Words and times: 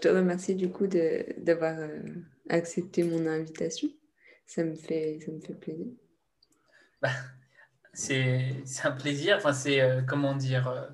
te 0.00 0.08
remercie 0.08 0.54
du 0.54 0.70
coup 0.70 0.86
d'avoir 0.86 1.76
accepté 2.48 3.02
mon 3.02 3.26
invitation. 3.26 3.88
Ça 4.46 4.64
me 4.64 4.74
fait, 4.74 5.20
ça 5.24 5.30
me 5.30 5.40
fait 5.40 5.54
plaisir. 5.54 5.86
Bah, 7.02 7.10
c'est 7.92 8.54
un 8.84 8.92
plaisir. 8.92 9.36
Enfin, 9.36 9.52
c'est 9.52 9.80
comment 10.06 10.34
dire. 10.34 10.92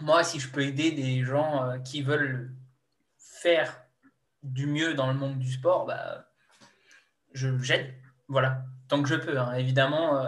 moi, 0.00 0.24
si 0.24 0.40
je 0.40 0.50
peux 0.50 0.62
aider 0.62 0.90
des 0.90 1.22
gens 1.22 1.80
qui 1.84 2.02
veulent 2.02 2.52
faire 3.18 3.84
du 4.42 4.66
mieux 4.66 4.94
dans 4.94 5.06
le 5.06 5.14
monde 5.18 5.38
du 5.38 5.52
sport, 5.52 5.86
bah, 5.86 6.28
je 7.32 7.56
j'aide. 7.58 7.94
Voilà, 8.28 8.64
tant 8.88 9.02
que 9.02 9.08
je 9.08 9.16
peux. 9.16 9.38
Hein. 9.38 9.54
Évidemment, 9.54 10.24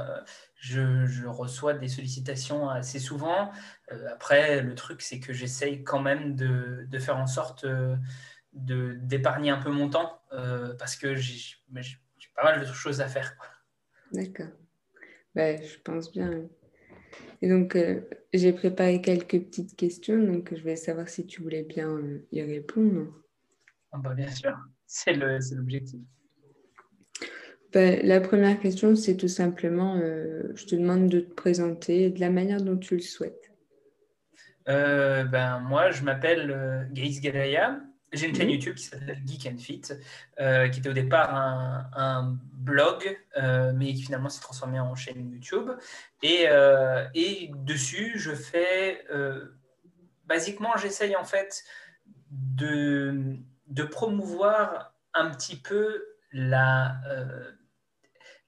euh, 0.74 1.06
je, 1.06 1.26
reçois 1.26 1.74
des 1.74 1.88
sollicitations 1.88 2.68
assez 2.68 2.98
souvent. 2.98 3.50
Euh, 3.92 4.08
après, 4.12 4.62
le 4.62 4.74
truc, 4.74 5.02
c'est 5.02 5.20
que 5.20 5.32
j'essaye 5.32 5.84
quand 5.84 6.00
même 6.00 6.34
de, 6.34 6.86
faire 6.98 7.16
en 7.16 7.26
sorte 7.26 7.64
euh, 7.64 7.96
d'épargner 8.52 9.50
un 9.50 9.58
peu 9.58 9.70
mon 9.70 9.90
temps 9.90 10.22
parce 10.78 10.96
que 10.96 11.14
j'ai 11.14 11.56
pas 12.34 12.44
mal 12.44 12.60
de 12.60 12.66
choses 12.66 13.00
à 13.00 13.08
faire. 13.08 13.36
D'accord. 14.12 14.52
Bah, 15.34 15.56
je 15.56 15.78
pense 15.84 16.10
bien. 16.10 16.48
Et 17.42 17.48
donc, 17.48 17.76
j'ai 18.32 18.52
préparé 18.52 19.00
quelques 19.02 19.40
petites 19.40 19.76
questions, 19.76 20.18
donc 20.18 20.54
je 20.54 20.60
voulais 20.60 20.76
savoir 20.76 21.08
si 21.08 21.26
tu 21.26 21.42
voulais 21.42 21.62
bien 21.62 21.98
y 22.32 22.42
répondre. 22.42 23.12
Ah 23.92 23.98
bah, 23.98 24.14
bien 24.14 24.30
sûr, 24.30 24.56
c'est 24.86 25.12
l'objectif. 25.14 26.00
Ben, 27.72 28.00
la 28.04 28.20
première 28.20 28.58
question, 28.60 28.94
c'est 28.96 29.16
tout 29.16 29.28
simplement, 29.28 29.96
euh, 29.96 30.52
je 30.54 30.66
te 30.66 30.74
demande 30.74 31.08
de 31.08 31.20
te 31.20 31.34
présenter 31.34 32.10
de 32.10 32.20
la 32.20 32.30
manière 32.30 32.60
dont 32.60 32.76
tu 32.76 32.96
le 32.96 33.02
souhaites. 33.02 33.50
Euh, 34.68 35.24
ben, 35.24 35.60
moi, 35.60 35.90
je 35.90 36.02
m'appelle 36.02 36.50
euh, 36.50 36.84
Gaïs 36.90 37.20
Galaya. 37.20 37.80
J'ai 38.12 38.28
une 38.28 38.36
chaîne 38.36 38.50
YouTube 38.50 38.76
qui 38.76 38.84
s'appelle 38.84 39.20
Geek 39.26 39.46
and 39.52 39.58
Fit, 39.58 39.82
qui 39.82 40.78
était 40.78 40.88
au 40.88 40.94
départ 40.94 41.34
un, 41.34 42.38
blog, 42.52 43.18
mais 43.74 43.92
qui 43.92 44.02
finalement 44.02 44.28
s'est 44.28 44.40
transformé 44.40 44.78
en 44.78 44.94
chaîne 44.94 45.28
YouTube. 45.32 45.70
Et, 46.22 46.46
et 47.14 47.50
dessus, 47.56 48.12
je 48.16 48.32
fais, 48.32 49.04
basiquement, 50.24 50.76
j'essaye 50.76 51.16
en 51.16 51.24
fait 51.24 51.64
de 52.30 53.36
de 53.66 53.82
promouvoir 53.82 54.94
un 55.14 55.30
petit 55.30 55.56
peu 55.56 56.04
la, 56.32 57.00
euh, 57.08 57.52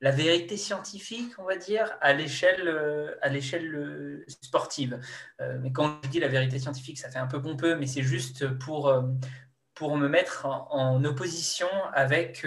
la 0.00 0.10
vérité 0.10 0.56
scientifique, 0.56 1.32
on 1.38 1.44
va 1.44 1.56
dire, 1.56 1.96
à 2.00 2.12
l'échelle 2.12 2.68
euh, 2.68 3.14
à 3.22 3.28
l'échelle 3.28 3.74
euh, 3.74 4.24
sportive. 4.28 5.00
mais 5.60 5.72
quand 5.72 6.00
je 6.04 6.08
dis 6.08 6.20
la 6.20 6.28
vérité 6.28 6.58
scientifique, 6.58 6.98
ça 6.98 7.10
fait 7.10 7.18
un 7.18 7.26
peu 7.26 7.40
pompeux, 7.40 7.76
mais 7.76 7.86
c'est 7.86 8.02
juste 8.02 8.48
pour, 8.58 8.92
pour 9.74 9.96
me 9.96 10.08
mettre 10.08 10.46
en, 10.46 11.04
opposition 11.04 11.68
avec 11.92 12.46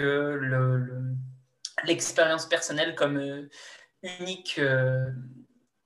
l'expérience 1.84 2.46
personnelle 2.46 2.94
comme 2.94 3.48
unique, 4.02 4.60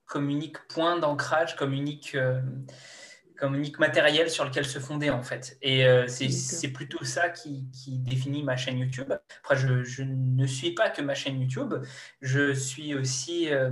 comme 0.05 0.29
unique 0.29 0.59
point 0.67 0.97
d'ancrage, 0.99 1.55
comme 1.55 1.73
unique 1.73 2.17
comme 3.37 3.55
unique 3.55 3.79
matériel 3.79 4.29
sur 4.29 4.43
lequel 4.45 4.65
se 4.65 4.79
fonder 4.79 5.09
en 5.09 5.23
fait. 5.23 5.57
Et 5.61 5.85
euh, 5.85 6.07
c'est 6.07 6.69
plutôt 6.69 7.03
ça 7.05 7.29
qui, 7.29 7.67
définit 7.99 8.43
ma 8.43 8.57
chaîne 8.57 8.77
YouTube. 8.77 9.13
Après, 9.39 9.55
je, 9.55 10.03
ne 10.03 10.45
suis 10.45 10.71
pas 10.71 10.89
que 10.89 11.01
ma 11.01 11.13
chaîne 11.13 11.39
YouTube, 11.39 11.75
je 12.21 12.53
suis 12.53 12.95
aussi 12.95 13.51
euh, 13.53 13.69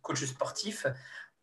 coach 0.00 0.24
sportif 0.24 0.86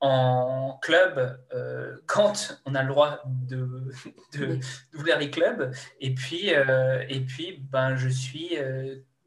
en 0.01 0.79
club 0.81 1.39
euh, 1.53 1.97
quand 2.05 2.61
on 2.65 2.73
a 2.73 2.83
le 2.83 2.89
droit 2.89 3.21
d'ouvrir 3.49 5.17
de, 5.17 5.19
les 5.19 5.29
clubs. 5.29 5.71
Et 5.99 6.13
puis, 6.13 6.49
et 6.49 7.19
puis 7.21 7.63
ben, 7.69 7.95
je 7.95 8.09
suis 8.09 8.57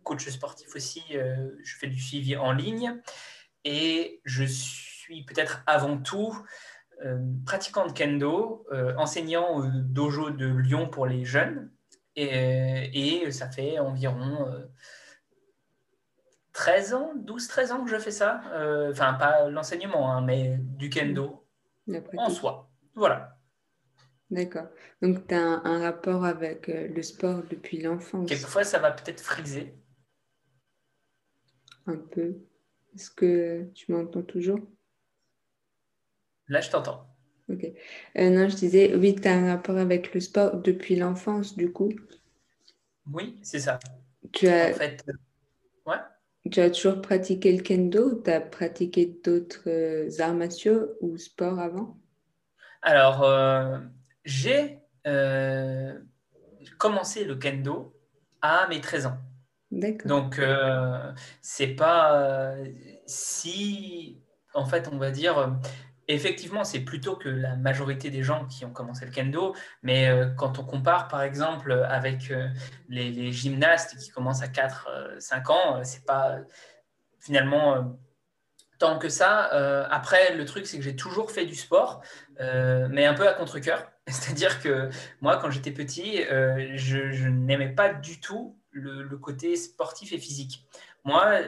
coach 0.02 0.28
sportif 0.28 0.74
aussi, 0.74 1.02
je 1.10 1.76
fais 1.76 1.86
du 1.86 2.00
suivi 2.00 2.36
en 2.36 2.52
ligne 2.52 3.00
et 3.64 4.20
je 4.24 4.44
suis 4.44 5.22
peut-être 5.24 5.62
avant 5.66 5.98
tout 5.98 6.36
pratiquant 7.44 7.86
de 7.86 7.92
kendo, 7.92 8.66
euh, 8.72 8.94
enseignant 8.96 9.56
au 9.56 9.66
dojo 9.66 10.30
de 10.30 10.46
Lyon 10.46 10.88
pour 10.88 11.06
les 11.06 11.24
jeunes. 11.24 11.70
Et, 12.14 13.30
ça 13.30 13.50
fait 13.50 13.78
environ 13.78 14.46
13 16.52 16.92
euh, 16.92 16.96
ans, 16.96 17.14
12-13 17.16 17.72
ans 17.72 17.84
que 17.84 17.90
je 17.90 17.98
fais 17.98 18.10
ça. 18.10 18.42
Enfin, 18.90 19.14
pas 19.14 19.48
l'enseignement, 19.48 20.12
hein, 20.12 20.20
mais 20.20 20.58
du 20.58 20.90
kendo 20.90 21.46
en 22.16 22.30
soi. 22.30 22.70
Voilà. 22.94 23.38
D'accord. 24.30 24.68
Donc, 25.00 25.26
tu 25.26 25.34
as 25.34 25.42
un, 25.42 25.80
rapport 25.80 26.24
avec 26.24 26.68
le 26.68 27.02
sport 27.02 27.42
depuis 27.50 27.80
l'enfance. 27.82 28.28
Quelquefois, 28.28 28.64
ça 28.64 28.78
va 28.78 28.92
peut-être 28.92 29.20
friser. 29.20 29.74
Un 31.86 31.96
peu. 31.96 32.36
Est-ce 32.94 33.10
que 33.10 33.64
tu 33.74 33.90
m'entends 33.92 34.22
toujours? 34.22 34.60
Là, 36.48 36.60
je 36.60 36.70
t'entends. 36.70 37.06
Ok. 37.48 37.64
Euh, 38.18 38.30
non, 38.30 38.48
je 38.48 38.56
disais, 38.56 38.94
oui, 38.94 39.14
tu 39.14 39.28
as 39.28 39.34
un 39.34 39.54
rapport 39.54 39.76
avec 39.76 40.14
le 40.14 40.20
sport 40.20 40.56
depuis 40.56 40.96
l'enfance, 40.96 41.56
du 41.56 41.72
coup. 41.72 41.92
Oui, 43.12 43.38
c'est 43.42 43.60
ça. 43.60 43.78
Tu 44.32 44.48
as, 44.48 44.70
en 44.70 44.74
fait, 44.74 45.04
euh, 45.08 45.12
ouais. 45.86 45.98
tu 46.50 46.60
as 46.60 46.70
toujours 46.70 47.02
pratiqué 47.02 47.54
le 47.54 47.62
kendo 47.62 48.12
ou 48.12 48.22
tu 48.22 48.30
as 48.30 48.40
pratiqué 48.40 49.18
d'autres 49.24 49.68
euh, 49.68 50.08
arts 50.20 50.34
martiaux 50.34 50.92
ou 51.00 51.16
sports 51.18 51.58
avant? 51.58 51.98
Alors, 52.80 53.24
j'ai 54.24 54.80
commencé 56.78 57.24
le 57.24 57.36
kendo 57.36 57.96
à 58.40 58.66
mes 58.68 58.80
13 58.80 59.06
ans. 59.06 59.18
D'accord. 59.70 60.08
Donc, 60.08 60.40
c'est 61.40 61.74
pas 61.74 62.56
si, 63.06 64.20
en 64.54 64.64
fait, 64.64 64.88
on 64.92 64.98
va 64.98 65.12
dire, 65.12 65.56
Effectivement, 66.08 66.64
c'est 66.64 66.80
plutôt 66.80 67.14
que 67.14 67.28
la 67.28 67.54
majorité 67.54 68.10
des 68.10 68.24
gens 68.24 68.46
qui 68.46 68.64
ont 68.64 68.72
commencé 68.72 69.04
le 69.04 69.12
kendo, 69.12 69.54
mais 69.82 70.08
euh, 70.08 70.30
quand 70.36 70.58
on 70.58 70.64
compare 70.64 71.06
par 71.06 71.22
exemple 71.22 71.72
avec 71.88 72.32
euh, 72.32 72.48
les, 72.88 73.30
gymnastes 73.30 73.96
qui 73.98 74.10
commencent 74.10 74.42
à 74.42 74.48
4-5 74.48 74.88
euh, 74.88 75.52
ans, 75.52 75.84
c'est 75.84 76.04
pas 76.04 76.38
finalement 77.20 77.96
tant 78.80 78.98
que 78.98 79.08
ça. 79.08 79.44
après, 79.92 80.34
le 80.34 80.44
truc, 80.44 80.66
c'est 80.66 80.76
que 80.76 80.82
j'ai 80.82 80.96
toujours 80.96 81.30
fait 81.30 81.46
du 81.46 81.54
sport, 81.54 82.02
mais 82.40 83.06
un 83.06 83.14
peu 83.14 83.28
à 83.28 83.32
contre-coeur. 83.32 83.88
C'est-à-dire 84.08 84.60
que 84.60 84.90
moi, 85.20 85.36
quand 85.36 85.50
j'étais 85.50 85.70
petit, 85.70 86.24
je, 86.24 87.28
n'aimais 87.28 87.68
pas 87.68 87.94
du 87.94 88.18
tout 88.18 88.58
le, 88.72 89.04
le, 89.04 89.18
côté 89.18 89.54
sportif 89.54 90.12
et 90.12 90.18
physique. 90.18 90.66
Moi, 91.04 91.42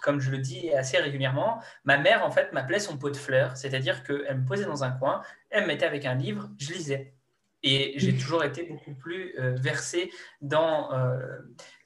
comme 0.00 0.20
je 0.20 0.30
le 0.30 0.38
dis 0.38 0.72
assez 0.72 0.98
régulièrement, 0.98 1.60
ma 1.84 1.98
mère, 1.98 2.24
en 2.24 2.30
fait, 2.30 2.52
m'appelait 2.52 2.78
son 2.78 2.96
pot 2.96 3.10
de 3.10 3.16
fleurs. 3.16 3.56
C'est-à-dire 3.56 4.02
qu'elle 4.02 4.38
me 4.38 4.44
posait 4.44 4.64
dans 4.64 4.84
un 4.84 4.90
coin, 4.90 5.22
elle 5.50 5.62
me 5.62 5.68
mettait 5.68 5.86
avec 5.86 6.06
un 6.06 6.14
livre, 6.14 6.50
je 6.58 6.72
lisais. 6.72 7.14
Et 7.62 7.94
j'ai 7.96 8.16
toujours 8.16 8.44
été 8.44 8.62
beaucoup 8.62 8.94
plus 8.94 9.34
euh, 9.38 9.56
versé 9.56 10.12
dans, 10.40 10.92
euh, 10.92 11.18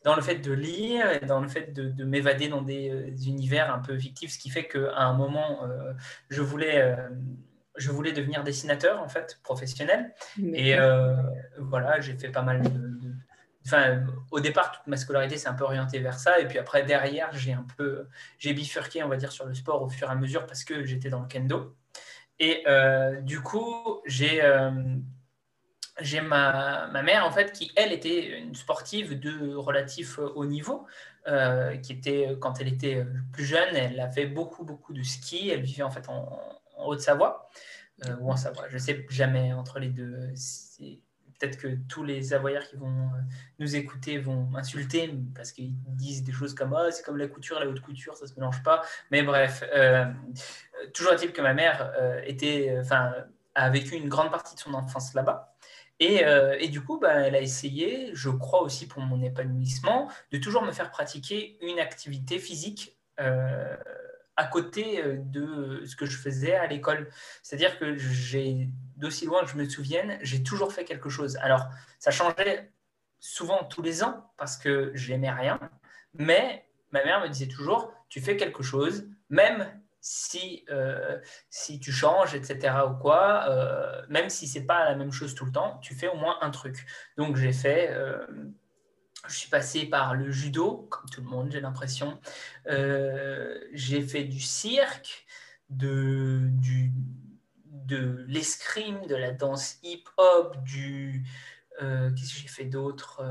dans 0.04 0.14
le 0.14 0.20
fait 0.20 0.36
de 0.36 0.52
lire 0.52 1.10
et 1.10 1.24
dans 1.24 1.40
le 1.40 1.48
fait 1.48 1.72
de, 1.72 2.04
m'évader 2.04 2.48
dans 2.48 2.60
des, 2.60 2.90
euh, 2.90 3.06
univers 3.26 3.72
un 3.72 3.78
peu 3.78 3.98
fictifs, 3.98 4.32
ce 4.32 4.38
qui 4.38 4.50
fait 4.50 4.68
qu'à 4.68 4.98
un 4.98 5.14
moment, 5.14 5.60
je, 6.28 6.42
voulais, 6.42 6.94
je 7.76 7.90
voulais 7.90 8.12
devenir 8.12 8.44
dessinateur, 8.44 9.02
en 9.02 9.08
fait, 9.08 9.40
professionnel. 9.42 10.14
Et 10.38 10.76
voilà, 11.58 12.00
j'ai 12.00 12.18
fait 12.18 12.28
pas 12.28 12.42
mal 12.42 12.62
de, 12.62 12.91
Enfin, 13.64 14.04
au 14.30 14.40
départ, 14.40 14.72
toute 14.72 14.86
ma 14.86 14.96
scolarité 14.96 15.36
s'est 15.36 15.48
un 15.48 15.54
peu 15.54 15.64
orientée 15.64 15.98
vers 16.00 16.18
ça. 16.18 16.40
Et 16.40 16.46
puis 16.46 16.58
après, 16.58 16.82
derrière, 16.82 17.32
j'ai 17.32 17.52
un 17.52 17.64
peu, 17.76 18.08
j'ai 18.38 18.52
bifurqué, 18.54 19.02
on 19.02 19.08
va 19.08 19.16
dire, 19.16 19.32
sur 19.32 19.46
le 19.46 19.54
sport 19.54 19.82
au 19.82 19.88
fur 19.88 20.08
et 20.08 20.12
à 20.12 20.14
mesure 20.14 20.46
parce 20.46 20.64
que 20.64 20.84
j'étais 20.84 21.10
dans 21.10 21.20
le 21.20 21.28
kendo. 21.28 21.76
Et 22.38 22.64
euh, 22.66 23.20
du 23.20 23.40
coup, 23.40 24.00
j'ai 24.04 24.42
euh, 24.42 24.70
ma, 26.22 26.88
ma, 26.88 27.02
mère, 27.02 27.24
en 27.24 27.30
fait, 27.30 27.52
qui, 27.52 27.70
elle, 27.76 27.92
était 27.92 28.38
une 28.38 28.54
sportive 28.54 29.18
de 29.18 29.54
relatif 29.54 30.18
haut 30.18 30.46
niveau, 30.46 30.86
euh, 31.28 31.76
qui 31.76 31.92
était, 31.92 32.36
quand 32.40 32.60
elle 32.60 32.68
était 32.68 33.06
plus 33.32 33.44
jeune, 33.44 33.76
elle 33.76 34.00
a 34.00 34.10
fait 34.10 34.26
beaucoup, 34.26 34.64
beaucoup 34.64 34.92
de 34.92 35.02
ski. 35.02 35.50
Elle 35.50 35.62
vivait, 35.62 35.84
en 35.84 35.90
fait, 35.90 36.08
en, 36.08 36.40
en 36.76 36.86
Haute-Savoie, 36.86 37.48
ou 38.20 38.32
en 38.32 38.36
Savoie, 38.36 38.68
je 38.68 38.74
ne 38.74 38.80
sais 38.80 39.06
jamais 39.08 39.52
entre 39.52 39.78
les 39.78 39.88
deux 39.88 40.34
peut-être 41.42 41.58
que 41.58 41.76
tous 41.88 42.04
les 42.04 42.22
Savoyards 42.22 42.68
qui 42.68 42.76
vont 42.76 42.86
euh, 42.86 43.20
nous 43.58 43.74
écouter 43.74 44.18
vont 44.18 44.44
m'insulter 44.44 45.12
parce 45.34 45.50
qu'ils 45.52 45.74
disent 45.88 46.22
des 46.22 46.32
choses 46.32 46.54
comme 46.54 46.76
oh, 46.78 46.90
c'est 46.90 47.04
comme 47.04 47.16
la 47.16 47.26
couture, 47.26 47.58
la 47.58 47.66
haute 47.66 47.80
couture, 47.80 48.16
ça 48.16 48.26
se 48.26 48.34
mélange 48.34 48.62
pas. 48.62 48.82
Mais 49.10 49.22
bref, 49.22 49.64
euh, 49.74 50.06
toujours 50.94 51.12
est-il 51.12 51.32
que 51.32 51.42
ma 51.42 51.54
mère 51.54 51.92
euh, 51.98 52.20
était, 52.24 52.76
enfin, 52.80 53.12
a 53.54 53.70
vécu 53.70 53.96
une 53.96 54.08
grande 54.08 54.30
partie 54.30 54.54
de 54.54 54.60
son 54.60 54.74
enfance 54.74 55.14
là-bas. 55.14 55.54
Et, 56.00 56.24
et, 56.58 56.68
du 56.68 56.82
coup, 56.82 56.98
bah, 56.98 57.12
elle 57.12 57.36
a 57.36 57.40
essayé, 57.40 58.10
je 58.12 58.28
crois 58.28 58.62
aussi 58.62 58.88
pour 58.88 59.00
mon 59.02 59.22
épanouissement, 59.22 60.10
de 60.32 60.38
toujours 60.38 60.64
me 60.64 60.72
faire 60.72 60.90
pratiquer 60.90 61.56
une 61.62 61.78
activité 61.78 62.40
physique 62.40 62.98
à 63.18 64.44
côté 64.50 65.00
de 65.16 65.84
ce 65.86 65.94
que 65.94 66.04
je 66.04 66.16
faisais 66.16 66.56
à 66.56 66.66
l'école. 66.66 67.08
C'est-à-dire 67.44 67.78
que 67.78 67.96
j'ai, 67.96 68.68
d'aussi 69.02 69.26
loin 69.26 69.42
que 69.44 69.50
je 69.50 69.56
me 69.56 69.68
souvienne, 69.68 70.18
j'ai 70.22 70.42
toujours 70.42 70.72
fait 70.72 70.84
quelque 70.84 71.10
chose. 71.10 71.36
Alors, 71.38 71.66
ça 71.98 72.12
changeait 72.12 72.72
souvent 73.18 73.64
tous 73.64 73.82
les 73.82 74.04
ans 74.04 74.32
parce 74.36 74.56
que 74.56 74.92
j'aimais 74.94 75.30
rien, 75.30 75.58
mais 76.14 76.64
ma 76.92 77.04
mère 77.04 77.20
me 77.20 77.28
disait 77.28 77.48
toujours, 77.48 77.92
tu 78.08 78.20
fais 78.20 78.36
quelque 78.36 78.62
chose, 78.62 79.08
même 79.28 79.68
si, 80.00 80.64
euh, 80.70 81.18
si 81.50 81.80
tu 81.80 81.90
changes, 81.90 82.34
etc. 82.34 82.76
ou 82.88 82.94
quoi, 82.94 83.44
euh, 83.48 84.02
même 84.08 84.28
si 84.28 84.46
c'est 84.46 84.66
pas 84.66 84.84
la 84.84 84.94
même 84.94 85.12
chose 85.12 85.34
tout 85.34 85.46
le 85.46 85.52
temps, 85.52 85.78
tu 85.82 85.94
fais 85.94 86.08
au 86.08 86.16
moins 86.16 86.38
un 86.40 86.50
truc. 86.50 86.86
Donc 87.16 87.36
j'ai 87.36 87.52
fait, 87.52 87.90
euh, 87.90 88.24
je 89.26 89.34
suis 89.34 89.50
passé 89.50 89.86
par 89.86 90.14
le 90.14 90.30
judo, 90.30 90.86
comme 90.90 91.08
tout 91.10 91.22
le 91.22 91.28
monde, 91.28 91.50
j'ai 91.50 91.60
l'impression. 91.60 92.20
j'ai 92.66 94.02
fait 94.02 94.24
du 94.24 94.40
cirque, 94.40 95.26
de, 95.72 96.40
du, 96.42 96.81
de 97.92 98.24
l'escrime, 98.28 99.06
de 99.06 99.16
la 99.16 99.32
danse 99.32 99.78
hip-hop, 99.82 100.56
du... 100.64 101.24
Qu'est-ce 101.78 102.34
que 102.34 102.40
j'ai 102.40 102.48
fait 102.48 102.64
d'autre 102.64 103.24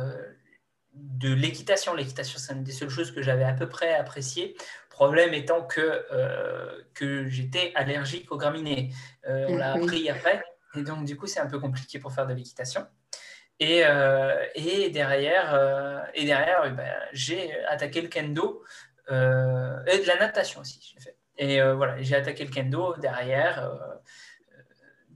de 0.93 1.33
l'équitation. 1.33 1.93
L'équitation, 1.93 2.39
c'est 2.39 2.53
une 2.53 2.63
des 2.63 2.71
seules 2.71 2.89
choses 2.89 3.11
que 3.11 3.21
j'avais 3.21 3.43
à 3.43 3.53
peu 3.53 3.67
près 3.69 3.93
appréciées. 3.93 4.55
Problème 4.89 5.33
étant 5.33 5.63
que, 5.63 6.05
euh, 6.11 6.81
que 6.93 7.27
j'étais 7.29 7.71
allergique 7.75 8.31
aux 8.31 8.37
graminées. 8.37 8.93
Euh, 9.27 9.45
on 9.49 9.57
l'a 9.57 9.73
appris 9.73 10.09
après. 10.09 10.43
Et 10.75 10.83
donc, 10.83 11.05
du 11.05 11.17
coup, 11.17 11.27
c'est 11.27 11.39
un 11.39 11.47
peu 11.47 11.59
compliqué 11.59 11.99
pour 11.99 12.13
faire 12.13 12.27
de 12.27 12.33
l'équitation. 12.33 12.85
Et, 13.59 13.81
euh, 13.85 14.45
et, 14.55 14.89
derrière, 14.89 16.09
et 16.15 16.25
derrière 16.25 16.63
eh 16.65 16.71
ben, 16.71 16.93
j'ai 17.13 17.63
attaqué 17.65 18.01
le 18.01 18.07
kendo 18.07 18.63
et 19.09 19.13
de 19.13 20.07
la 20.07 20.17
natation 20.19 20.61
aussi. 20.61 20.95
Fait. 20.99 21.15
Et 21.37 21.61
voilà, 21.61 22.01
j'ai 22.01 22.15
attaqué 22.15 22.43
le 22.43 22.51
kendo 22.51 22.95
derrière. 22.97 23.69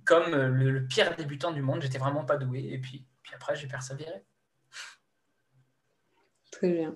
Comme 0.05 0.31
le, 0.31 0.71
le, 0.71 0.87
pire 0.87 1.15
débutant 1.15 1.51
du 1.51 1.61
monde, 1.61 1.81
j'étais 1.81 1.97
vraiment 1.97 2.25
pas 2.25 2.37
doué. 2.37 2.69
Et 2.71 2.77
puis, 2.77 3.05
puis 3.23 3.33
après, 3.33 3.55
j'ai 3.55 3.67
persévéré. 3.67 4.23
Très 6.51 6.71
bien. 6.71 6.95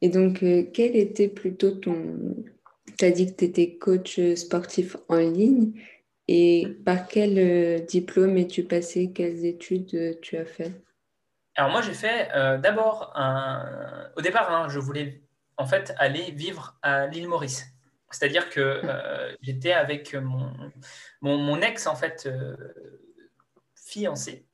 Et 0.00 0.08
donc, 0.08 0.42
euh, 0.42 0.64
quel 0.72 0.96
était 0.96 1.28
plutôt 1.28 1.72
ton... 1.72 2.36
Tu 2.98 3.04
as 3.04 3.10
dit 3.10 3.26
que 3.26 3.36
tu 3.36 3.44
étais 3.44 3.78
coach 3.78 4.20
sportif 4.34 4.96
en 5.08 5.18
ligne. 5.18 5.80
Et 6.26 6.66
par 6.84 7.08
quel 7.08 7.38
euh, 7.38 7.78
diplôme 7.78 8.36
es-tu 8.36 8.64
passé? 8.64 9.12
Quelles 9.12 9.44
études 9.46 9.94
euh, 9.94 10.14
tu 10.20 10.36
as 10.36 10.44
fait? 10.44 10.72
Alors 11.56 11.72
moi, 11.72 11.82
j'ai 11.82 11.94
fait 11.94 12.28
d'abord, 12.62 13.10
un... 13.16 14.12
au 14.16 14.20
départ, 14.20 14.52
hein, 14.52 14.68
je 14.68 14.78
voulais 14.78 15.24
en 15.56 15.66
fait 15.66 15.92
aller 15.98 16.30
vivre 16.30 16.78
à 16.82 17.08
l'île 17.08 17.26
Maurice. 17.26 17.66
C'est-à-dire 18.10 18.48
que 18.48 18.80
j'étais 19.42 19.72
avec 19.72 20.14
mon, 20.14 20.52
mon, 21.20 21.60
ex, 21.60 21.86
en 21.86 21.96
fait, 21.96 22.28
fiancée. 23.74 24.46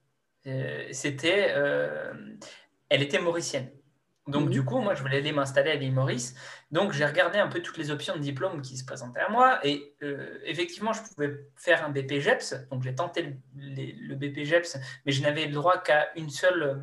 C'était, 0.92 1.54
elle 2.88 3.02
était 3.02 3.20
mauricienne. 3.20 3.70
Donc, 4.26 4.48
du 4.48 4.60
mhm. 4.60 4.66
coup, 4.66 4.80
moi, 4.80 4.94
je 4.94 5.02
voulais 5.02 5.18
aller 5.18 5.32
m'installer 5.32 5.70
à 5.70 5.74
l'île 5.74 5.92
Maurice. 5.92 6.34
Donc, 6.70 6.92
j'ai 6.92 7.04
regardé 7.04 7.38
un 7.38 7.48
peu 7.48 7.60
toutes 7.60 7.76
les 7.76 7.90
options 7.90 8.16
de 8.16 8.20
diplôme 8.20 8.62
qui 8.62 8.78
se 8.78 8.84
présentaient 8.84 9.20
à 9.20 9.28
moi. 9.28 9.60
Et 9.64 9.94
euh, 10.02 10.38
effectivement, 10.44 10.94
je 10.94 11.02
pouvais 11.02 11.46
faire 11.56 11.84
un 11.84 11.90
BPGEPS. 11.90 12.68
Donc, 12.70 12.82
j'ai 12.82 12.94
tenté 12.94 13.36
le, 13.54 14.14
BPGEPS, 14.14 14.78
mais 15.04 15.12
je 15.12 15.22
n'avais 15.22 15.46
le 15.46 15.52
droit 15.52 15.76
qu'à 15.78 16.08
une 16.16 16.30
seule, 16.30 16.62
euh, 16.62 16.74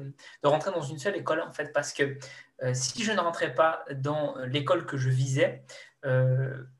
de 0.43 0.47
rentrer 0.47 0.71
dans 0.71 0.81
une 0.81 0.99
seule 0.99 1.15
école, 1.15 1.41
en 1.41 1.51
fait, 1.51 1.73
parce 1.73 1.93
que 1.93 2.15
euh, 2.61 2.75
si 2.75 3.03
je 3.03 3.11
ne 3.11 3.19
rentrais 3.19 3.55
pas 3.55 3.85
dans 3.95 4.35
l'école 4.45 4.85
que 4.85 4.97
je 4.97 5.09
visais, 5.09 5.63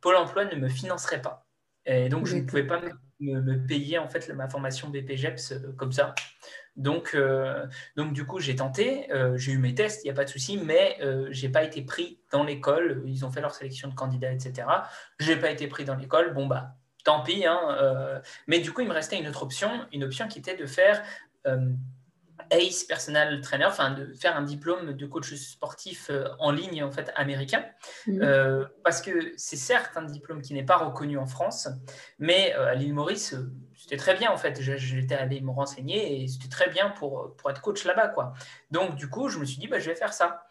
Pôle 0.02 0.16
emploi 0.16 0.46
ne 0.46 0.56
me 0.56 0.68
financerait 0.68 1.22
pas. 1.22 1.46
Et 1.86 2.10
donc, 2.10 2.26
je 2.26 2.36
ne 2.36 2.42
pouvais 2.42 2.66
pas 2.66 2.82
me, 3.20 3.68
payer, 3.68 4.00
en 4.00 4.08
fait, 4.08 4.28
ma 4.30 4.50
formation 4.50 4.90
BPGEPS 4.90 5.54
comme 5.78 5.92
ça. 5.92 6.16
Donc, 6.78 7.12
euh, 7.14 7.66
donc 7.96 8.14
du 8.14 8.26
coup, 8.26 8.40
j'ai 8.40 8.56
tenté, 8.56 9.12
euh, 9.12 9.38
j'ai 9.38 9.52
eu 9.52 9.58
mes 9.58 9.76
tests, 9.76 10.04
il 10.04 10.08
n'y 10.08 10.12
a 10.12 10.14
pas 10.14 10.24
de 10.24 10.30
souci, 10.30 10.58
mais 10.58 10.98
euh, 11.02 11.28
je 11.32 11.46
n'ai 11.46 11.52
pas 11.52 11.64
été 11.64 11.82
pris 11.82 12.20
dans 12.32 12.44
l'école. 12.44 13.04
Ils 13.06 13.26
ont 13.26 13.32
fait 13.32 13.42
leur 13.42 13.54
sélection 13.54 13.90
de 13.90 13.96
candidats, 13.96 14.32
etc. 14.32 14.68
Je 15.20 15.32
n'ai 15.32 15.40
pas 15.40 15.52
été 15.52 15.68
pris 15.68 15.86
dans 15.86 15.96
l'école. 15.96 16.34
Bon, 16.34 16.48
bah, 16.48 16.76
tant 17.04 17.24
pis. 17.24 17.46
Hein, 17.46 18.22
mais 18.48 18.60
du 18.60 18.72
coup, 18.72 18.82
il 18.82 18.88
me 18.88 18.94
restait 18.94 19.20
une 19.20 19.28
autre 19.28 19.44
option, 19.44 19.70
une 19.92 20.04
option 20.04 20.28
qui 20.28 20.40
était 20.40 20.56
de 20.56 20.66
faire 20.66 21.04
ACE 22.50 22.86
Personal 22.86 23.42
Trainer, 23.42 23.66
enfin 23.66 23.92
de 23.92 24.14
faire 24.14 24.38
un 24.38 24.44
diplôme 24.44 24.94
de 24.94 25.06
coach 25.06 25.34
sportif 25.36 26.10
en 26.40 26.52
ligne 26.52 26.84
en 26.84 26.92
fait 26.92 27.12
américain, 27.16 27.66
mmh. 28.08 28.22
parce 28.84 29.02
que 29.02 29.34
c'est 29.38 29.58
certes 29.58 29.92
un 29.96 30.04
diplôme 30.04 30.42
qui 30.42 30.54
n'est 30.54 30.66
pas 30.66 30.78
reconnu 30.78 31.18
en 31.18 31.26
France, 31.26 31.70
mais 32.20 32.54
à 32.54 32.76
l'île 32.76 32.94
Maurice, 32.94 33.36
c'était 33.82 33.98
très 33.98 34.14
bien 34.14 34.32
en 34.32 34.38
fait. 34.38 34.62
J'étais 34.62 35.16
allé 35.16 35.42
me 35.42 35.50
renseigner 35.50 36.22
et 36.22 36.28
c'était 36.28 36.50
très 36.50 36.70
bien 36.70 36.92
pour, 36.92 37.36
pour 37.36 37.50
être 37.50 37.62
coach 37.62 37.84
là-bas. 37.84 38.10
quoi. 38.10 38.34
Donc 38.70 38.96
du 38.96 39.10
coup, 39.10 39.28
je 39.28 39.40
me 39.40 39.46
suis 39.46 39.58
dit, 39.58 39.68
bah, 39.68 39.80
je 39.80 39.90
vais 39.90 39.96
faire 39.96 40.14
ça. 40.14 40.48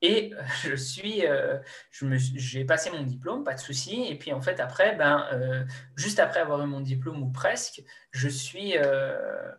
Et 0.00 0.32
je 0.62 0.76
suis, 0.76 1.26
euh, 1.26 1.58
j'ai 1.90 2.64
passé 2.64 2.90
mon 2.90 3.02
diplôme, 3.02 3.42
pas 3.42 3.54
de 3.54 3.58
souci. 3.58 4.06
Et 4.08 4.16
puis 4.16 4.32
en 4.32 4.40
fait, 4.40 4.60
après, 4.60 4.94
ben, 4.94 5.26
euh, 5.32 5.64
juste 5.96 6.20
après 6.20 6.38
avoir 6.38 6.62
eu 6.62 6.66
mon 6.68 6.80
diplôme 6.80 7.20
ou 7.20 7.30
presque, 7.32 7.82
je 8.12 8.28
suis, 8.28 8.78
euh, 8.78 9.50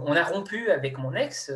on 0.00 0.14
a 0.14 0.22
rompu 0.22 0.70
avec 0.70 0.96
mon 0.96 1.14
ex 1.14 1.50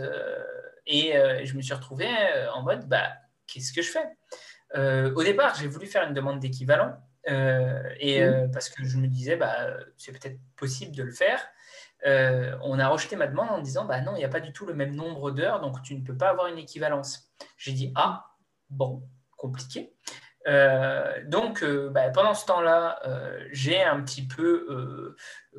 et 0.86 1.12
je 1.44 1.56
me 1.56 1.62
suis 1.62 1.74
retrouvé 1.74 2.08
en 2.52 2.62
mode, 2.62 2.88
bah, 2.88 3.08
qu'est-ce 3.46 3.72
que 3.72 3.82
je 3.82 3.90
fais? 3.90 5.12
Au 5.14 5.22
départ, 5.22 5.54
j'ai 5.54 5.68
voulu 5.68 5.86
faire 5.86 6.08
une 6.08 6.14
demande 6.14 6.40
d'équivalent. 6.40 6.98
Euh, 7.28 7.82
et 7.98 8.22
euh, 8.22 8.48
parce 8.48 8.68
que 8.68 8.84
je 8.84 8.98
me 8.98 9.06
disais, 9.06 9.36
bah, 9.36 9.56
c'est 9.96 10.12
peut-être 10.12 10.38
possible 10.56 10.94
de 10.94 11.02
le 11.02 11.12
faire. 11.12 11.40
Euh, 12.04 12.56
on 12.62 12.78
a 12.78 12.88
rejeté 12.88 13.14
ma 13.16 13.26
demande 13.26 13.50
en 13.50 13.60
disant, 13.60 13.84
bah 13.84 14.00
non, 14.00 14.12
il 14.14 14.18
n'y 14.18 14.24
a 14.24 14.28
pas 14.28 14.40
du 14.40 14.52
tout 14.52 14.66
le 14.66 14.74
même 14.74 14.94
nombre 14.94 15.30
d'heures, 15.30 15.60
donc 15.60 15.82
tu 15.82 15.94
ne 15.94 16.04
peux 16.04 16.16
pas 16.16 16.30
avoir 16.30 16.48
une 16.48 16.58
équivalence. 16.58 17.32
J'ai 17.56 17.72
dit, 17.72 17.92
ah, 17.94 18.26
bon, 18.70 19.02
compliqué. 19.36 19.94
donc, 21.26 21.64
bah, 21.64 22.10
pendant 22.10 22.34
ce 22.34 22.44
temps-là, 22.46 23.00
j'ai 23.52 23.80
un 23.80 24.02
petit 24.02 24.26
peu 24.26 25.14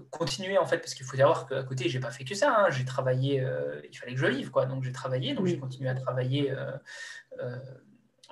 continué 0.09 0.57
en 0.57 0.65
fait, 0.65 0.79
parce 0.79 0.93
qu'il 0.93 1.05
faut 1.05 1.15
savoir 1.15 1.47
qu'à 1.47 1.63
côté, 1.63 1.87
j'ai 1.87 2.01
pas 2.01 2.11
fait 2.11 2.25
que 2.25 2.35
ça. 2.35 2.53
Hein. 2.57 2.69
j'ai 2.71 2.83
travaillé, 2.83 3.41
il 3.89 3.97
fallait 3.97 4.13
que 4.13 4.19
je 4.19 4.27
vive, 4.27 4.51
quoi. 4.51 4.65
Donc, 4.65 4.83
j'ai 4.83 4.91
travaillé, 4.91 5.33
donc 5.33 5.45
j'ai 5.45 5.57
continué 5.57 5.89
à 5.89 5.95
travailler 5.95 6.53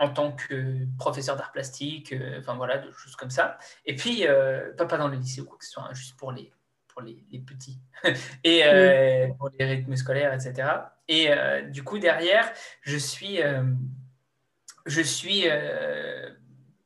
en 0.01 0.09
tant 0.09 0.31
que 0.31 0.88
professeur 0.98 1.38
d'art 1.38 1.51
plastique, 1.51 2.12
euh, 2.12 2.39
enfin 2.39 2.56
voilà, 2.56 2.80
de 2.80 2.92
choses 2.92 3.15
comme 3.15 3.30
ça. 3.30 3.59
Et 3.86 3.95
puis, 3.95 4.25
euh, 4.25 4.74
pas, 4.74 4.98
dans 4.98 5.07
le 5.07 5.15
lycée 5.15 5.42
ou 5.42 5.45
quoi 5.45 5.59
que 5.59 5.63
ce 5.63 5.69
soit, 5.71 5.83
hein, 5.83 5.94
juste 5.94 6.18
pour 6.18 6.31
les, 6.31 6.51
pour 6.88 7.03
les, 7.03 7.24
petits, 7.39 7.80
et 8.44 8.65
euh, 8.65 9.27
pour 9.38 9.51
les 9.59 9.63
rythmes 9.63 9.95
scolaires, 9.95 10.33
etc. 10.33 10.69
Et 11.07 11.30
du 11.69 11.83
coup, 11.83 12.00
derrière, 12.00 12.51
je 12.81 12.98
suis, 12.98 13.39
je 14.86 15.01
suis 15.01 15.48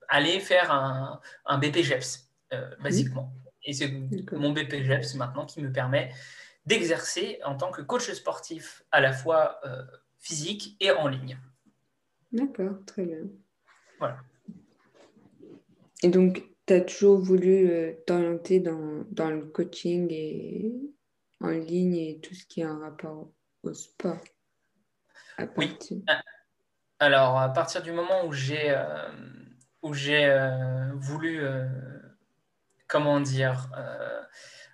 allé 0.10 0.39
faire 0.41 0.72
un, 0.72 1.22
un 1.45 1.57
BPGEPS, 1.57 2.29
basiquement. 2.81 3.34
Et 3.63 3.72
c'est 3.72 3.93
mon 4.34 4.51
BPGEPS 4.51 5.15
maintenant 5.15 5.45
qui 5.45 5.62
me 5.62 5.72
permet 5.72 6.12
d'exercer 6.65 7.39
en 7.45 7.55
tant 7.55 7.72
que 7.72 7.81
coach 7.81 8.12
sportif 8.12 8.84
à 8.91 9.00
la 9.00 9.13
fois 9.13 9.62
physique 10.19 10.75
et 10.81 10.91
en 10.91 11.07
ligne. 11.07 11.39
D'accord, 12.36 12.75
très 12.86 13.06
bien. 13.06 13.22
Voilà. 13.98 14.18
Et 16.04 16.10
donc, 16.10 16.44
tu 16.68 16.74
as 16.74 16.82
toujours 16.82 17.18
voulu 17.18 17.70
euh, 17.70 17.94
t'orienter 18.06 18.60
dans, 18.60 19.06
dans, 19.10 19.30
le 19.30 19.46
coaching 19.46 20.12
et 20.12 20.74
en 21.39 21.50
ligne 21.50 21.96
et 21.96 22.20
tout 22.20 22.36
ce 22.36 22.46
qui 22.46 22.60
est 22.60 22.65
en 22.65 22.80
rapport 22.80 23.32
au 23.63 23.74
sport 23.74 24.20
Oui. 25.56 25.77
Ah, 26.08 26.22
alors, 27.00 27.39
à 27.39 27.54
partir 27.54 27.82
du 27.82 27.94
moment 27.94 28.25
où 28.25 28.34
j'ai 28.34 28.70
euh, 28.70 29.10
où 29.82 29.94
j'ai 29.94 30.25
euh, 30.25 30.92
voulu, 30.96 31.42
comment 32.88 33.22
dire, 33.22 33.70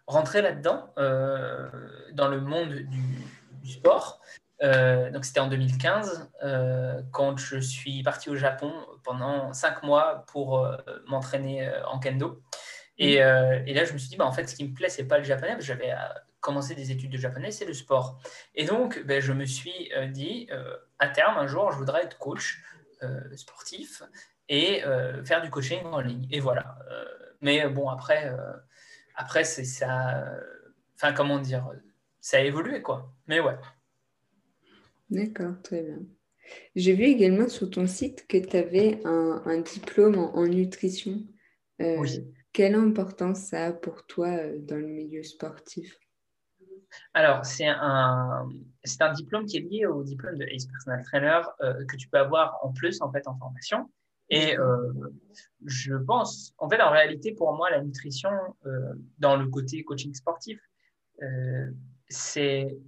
rentrer 0.08 0.42
là-dedans, 0.42 0.94
dans 0.96 2.28
le 2.28 2.42
monde 2.42 2.70
du, 2.70 2.88
du 3.62 3.72
sport, 3.72 4.20
euh, 4.64 5.10
donc 5.10 5.26
c'était 5.26 5.40
en 5.40 5.48
2015 5.48 6.30
euh, 6.44 7.02
quand 7.12 7.38
je 7.38 7.58
suis 7.58 8.04
parti 8.04 8.30
au 8.30 8.36
Japon 8.36 8.72
pendant 9.04 9.54
cinq 9.54 9.82
mois 9.82 10.24
pour 10.28 10.60
euh, 10.60 10.78
m'entraîner 11.08 11.70
en 11.88 12.00
kendo. 12.00 12.42
Et, 12.98 13.14
et, 13.16 13.74
là, 13.74 13.84
je 13.84 13.94
me 13.94 13.98
suis 13.98 14.10
dit, 14.10 14.16
bah, 14.18 14.28
en 14.28 14.32
fait, 14.32 14.48
ce 14.48 14.56
qui 14.56 14.64
me 14.64 14.76
plaît, 14.76 14.90
c'est 14.90 15.08
pas 15.08 15.18
le 15.18 15.24
japonais, 15.24 15.54
parce 15.54 15.62
que 15.62 15.74
j'avais 15.74 15.92
commencé 16.40 16.76
des 16.76 16.92
études 16.92 17.10
de 17.10 17.18
japonais, 17.18 17.50
c'est 17.50 17.66
le 17.66 17.74
sport. 17.74 18.20
Et 18.54 18.64
donc, 18.64 19.04
ben, 19.06 19.20
je 19.20 19.34
me 19.34 19.46
suis 19.46 19.92
dit, 20.10 20.48
à 21.00 21.08
terme, 21.08 21.36
un 21.38 21.48
jour, 21.48 21.72
je 21.72 21.78
voudrais 21.78 22.04
être 22.04 22.20
coach 22.20 22.62
sportif 23.34 24.04
et 24.50 24.84
faire 25.26 25.42
du 25.42 25.50
coaching 25.50 25.84
en 25.86 26.00
ligne. 26.00 26.28
Et 26.30 26.40
voilà. 26.40 26.78
mais 27.40 27.68
bon, 27.70 27.90
après, 27.90 28.32
après 29.16 29.46
c'est 29.46 29.66
ça. 29.66 30.24
Enfin, 30.96 31.12
comment 31.12 31.40
dire 31.40 31.72
Ça 32.20 32.38
a 32.38 32.42
évolué, 32.42 32.84
quoi. 32.84 33.12
Mais 33.26 33.40
ouais. 33.40 33.58
D'accord, 35.12 35.62
très 35.62 35.84
bien. 35.84 36.00
J'ai 36.76 36.94
vu 36.94 37.04
également 37.04 37.50
sur 37.50 37.70
ton 37.70 37.86
site 37.86 38.26
que 38.28 38.38
tu 38.38 38.56
avais 38.56 39.02
un, 39.04 39.62
diplôme 39.62 40.18
en, 40.18 40.48
nutrition. 40.48 41.28
Euh, 41.82 42.06
quelle 42.54 42.76
importance 42.76 43.40
ça 43.40 43.68
a 43.68 43.74
pour 43.74 44.06
toi 44.06 44.30
euh, 44.30 44.58
dans 44.60 44.78
le 44.78 44.88
milieu 44.88 45.22
sportif? 45.24 45.98
Alors, 47.14 47.46
c'est 47.46 47.68
un, 47.68 48.48
c'est 48.86 49.02
un 49.02 49.12
diplôme 49.12 49.46
qui 49.46 49.58
est 49.58 49.62
lié 49.62 49.86
au 49.86 50.04
diplôme 50.04 50.38
de 50.38 50.46
Ace 50.46 50.66
Personal 50.66 51.04
Trainer 51.04 51.42
euh, 51.62 51.86
que 51.86 51.98
tu 51.98 52.08
peux 52.08 52.18
avoir 52.18 52.58
en 52.64 52.72
plus 52.72 53.02
en 53.02 53.12
fait 53.12 53.28
en 53.28 53.38
formation. 53.38 53.92
Et 54.30 54.56
je 55.66 55.94
pense, 55.94 56.54
en 56.58 56.70
fait, 56.70 56.82
en 56.82 56.90
réalité, 56.90 57.34
pour 57.34 57.52
moi, 57.52 57.70
la 57.70 57.82
nutrition, 57.82 58.30
dans 59.18 59.36
le 59.36 59.50
côté 59.50 59.84
coaching 59.84 60.14
sportif, 60.14 60.58
c'est 62.08 62.80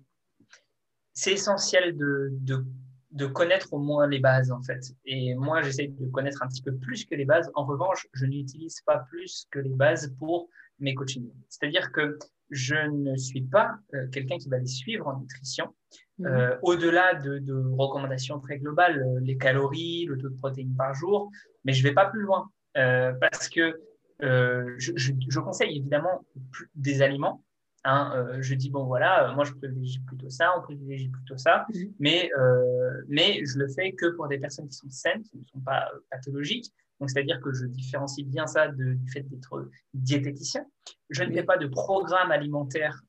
c'est 1.13 1.34
essentiel 1.34 1.96
de, 1.96 2.29
de, 2.41 2.65
de, 3.12 3.25
connaître 3.25 3.74
au 3.74 3.79
moins 3.79 4.08
les 4.08 4.20
bases, 4.20 4.51
en 4.51 4.62
fait. 4.62 4.93
Et 5.05 5.36
moi, 5.36 5.62
j'essaie 5.62 5.88
de 5.88 6.08
connaître 6.08 6.41
un 6.41 6.48
petit 6.48 6.62
peu 6.62 6.75
plus 6.75 7.05
que 7.05 7.15
les 7.15 7.25
bases. 7.25 7.51
En 7.55 7.65
revanche, 7.65 8.08
je 8.13 8.25
n'utilise 8.25 8.82
pas 8.82 9.00
plus 9.10 9.48
que 9.51 9.60
les 9.60 9.74
bases 9.74 10.13
pour 10.20 10.50
mes 10.79 10.96
coachings. 10.96 11.29
C'est-à-dire 11.50 11.91
que 11.91 12.17
je 12.50 12.75
ne 12.75 13.15
suis 13.17 13.41
pas 13.41 13.75
euh, 13.93 14.08
quelqu'un 14.08 14.38
qui 14.38 14.50
va 14.50 14.60
les 14.60 14.67
suivre 14.67 15.08
en 15.08 15.20
nutrition. 15.20 15.74
Mhm. 16.20 16.27
Euh, 16.27 16.58
au-delà 16.62 17.15
de, 17.15 17.39
de, 17.39 17.53
recommandations 17.53 18.39
très 18.39 18.60
globales, 18.60 19.01
euh, 19.01 19.20
les 19.22 19.38
calories, 19.38 20.05
le 20.05 20.17
taux 20.17 20.29
de 20.29 20.38
protéines 20.38 20.75
par 20.75 20.93
jour, 20.93 21.32
mais 21.63 21.74
je 21.74 21.84
ne 21.84 21.89
vais 21.89 21.93
pas 21.93 22.05
plus 22.05 22.22
loin 22.22 22.50
parce 22.75 23.50
que 23.50 23.79
je, 24.20 24.93
je, 24.96 25.12
je, 25.27 25.39
conseille 25.39 25.77
évidemment 25.77 26.25
des 26.74 27.03
aliments 27.03 27.43
Hein, 27.85 28.13
euh, 28.15 28.37
je 28.41 28.55
dis, 28.55 28.69
bon, 28.69 28.85
voilà, 28.85 29.29
euh, 29.29 29.35
moi, 29.35 29.43
je 29.43 29.51
privilégie 29.53 29.99
plutôt 29.99 30.29
ça, 30.29 30.57
on 30.57 30.61
privilégie 30.61 31.09
plutôt 31.09 31.37
ça, 31.37 31.65
mhm. 31.73 31.93
mais, 31.99 32.31
euh, 32.37 33.01
mais 33.09 33.43
je 33.45 33.59
le 33.59 33.67
fais 33.67 33.91
que 33.91 34.15
pour 34.15 34.27
des 34.29 34.37
personnes 34.37 34.69
qui 34.69 34.77
sont 34.77 34.89
saines, 34.89 35.21
qui 35.23 35.37
ne 35.37 35.43
sont 35.43 35.59
pas 35.59 35.89
pathologiques. 36.09 36.73
Donc, 36.99 37.09
c'est-à-dire 37.09 37.41
que 37.41 37.51
je 37.51 37.65
différencie 37.65 38.25
bien 38.25 38.47
ça 38.47 38.69
du 38.69 38.97
fait 39.11 39.23
d'être 39.23 39.69
diététicien. 39.93 40.65
Je 41.09 41.23
ne 41.23 41.33
fais 41.33 41.43
pas 41.43 41.57
de 41.57 41.67
programme 41.67 42.31
alimentaire 42.31 43.01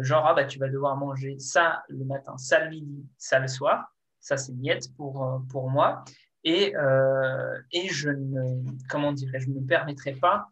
genre, 0.00 0.24
ah, 0.26 0.34
bah, 0.34 0.44
tu 0.44 0.58
vas 0.58 0.68
devoir 0.68 0.96
manger 0.96 1.38
ça 1.38 1.82
le 1.88 2.04
matin, 2.04 2.38
ça 2.38 2.64
le 2.64 2.70
midi, 2.70 3.06
ça 3.18 3.38
le 3.40 3.48
soir. 3.48 3.92
Ça, 4.20 4.36
c'est 4.36 4.52
niette 4.52 4.94
pour, 4.96 5.42
pour 5.50 5.68
moi. 5.68 6.04
Et, 6.44 6.72
et 7.72 7.88
je 7.88 8.08
ne, 8.08 8.62
comment 8.88 9.12
dirais 9.12 9.40
je 9.40 9.50
ne 9.50 9.60
me 9.60 9.66
permettrai 9.66 10.12
pas 10.12 10.46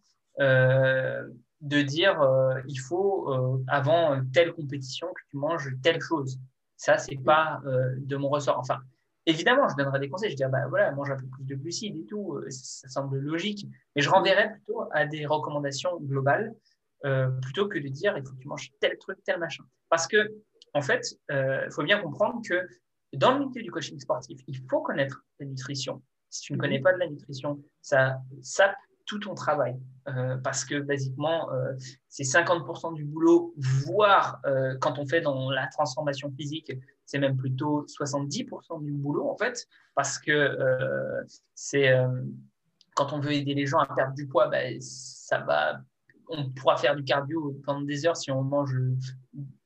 de 1.61 1.83
dire 1.83 2.21
euh, 2.21 2.61
il 2.67 2.79
faut 2.79 3.33
euh, 3.33 3.65
avant 3.69 4.21
telle 4.33 4.53
compétition 4.53 5.09
que 5.09 5.23
tu 5.31 5.37
manges 5.37 5.71
telle 5.83 6.01
chose. 6.01 6.39
Ça, 6.77 6.99
c'est 6.99 7.17
pas 7.17 7.61
euh, 7.67 7.95
de 7.99 8.17
mon 8.17 8.29
ressort. 8.29 8.59
Enfin, 8.59 8.79
évidemment, 9.27 9.69
je 9.69 9.75
donnerai 9.75 9.99
des 9.99 10.09
conseils. 10.09 10.31
Je 10.31 10.37
dirais, 10.37 10.51
bah 10.51 10.67
voilà, 10.69 10.93
mange 10.93 11.11
un 11.11 11.17
peu 11.17 11.27
plus 11.27 11.45
de 11.45 11.57
glucides 11.57 11.97
et 11.97 12.05
tout. 12.05 12.41
Ça, 12.49 12.89
semble 12.89 13.19
logique. 13.19 13.67
Mais 13.97 14.03
je 14.03 14.09
renverrai 14.09 14.53
plutôt 14.53 14.85
à 14.93 15.07
des 15.07 15.27
recommandations 15.27 15.99
globales 16.01 16.55
plutôt 17.43 17.69
que 17.69 17.79
de 17.79 17.87
dire 17.87 18.19
il 18.19 18.27
faut 18.27 18.35
que 18.35 18.41
tu 18.41 18.49
manges 18.49 18.73
tel 18.81 18.99
truc, 18.99 19.19
tel 19.25 19.39
machin. 19.39 19.65
Parce 19.89 20.07
que, 20.09 20.35
en 20.75 20.83
fait, 20.83 21.17
il 21.31 21.69
faut 21.71 21.85
bien 21.85 22.01
comprendre 22.01 22.41
que 22.45 22.67
dans 23.13 23.39
le 23.39 23.47
milieu 23.47 23.63
du 23.63 23.71
coaching 23.71 23.99
sportif, 23.99 24.41
il 24.47 24.57
faut 24.69 24.81
connaître 24.81 25.25
la 25.39 25.47
nutrition. 25.47 26.03
Si 26.31 26.43
tu 26.43 26.53
ne 26.53 26.59
connais 26.59 26.81
pas 26.81 26.93
de 26.93 26.99
la 26.99 27.09
nutrition, 27.09 27.63
ça 27.81 28.21
sape 28.43 28.77
tout 29.09 29.19
ton 29.19 29.35
travail. 29.35 29.77
Euh, 30.07 30.37
parce 30.37 30.65
que 30.65 30.81
basiquement, 30.81 31.51
euh, 31.53 31.73
c'est 32.09 32.23
50% 32.23 32.95
du 32.95 33.05
boulot, 33.05 33.55
voire 33.85 34.41
euh, 34.47 34.77
quand 34.81 34.99
on 34.99 35.07
fait 35.07 35.21
dans 35.21 35.51
la 35.51 35.67
transformation 35.67 36.31
physique, 36.31 36.73
c'est 37.05 37.19
même 37.19 37.37
plutôt 37.37 37.85
70% 37.87 38.85
du 38.85 38.93
boulot 38.93 39.29
en 39.29 39.37
fait, 39.37 39.67
parce 39.95 40.19
que 40.19 40.57
c'est 41.55 41.91
quand 42.95 43.13
on 43.13 43.21
veut 43.21 43.33
aider 43.33 43.55
les 43.55 43.67
gens 43.67 43.79
à 43.79 43.87
perdre 43.95 44.15
du 44.15 44.27
poids, 44.27 44.49
ben, 44.49 44.79
ça 44.81 45.39
va, 45.39 45.81
on 46.29 46.51
pourra 46.51 46.77
faire 46.77 46.95
du 46.95 47.03
cardio 47.03 47.59
pendant 47.65 47.81
des 47.81 48.07
heures 48.07 48.17
si 48.17 48.31
on 48.31 48.43
mange 48.43 48.75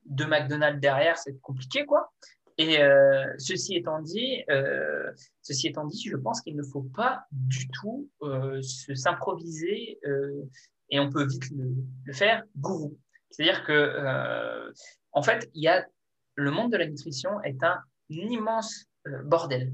deux 0.07 0.27
McDonald's 0.27 0.81
derrière, 0.81 1.19
c'est 1.19 1.41
compliqué 1.41 1.85
quoi. 1.85 2.13
Et 2.59 2.81
euh, 2.81 3.33
ceci, 3.39 3.77
étant 3.77 4.01
dit, 4.01 4.43
euh, 4.51 5.11
ceci 5.43 5.69
étant 5.69 5.87
dit, 5.87 6.09
je 6.09 6.17
pense 6.17 6.41
qu'il 6.41 6.57
ne 6.57 6.63
faut 6.63 6.83
pas 6.83 7.25
du 7.33 7.69
tout 7.69 8.09
euh, 8.23 8.61
s'improviser 8.95 9.99
et 10.91 11.01
on 11.01 11.11
peut 11.11 11.27
vite 11.27 11.51
le, 11.51 12.13
faire 12.13 12.45
gourou. 12.59 12.99
C'est-à-dire 13.31 13.65
que, 13.65 14.73
en 15.13 15.23
fait, 15.23 15.51
il 15.55 15.63
y 15.63 15.69
a 15.69 15.87
le 16.35 16.51
monde 16.51 16.73
de 16.73 16.77
la 16.77 16.87
nutrition 16.87 17.41
est 17.43 17.63
un 17.63 17.79
immense 18.11 18.87
bordel. 19.25 19.73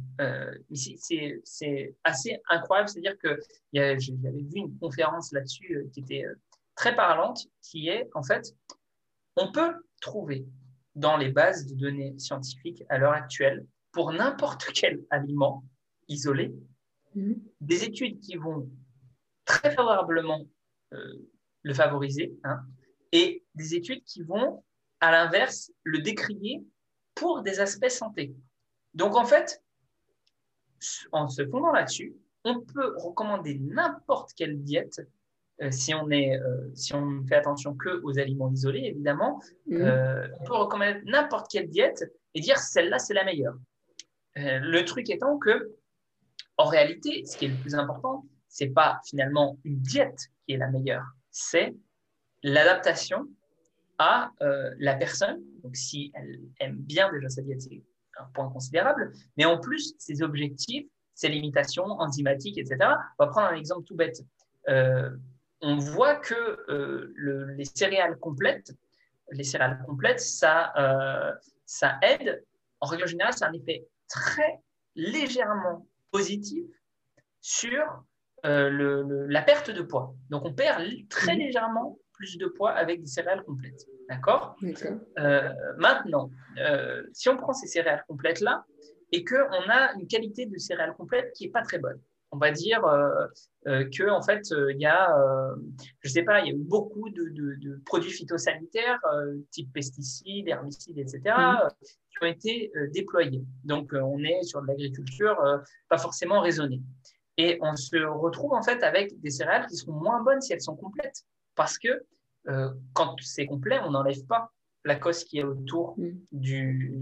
c'est 0.72 1.94
assez 2.04 2.40
incroyable. 2.48 2.88
C'est-à-dire 2.88 3.18
que 3.18 3.40
j'avais 3.72 4.42
vu 4.42 4.60
une 4.60 4.78
conférence 4.78 5.32
là-dessus 5.32 5.88
qui 5.92 6.00
était 6.00 6.24
très 6.76 6.94
parlante, 6.94 7.46
qui 7.62 7.88
est 7.88 8.08
en 8.14 8.22
fait, 8.22 8.54
on 9.36 9.50
peut 9.50 9.74
trouver 10.00 10.46
dans 10.98 11.16
les 11.16 11.30
bases 11.30 11.66
de 11.66 11.74
données 11.74 12.18
scientifiques 12.18 12.82
à 12.88 12.98
l'heure 12.98 13.12
actuelle 13.12 13.64
pour 13.92 14.12
n'importe 14.12 14.66
quel 14.74 15.04
aliment 15.10 15.64
isolé, 16.08 16.54
mhm. 17.14 17.40
des 17.60 17.84
études 17.84 18.20
qui 18.20 18.36
vont 18.36 18.68
très 19.44 19.70
favorablement 19.70 20.46
euh, 20.92 21.14
le 21.62 21.74
favoriser 21.74 22.36
hein, 22.44 22.60
et 23.12 23.44
des 23.54 23.74
études 23.74 24.02
qui 24.04 24.22
vont, 24.22 24.62
à 25.00 25.12
l'inverse, 25.12 25.70
le 25.84 26.00
décrier 26.00 26.64
pour 27.14 27.42
des 27.42 27.60
aspects 27.60 27.88
santé. 27.88 28.34
Donc, 28.94 29.16
en 29.16 29.24
fait, 29.24 29.62
en 31.12 31.28
se 31.28 31.46
fondant 31.48 31.72
là-dessus, 31.72 32.14
on 32.44 32.60
peut 32.60 32.94
recommander 32.96 33.58
n'importe 33.58 34.32
quelle 34.34 34.62
diète 34.62 35.00
si, 35.70 35.94
on 35.94 36.10
est, 36.10 36.38
euh, 36.38 36.70
si 36.74 36.94
on 36.94 37.24
fait 37.26 37.36
attention 37.36 37.74
que 37.74 38.00
aux 38.02 38.18
aliments 38.18 38.50
isolés, 38.50 38.84
évidemment, 38.84 39.40
mhm. 39.66 39.82
euh, 39.82 40.28
on 40.40 40.44
peut 40.44 40.54
recommander 40.54 41.00
n'importe 41.04 41.50
quelle 41.50 41.68
diète 41.68 42.04
et 42.34 42.40
dire 42.40 42.58
celle-là, 42.58 42.98
c'est 42.98 43.14
la 43.14 43.24
meilleure. 43.24 43.56
le 44.36 44.82
truc 44.82 45.10
étant 45.10 45.38
que, 45.38 45.74
en 46.56 46.66
réalité, 46.66 47.24
ce 47.24 47.36
qui 47.36 47.46
est 47.46 47.48
le 47.48 47.56
plus 47.56 47.74
important, 47.74 48.24
c'est 48.48 48.68
pas 48.68 49.00
finalement 49.04 49.58
une 49.64 49.80
diète 49.80 50.28
qui 50.46 50.54
est 50.54 50.56
la 50.56 50.70
meilleure, 50.70 51.04
c'est 51.30 51.74
l'adaptation 52.42 53.26
à 53.98 54.30
la 54.78 54.94
personne. 54.94 55.42
Donc, 55.64 55.74
si 55.74 56.12
elle 56.14 56.40
aime 56.60 56.76
bien 56.76 57.10
déjà 57.12 57.28
sa 57.28 57.42
diète, 57.42 57.62
c'est 57.62 57.82
un 58.20 58.26
point 58.32 58.48
considérable, 58.50 59.12
mais 59.36 59.44
en 59.44 59.58
plus, 59.58 59.94
ses 59.98 60.22
objectifs, 60.22 60.86
ses 61.14 61.28
limitations 61.28 61.84
enzymatiques, 61.84 62.58
etc. 62.58 62.76
On 63.18 63.24
va 63.24 63.30
prendre 63.30 63.48
un 63.48 63.56
exemple 63.56 63.84
tout 63.84 63.96
bête 63.96 64.20
on 65.60 65.76
voit 65.76 66.16
que 66.16 66.34
euh, 66.68 67.54
les 67.56 67.64
céréales 67.64 68.16
complètes, 68.18 68.72
les 69.32 69.44
céréales 69.44 69.82
complètes, 69.86 70.20
ça, 70.20 70.72
euh, 70.76 71.32
ça 71.66 71.98
aide, 72.02 72.44
en 72.80 72.86
règle 72.86 73.06
générale, 73.06 73.32
c'est 73.34 73.44
un 73.44 73.52
effet 73.52 73.86
très 74.08 74.60
légèrement 74.94 75.86
positif 76.10 76.64
sur 77.40 78.04
euh, 78.46 79.26
la 79.28 79.42
perte 79.42 79.70
de 79.70 79.82
poids. 79.82 80.14
Donc, 80.30 80.44
on 80.44 80.52
perd 80.52 80.84
très 81.08 81.34
légèrement 81.34 81.98
plus 82.12 82.38
de 82.38 82.46
poids 82.46 82.70
avec 82.70 83.00
des 83.00 83.06
céréales 83.06 83.44
complètes. 83.44 83.86
D'accord? 84.08 84.56
Maintenant, 85.76 86.30
si 87.12 87.28
on 87.28 87.36
prend 87.36 87.52
ces 87.52 87.66
céréales 87.66 88.04
complètes-là 88.08 88.64
et 89.12 89.24
qu'on 89.24 89.68
a 89.68 89.92
une 89.94 90.06
qualité 90.06 90.46
de 90.46 90.56
céréales 90.56 90.94
complètes 90.94 91.32
qui 91.34 91.44
n'est 91.44 91.52
pas 91.52 91.62
très 91.62 91.78
bonne, 91.78 92.00
on 92.30 92.38
va 92.38 92.50
dire 92.50 92.84
euh, 92.84 93.26
euh, 93.66 93.88
que 93.90 94.08
en 94.10 94.22
fait 94.22 94.52
euh, 94.52 94.72
il 94.72 94.80
y 94.80 94.86
a, 94.86 95.08
je 96.00 96.08
sais 96.08 96.22
pas, 96.22 96.40
il 96.40 96.48
y 96.48 96.50
a 96.50 96.54
eu 96.54 96.58
beaucoup 96.58 97.08
de, 97.10 97.80
produits 97.84 98.10
phytosanitaires 98.10 99.00
type 99.50 99.72
pesticides, 99.72 100.48
herbicides, 100.48 100.98
etc. 100.98 101.20
Mm. 101.26 101.68
qui 101.82 102.16
ont 102.22 102.26
été 102.26 102.72
déployés. 102.92 103.42
Donc 103.64 103.92
on 103.92 104.18
est 104.22 104.42
sur 104.42 104.62
de 104.62 104.66
l'agriculture 104.66 105.36
pas 105.88 105.98
forcément 105.98 106.40
raisonnée. 106.40 106.82
Et 107.36 107.58
on 107.62 107.76
se 107.76 107.96
retrouve 107.96 108.52
en 108.52 108.62
fait 108.62 108.82
avec 108.82 109.18
des 109.20 109.30
céréales 109.30 109.66
qui 109.66 109.76
seront 109.76 109.92
moins 109.92 110.22
bonnes 110.22 110.40
si 110.40 110.52
elles 110.52 110.60
sont 110.60 110.76
complètes, 110.76 111.22
parce 111.54 111.78
que 111.78 112.04
quand 112.94 113.16
c'est 113.20 113.46
complet, 113.46 113.78
on 113.84 113.90
n'enlève 113.90 114.24
pas 114.26 114.50
la 114.84 114.96
cosse 114.96 115.24
qui 115.24 115.38
est 115.38 115.44
autour 115.44 115.98
mm. 115.98 116.10
du, 116.32 116.94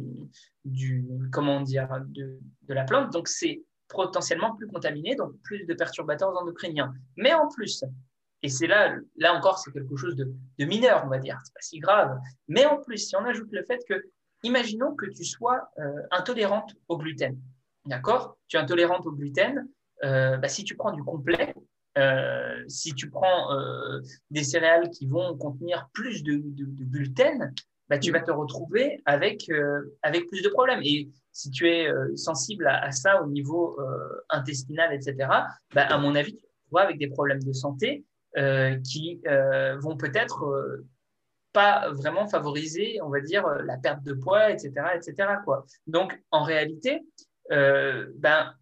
du, 0.64 1.06
comment 1.32 1.60
dire, 1.60 1.88
de, 2.08 2.38
de 2.62 2.74
la 2.74 2.84
plante. 2.84 3.12
Donc 3.12 3.28
c'est 3.28 3.62
potentiellement 3.88 4.54
plus 4.54 4.66
contaminés, 4.66 5.14
donc 5.14 5.32
plus 5.42 5.64
de 5.64 5.74
perturbateurs 5.74 6.36
endocriniens. 6.36 6.92
Mais 7.16 7.34
en 7.34 7.48
plus, 7.48 7.84
et 8.42 8.48
c'est 8.48 8.66
là, 8.66 8.96
là 9.16 9.34
encore, 9.34 9.58
c'est 9.58 9.72
quelque 9.72 9.96
chose 9.96 10.14
de, 10.14 10.32
mineur, 10.64 11.02
on 11.04 11.08
va 11.08 11.18
dire, 11.18 11.38
c'est 11.44 11.54
pas 11.54 11.60
si 11.60 11.78
grave. 11.78 12.18
Mais 12.48 12.66
en 12.66 12.78
plus, 12.78 12.98
si 12.98 13.16
on 13.16 13.24
ajoute 13.24 13.48
le 13.50 13.64
fait 13.64 13.80
que, 13.88 14.04
imaginons 14.42 14.94
que 14.94 15.06
tu 15.06 15.24
sois 15.24 15.68
euh, 15.78 16.02
intolérante 16.10 16.74
au 16.88 16.98
gluten, 16.98 17.36
d'accord? 17.86 18.36
Tu 18.48 18.56
es 18.56 18.60
intolérante 18.60 19.06
au 19.06 19.12
gluten, 19.12 19.66
euh, 20.04 20.36
bah, 20.36 20.48
si 20.48 20.64
tu 20.64 20.76
prends 20.76 20.92
du 20.92 21.02
complet, 21.02 21.54
euh, 21.98 22.62
si 22.68 22.94
tu 22.94 23.08
prends 23.08 23.48
des 24.30 24.44
céréales 24.44 24.90
qui 24.90 25.06
vont 25.06 25.36
contenir 25.38 25.88
plus 25.94 26.22
de, 26.22 26.36
gluten, 26.36 27.54
bah, 27.88 27.98
tu 27.98 28.12
vas 28.12 28.20
te 28.20 28.30
retrouver 28.30 29.02
avec, 29.06 29.50
avec 30.02 30.28
plus 30.28 30.42
de 30.42 30.50
problèmes. 30.50 30.82
Et 30.84 31.08
si 31.36 31.50
tu 31.50 31.68
es 31.68 31.88
sensible 32.16 32.66
à, 32.66 32.90
ça 32.92 33.22
au 33.22 33.26
niveau 33.26 33.78
intestinal, 34.30 34.94
etc., 34.94 35.28
bah, 35.74 35.86
à 35.86 35.98
mon 35.98 36.14
avis, 36.14 36.34
tu 36.34 36.46
retrouves 36.70 36.78
avec 36.78 36.98
des 36.98 37.08
problèmes 37.08 37.42
de 37.42 37.52
santé 37.52 38.04
qui 38.84 39.20
vont 39.80 39.96
peut-être 39.96 40.82
pas 41.52 41.90
vraiment 41.90 42.26
favoriser, 42.26 42.98
on 43.02 43.10
va 43.10 43.20
dire, 43.20 43.46
la 43.64 43.76
perte 43.76 44.02
de 44.02 44.14
poids, 44.14 44.50
etc. 44.50 44.72
etc. 44.94 45.28
Donc, 45.86 46.18
en 46.30 46.42
réalité, 46.42 47.02
euh, 47.52 48.06
ben, 48.16 48.54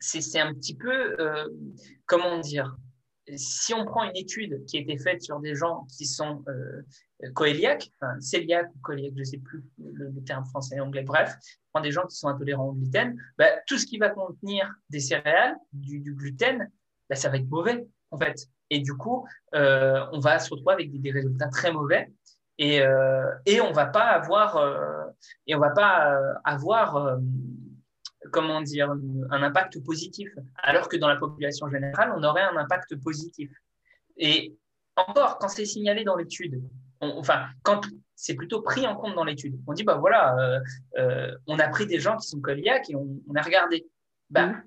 c'est 0.00 0.40
un 0.40 0.52
petit 0.54 0.76
peu, 0.76 1.14
euh, 1.20 1.48
comment 2.06 2.38
dire, 2.38 2.76
si 3.36 3.74
on 3.74 3.84
prend 3.84 4.04
une 4.04 4.16
étude 4.16 4.64
qui 4.66 4.78
a 4.78 4.80
été 4.80 4.98
faite 4.98 5.22
sur 5.22 5.40
des 5.40 5.54
gens 5.54 5.86
qui 5.96 6.06
sont 6.06 6.44
euh, 6.48 6.82
coéliaques, 7.34 7.90
ou 8.02 8.78
coéliaques, 8.82 9.12
je 9.14 9.20
ne 9.20 9.24
sais 9.24 9.38
plus 9.38 9.64
le, 9.78 10.12
terme 10.24 10.44
français 10.46 10.76
et 10.76 10.80
anglais, 10.80 11.02
bref, 11.02 11.34
on 11.66 11.78
prend 11.78 11.82
des 11.82 11.92
gens 11.92 12.06
qui 12.06 12.16
sont 12.16 12.28
intolérants 12.28 12.68
au 12.68 12.72
gluten, 12.72 13.16
ben, 13.38 13.50
tout 13.66 13.78
ce 13.78 13.86
qui 13.86 13.98
va 13.98 14.10
contenir 14.10 14.70
des 14.90 15.00
céréales, 15.00 15.56
du, 15.72 16.14
gluten, 16.14 16.70
ben, 17.08 17.16
ça 17.16 17.28
va 17.28 17.36
être 17.36 17.48
mauvais, 17.48 17.86
en 18.10 18.18
fait. 18.18 18.48
Et 18.70 18.80
du 18.80 18.94
coup, 18.94 19.26
euh, 19.54 20.04
on 20.12 20.18
va 20.18 20.38
se 20.38 20.50
retrouver 20.50 20.74
avec 20.74 21.00
des, 21.00 21.10
résultats 21.10 21.48
très 21.48 21.72
mauvais 21.72 22.12
et, 22.58 22.76
et 23.46 23.60
on 23.60 23.70
on 23.70 23.72
va 23.72 23.86
pas 25.70 26.38
avoir 26.44 27.18
comment 28.32 28.62
dire, 28.62 28.90
un 29.30 29.42
impact 29.42 29.84
positif, 29.84 30.28
alors 30.56 30.88
que 30.88 30.96
dans 30.96 31.08
la 31.08 31.16
population 31.16 31.68
générale, 31.68 32.12
on 32.16 32.22
aurait 32.24 32.42
un 32.42 32.56
impact 32.56 32.96
positif. 32.96 33.50
Et 34.16 34.56
encore, 34.96 35.38
quand 35.38 35.48
c'est 35.48 35.64
signalé 35.64 36.02
dans 36.04 36.16
l'étude, 36.16 36.60
enfin, 37.00 37.46
quand 37.62 37.82
c'est 38.16 38.34
plutôt 38.34 38.62
pris 38.62 38.86
en 38.86 38.96
compte 38.96 39.14
dans 39.14 39.24
l'étude, 39.24 39.58
on 39.66 39.72
dit, 39.72 39.84
bah 39.84 39.96
voilà, 39.96 40.36
euh, 40.38 40.60
euh, 40.98 41.36
on 41.46 41.58
a 41.58 41.68
pris 41.68 41.86
des 41.86 42.00
gens 42.00 42.16
qui 42.16 42.26
sont 42.28 42.40
coliaques 42.40 42.90
et 42.90 42.96
on, 42.96 43.34
a 43.34 43.42
regardé. 43.42 43.86
Bah, 44.30 44.46
mmh. 44.46 44.62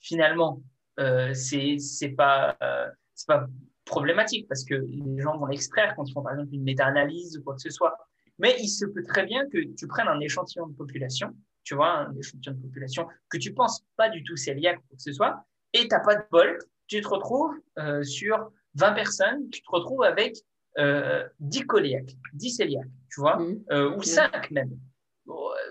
finalement, 0.00 0.62
euh, 0.98 1.32
c'est 1.34 2.14
pas, 2.16 2.56
euh, 2.62 2.88
pas 3.26 3.46
problématique 3.84 4.46
parce 4.48 4.64
que 4.64 4.74
les 4.74 5.22
gens 5.22 5.38
vont 5.38 5.46
l'extraire 5.46 5.94
quand 5.96 6.04
ils 6.04 6.12
font 6.12 6.22
par 6.22 6.32
exemple 6.32 6.54
une 6.54 6.64
méta-analyse 6.64 7.38
ou 7.38 7.42
quoi 7.42 7.54
que 7.54 7.62
ce 7.62 7.70
soit. 7.70 7.96
Mais 8.38 8.56
il 8.60 8.68
se 8.68 8.84
peut 8.84 9.04
très 9.04 9.24
bien 9.24 9.48
que 9.48 9.58
tu 9.74 9.86
prennes 9.86 10.08
un 10.08 10.20
échantillon 10.20 10.66
de 10.68 10.74
population 10.74 11.34
tu 11.68 11.74
vois, 11.74 11.98
un 11.98 12.16
échantillon 12.16 12.54
de 12.54 12.62
population 12.62 13.06
que 13.28 13.36
tu 13.36 13.52
penses 13.52 13.84
pas 13.96 14.08
du 14.08 14.24
tout 14.24 14.36
cœliaque 14.42 14.80
ou 14.90 14.96
que 14.96 15.02
ce 15.02 15.12
soit, 15.12 15.44
et 15.74 15.80
tu 15.80 15.88
n'as 15.88 16.00
pas 16.00 16.16
de 16.16 16.22
bol, 16.32 16.58
tu 16.86 17.02
te 17.02 17.08
retrouves 17.08 17.54
euh, 17.78 18.02
sur 18.02 18.50
20 18.76 18.94
personnes, 18.94 19.50
tu 19.50 19.60
te 19.60 19.70
retrouves 19.70 20.02
avec 20.02 20.34
euh, 20.78 21.28
10 21.40 21.66
cœliaques, 21.66 22.16
10 22.32 22.56
cœliaques, 22.56 22.88
tu 23.10 23.20
vois, 23.20 23.36
mmh. 23.36 23.64
euh, 23.70 23.94
ou 23.94 24.02
5 24.02 24.50
même, 24.50 24.78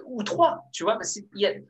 ou 0.06 0.22
3, 0.22 0.66
tu 0.72 0.84
vois. 0.84 1.00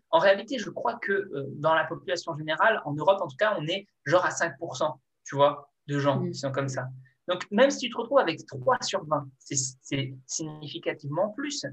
en 0.10 0.20
réalité, 0.20 0.58
je 0.60 0.70
crois 0.72 0.96
que 1.02 1.14
euh, 1.14 1.46
dans 1.56 1.74
la 1.74 1.86
population 1.86 2.38
générale, 2.38 2.82
en 2.84 2.94
Europe 2.96 3.22
en 3.22 3.28
tout 3.28 3.38
cas, 3.38 3.56
on 3.58 3.66
est 3.66 3.88
genre 4.04 4.26
à 4.26 4.32
5%, 4.32 4.94
tu 5.24 5.38
vois, 5.38 5.72
de 5.88 6.00
gens 6.00 6.20
mmh. 6.20 6.32
qui 6.32 6.38
sont 6.38 6.52
comme 6.52 6.68
ça. 6.68 6.90
Donc, 7.30 7.48
même 7.50 7.70
si 7.70 7.80
tu 7.80 7.90
te 7.92 7.98
retrouves 7.98 8.20
avec 8.20 8.46
3 8.46 8.82
sur 8.82 9.06
20, 9.06 9.26
c'est 9.40 10.14
significativement 10.26 11.30
plus. 11.30 11.66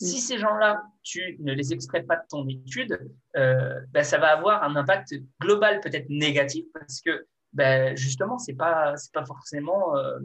Si 0.00 0.16
mm. 0.16 0.20
ces 0.20 0.38
gens-là, 0.38 0.82
tu 1.02 1.36
ne 1.40 1.52
les 1.52 1.72
extrais 1.72 2.02
pas 2.02 2.16
de 2.16 2.22
ton 2.28 2.46
étude, 2.48 2.98
ben, 3.34 4.02
ça 4.02 4.18
va 4.18 4.28
avoir 4.28 4.62
un 4.62 4.76
impact 4.76 5.14
global 5.40 5.80
peut-être 5.80 6.08
négatif 6.08 6.64
parce 6.72 7.00
que 7.00 7.26
ben, 7.52 7.96
justement, 7.96 8.38
ce 8.38 8.50
n'est 8.50 8.56
pas, 8.56 8.94
pas 9.12 9.24
forcément, 9.24 9.96
euh, 9.96 10.18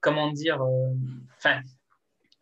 comment 0.00 0.32
dire, 0.32 0.62
euh, 0.62 0.94
enfin, 1.36 1.60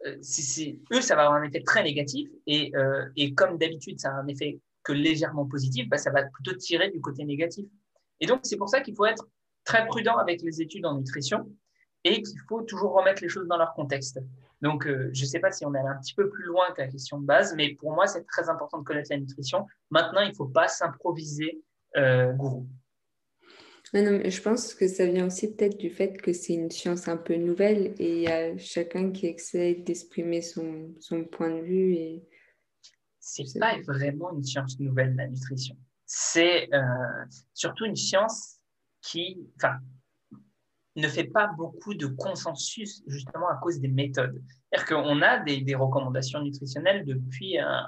eux, 0.07 1.01
ça 1.01 1.17
va 1.17 1.23
avoir 1.23 1.41
un 1.41 1.43
effet 1.45 1.63
très 1.63 1.83
négatif 1.83 2.29
et, 2.47 2.73
et 3.17 3.35
comme 3.35 3.59
d'habitude, 3.59 3.99
ça 3.99 4.11
a 4.11 4.21
un 4.21 4.29
effet 4.29 4.61
que 4.85 4.93
légèrement 4.93 5.47
positif, 5.47 5.89
ben, 5.89 5.97
ça 5.97 6.11
va 6.11 6.23
plutôt 6.23 6.55
tirer 6.55 6.91
du 6.91 7.01
côté 7.01 7.25
négatif. 7.25 7.67
Et 8.21 8.27
donc, 8.27 8.41
c'est 8.45 8.57
pour 8.57 8.69
ça 8.69 8.81
qu'il 8.81 8.95
faut 8.95 9.07
être 9.07 9.27
très 9.65 9.87
prudent 9.87 10.17
avec 10.17 10.41
les 10.43 10.63
études 10.63 10.87
en 10.87 10.97
nutrition 10.97 11.51
et 12.05 12.23
qu'il 12.23 12.39
faut 12.49 12.63
toujours 12.63 12.93
remettre 12.93 13.23
les 13.23 13.29
choses 13.29 13.49
dans 13.49 13.59
leur 13.59 13.75
contexte. 13.75 14.21
Donc, 14.61 14.87
euh, 14.87 15.11
je 15.13 15.23
ne 15.23 15.27
sais 15.27 15.41
pas 15.41 15.53
si 15.53 15.65
on 15.65 15.75
est 15.75 15.79
un 15.79 15.97
petit 15.97 16.15
peu 16.15 16.29
plus 16.29 16.45
loin 16.45 16.67
que 16.73 16.83
la 16.83 16.89
question 16.89 17.21
de 17.21 17.27
base, 17.27 17.55
mais 17.55 17.75
pour 17.75 17.93
moi, 17.93 18.07
c'est 18.07 18.25
très 18.25 18.49
important 18.49 18.79
de 18.79 18.85
connaître 18.85 19.09
la 19.11 19.19
nutrition. 19.19 19.67
Maintenant, 19.91 20.21
il 20.21 20.31
ne 20.31 20.35
faut 20.35 20.49
pas 20.49 20.69
s'improviser 20.69 21.63
euh, 21.97 22.33
gourou. 22.33 22.67
je 23.95 24.43
pense 24.43 24.75
que 24.75 24.89
ça 24.89 25.07
vient 25.07 25.27
aussi 25.27 25.55
peut-être 25.55 25.79
du 25.79 25.91
fait 25.91 26.21
que 26.21 26.33
c'est 26.33 26.55
une 26.55 26.71
science 26.71 27.09
un 27.09 27.17
peu 27.17 27.37
nouvelle 27.37 27.95
et 27.99 28.17
il 28.17 28.23
y 28.23 28.29
a 28.29 28.57
chacun 28.59 29.13
qui 29.13 29.27
essaie 29.27 29.75
d'exprimer 29.75 30.43
son, 30.43 30.93
son, 30.99 31.25
point 31.25 31.51
de 31.51 31.63
vue. 31.63 31.95
Et... 31.95 32.25
C'est 33.21 33.61
pas 33.61 33.79
vraiment 33.87 34.33
une 34.33 34.43
science 34.43 34.81
nouvelle, 34.81 35.15
la 35.15 35.29
nutrition. 35.29 35.77
C'est 36.05 36.73
euh, 36.75 36.81
surtout 37.55 37.85
une 37.85 37.97
science 37.97 38.59
qui, 39.03 39.47
enfin, 39.57 39.79
ne 40.99 41.09
fait 41.09 41.25
pas 41.25 41.49
beaucoup 41.57 41.95
de 41.95 42.07
consensus 42.07 43.03
justement 43.07 43.49
à 43.49 43.57
cause 43.57 43.81
des 43.81 43.89
méthodes. 43.89 44.43
C'est-à-dire 44.71 44.97
qu'on 44.97 45.23
a 45.23 45.39
des, 45.39 45.75
recommandations 45.75 46.43
nutritionnelles 46.43 47.05
depuis 47.05 47.59
un, 47.59 47.87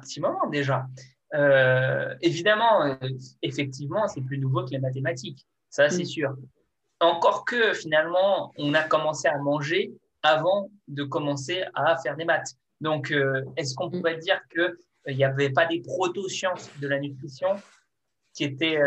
petit 0.00 0.20
moment 0.20 0.48
déjà. 0.48 0.86
Euh, 1.34 2.14
évidemment, 2.20 2.84
euh, 2.84 2.94
effectivement, 3.42 4.06
c'est 4.08 4.20
plus 4.20 4.38
nouveau 4.38 4.64
que 4.64 4.70
les 4.70 4.78
mathématiques, 4.78 5.46
ça 5.68 5.88
c'est 5.88 6.02
mm. 6.02 6.06
sûr. 6.06 6.36
Encore 7.00 7.44
que 7.44 7.72
finalement, 7.74 8.52
on 8.56 8.72
a 8.74 8.82
commencé 8.82 9.28
à 9.28 9.36
manger 9.38 9.92
avant 10.22 10.70
de 10.88 11.02
commencer 11.04 11.64
à 11.74 11.96
faire 11.98 12.16
des 12.16 12.24
maths. 12.24 12.54
Donc, 12.80 13.10
euh, 13.10 13.42
est-ce 13.56 13.74
qu'on 13.74 13.88
mm. 13.88 13.92
pourrait 13.92 14.18
dire 14.18 14.40
qu'il 14.48 15.16
n'y 15.16 15.24
avait 15.24 15.50
pas 15.50 15.66
des 15.66 15.80
proto-sciences 15.80 16.70
de 16.80 16.88
la 16.88 17.00
nutrition 17.00 17.48
qui 18.32 18.44
étaient, 18.44 18.80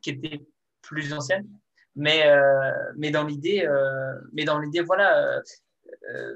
qui 0.00 0.10
étaient 0.10 0.40
plus 0.82 1.12
anciennes? 1.12 1.46
Mais, 1.94 2.26
euh, 2.26 2.72
mais 2.96 3.10
dans 3.10 3.24
l'idée, 3.24 3.66
euh, 3.66 4.14
mais 4.32 4.44
dans 4.44 4.58
l'idée, 4.58 4.80
voilà, 4.80 5.40
euh, 6.10 6.34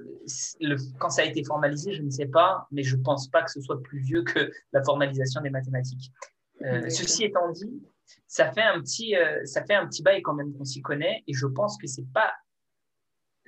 le, 0.60 0.76
quand 0.98 1.10
ça 1.10 1.22
a 1.22 1.24
été 1.24 1.42
formalisé, 1.44 1.92
je 1.94 2.02
ne 2.02 2.10
sais 2.10 2.26
pas, 2.26 2.66
mais 2.70 2.82
je 2.82 2.96
ne 2.96 3.02
pense 3.02 3.28
pas 3.28 3.42
que 3.42 3.50
ce 3.50 3.60
soit 3.60 3.82
plus 3.82 4.00
vieux 4.00 4.22
que 4.22 4.50
la 4.72 4.82
formalisation 4.82 5.40
des 5.40 5.50
mathématiques. 5.50 6.12
ceci 6.60 7.24
étant 7.24 7.50
dit, 7.50 7.82
ça 8.26 8.52
fait 8.52 8.62
un 8.62 8.80
petit, 8.80 9.14
ça 9.44 9.64
fait 9.64 9.74
un 9.74 9.86
petit 9.86 10.02
bail 10.02 10.22
quand 10.22 10.34
même 10.34 10.52
qu'on 10.52 10.64
s'y 10.64 10.82
connaît, 10.82 11.22
et 11.26 11.32
je 11.32 11.46
pense 11.46 11.78
que 11.78 11.86
c'est 11.86 12.06
pas 12.12 12.32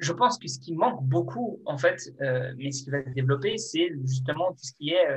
je 0.00 0.12
pense 0.12 0.38
que 0.38 0.46
ce 0.46 0.60
qui 0.60 0.76
manque 0.76 1.02
beaucoup, 1.02 1.60
en 1.66 1.76
fait, 1.76 2.00
mais 2.56 2.70
ce 2.70 2.84
qui 2.84 2.90
va 2.90 3.04
se 3.04 3.10
développer, 3.10 3.58
c'est 3.58 3.90
justement 4.04 4.52
tout 4.52 4.62
ce 4.62 4.72
qui 4.74 4.90
est 4.90 5.08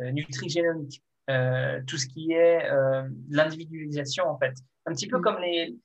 euh, 0.00 0.10
nutrigénomique, 0.10 1.04
tout 1.86 1.96
ce 1.96 2.06
qui 2.08 2.32
est 2.32 2.68
l'individualisation, 3.30 4.28
en 4.28 4.36
fait. 4.36 4.54
Un 4.86 4.92
petit 4.92 5.06
peu 5.06 5.18
mm. 5.18 5.22
comme 5.22 5.38
les, 5.40 5.76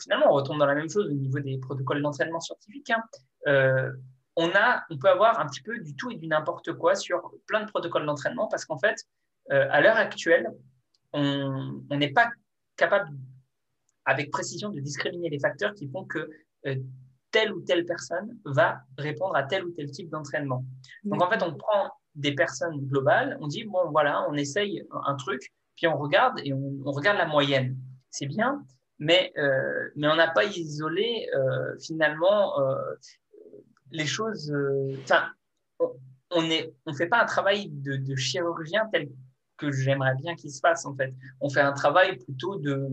finalement, 0.00 0.26
on 0.30 0.34
retombe 0.34 0.58
dans 0.58 0.66
la 0.66 0.74
même 0.74 0.88
chose 0.88 1.06
au 1.06 1.12
niveau 1.12 1.40
des 1.40 1.58
protocoles 1.58 2.02
d'entraînement 2.02 2.40
scientifique. 2.40 2.90
Hein. 2.90 3.02
Euh, 3.46 3.92
on, 4.36 4.48
a, 4.54 4.84
on 4.90 4.98
peut 4.98 5.08
avoir 5.08 5.40
un 5.40 5.46
petit 5.46 5.62
peu 5.62 5.78
du 5.80 5.94
tout 5.96 6.10
et 6.10 6.16
du 6.16 6.26
n'importe 6.26 6.72
quoi 6.74 6.94
sur 6.94 7.32
plein 7.46 7.64
de 7.64 7.68
protocoles 7.68 8.06
d'entraînement 8.06 8.48
parce 8.48 8.64
qu'en 8.64 8.78
fait, 8.78 8.96
euh, 9.50 9.66
à 9.70 9.80
l'heure 9.80 9.96
actuelle, 9.96 10.48
on 11.12 11.80
n'est 11.90 12.12
pas 12.12 12.30
capable 12.76 13.10
avec 14.04 14.30
précision 14.30 14.70
de 14.70 14.80
discriminer 14.80 15.28
les 15.30 15.38
facteurs 15.38 15.74
qui 15.74 15.88
font 15.88 16.04
que 16.04 16.30
euh, 16.66 16.76
telle 17.30 17.52
ou 17.52 17.60
telle 17.60 17.84
personne 17.84 18.38
va 18.44 18.80
répondre 18.96 19.36
à 19.36 19.42
tel 19.42 19.64
ou 19.64 19.70
tel 19.72 19.90
type 19.90 20.08
d'entraînement. 20.08 20.64
Donc 21.04 21.22
en 21.22 21.28
fait, 21.28 21.42
on 21.42 21.54
prend 21.54 21.90
des 22.14 22.34
personnes 22.34 22.80
globales, 22.86 23.36
on 23.40 23.46
dit, 23.46 23.64
bon 23.64 23.90
voilà, 23.90 24.26
on 24.30 24.34
essaye 24.34 24.82
un 25.04 25.14
truc, 25.14 25.52
puis 25.76 25.86
on 25.86 25.96
regarde 25.98 26.40
et 26.42 26.52
on, 26.52 26.78
on 26.84 26.90
regarde 26.92 27.18
la 27.18 27.26
moyenne. 27.26 27.76
C'est 28.10 28.26
bien, 28.26 28.64
mais, 28.98 29.32
euh, 29.38 29.90
mais 29.96 30.08
on 30.08 30.16
n'a 30.16 30.28
pas 30.28 30.44
isolé 30.44 31.28
euh, 31.34 31.78
finalement 31.78 32.60
euh, 32.60 32.94
les 33.90 34.06
choses. 34.06 34.52
Enfin, 35.02 35.30
on 36.30 36.42
ne 36.42 36.56
on 36.86 36.92
fait 36.94 37.06
pas 37.06 37.22
un 37.22 37.26
travail 37.26 37.68
de, 37.70 37.96
de, 37.96 38.16
chirurgien 38.16 38.88
tel 38.92 39.08
que 39.56 39.72
j'aimerais 39.72 40.14
bien 40.16 40.34
qu'il 40.34 40.50
se 40.50 40.60
fasse 40.60 40.84
en 40.84 40.94
fait. 40.94 41.14
On 41.40 41.48
fait 41.48 41.60
un 41.60 41.72
travail 41.72 42.16
plutôt 42.18 42.56
de, 42.58 42.88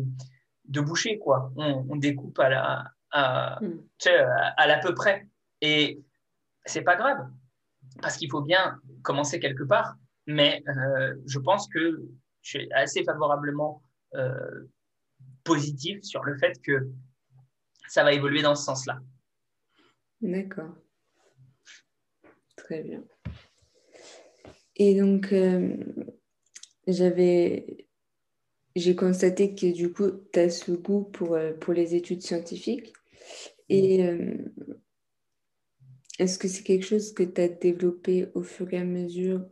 de 0.65 0.82
boucher 0.82 1.20
quoi. 1.20 1.52
On, 1.56 1.86
on 1.89 1.96
découpe 1.96 2.39
à 2.39 2.50
la 2.50 2.91
à, 3.12 3.60
mm. 3.62 3.80
à, 4.58 4.68
l'à 4.68 4.80
peu 4.80 4.94
près 4.94 5.28
et 5.62 6.04
c'est 6.65 6.82
pas 6.82 6.96
grave 6.96 7.30
parce 8.02 8.18
qu'il 8.18 8.30
faut 8.30 8.41
bien 8.41 8.80
commencer 9.04 9.39
quelque 9.39 9.63
part. 9.63 9.96
Mais 10.28 10.63
je 11.28 11.39
pense 11.39 11.68
que 11.68 12.02
je 12.41 12.50
suis 12.50 12.74
assez 12.74 13.04
favorablement 13.04 13.82
euh, 14.15 14.70
positif 15.46 16.04
sur 16.04 16.24
le 16.26 16.38
fait 16.38 16.62
que 16.62 16.90
ça 17.88 18.04
va 18.04 18.12
évoluer 18.12 18.42
dans 18.42 18.56
ce 18.56 18.66
sens-là. 18.66 19.00
D'accord. 20.20 20.76
Très 22.58 22.84
bien. 22.84 23.04
Et 24.76 25.00
donc, 25.00 25.32
euh, 25.32 25.78
j'avais, 26.88 27.88
j'ai 28.76 28.96
constaté 28.96 29.56
que 29.56 29.72
du 29.72 29.94
coup, 29.94 30.12
tu 30.34 30.40
as 30.40 30.50
ce 30.50 30.72
goût 30.72 31.04
pour, 31.04 31.36
euh, 31.36 31.54
pour 31.54 31.74
les 31.74 31.96
études 31.96 32.22
scientifiques. 32.22 32.92
Et, 33.70 34.06
euh, 34.06 34.36
est-ce 36.18 36.40
que 36.40 36.48
c'est 36.48 36.64
quelque 36.64 36.86
chose 36.86 37.14
que 37.14 37.24
tu 37.24 37.42
as 37.42 37.50
développé 37.50 38.30
au 38.34 38.42
fur 38.42 38.74
et 38.74 38.78
à 38.78 38.86
mesure 38.86 39.46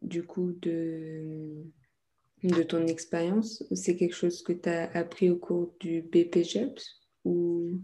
du 0.00 0.24
coup 0.24 0.52
de, 0.52 1.62
de 2.42 2.62
ton 2.62 2.86
expérience 2.86 3.64
c'est 3.74 3.96
quelque 3.96 4.14
chose 4.14 4.42
que 4.42 4.52
tu 4.52 4.68
as 4.68 4.90
appris 4.96 5.30
au 5.30 5.36
cours 5.36 5.74
du 5.80 6.02
BPGEPS 6.02 6.84
ou... 7.24 7.80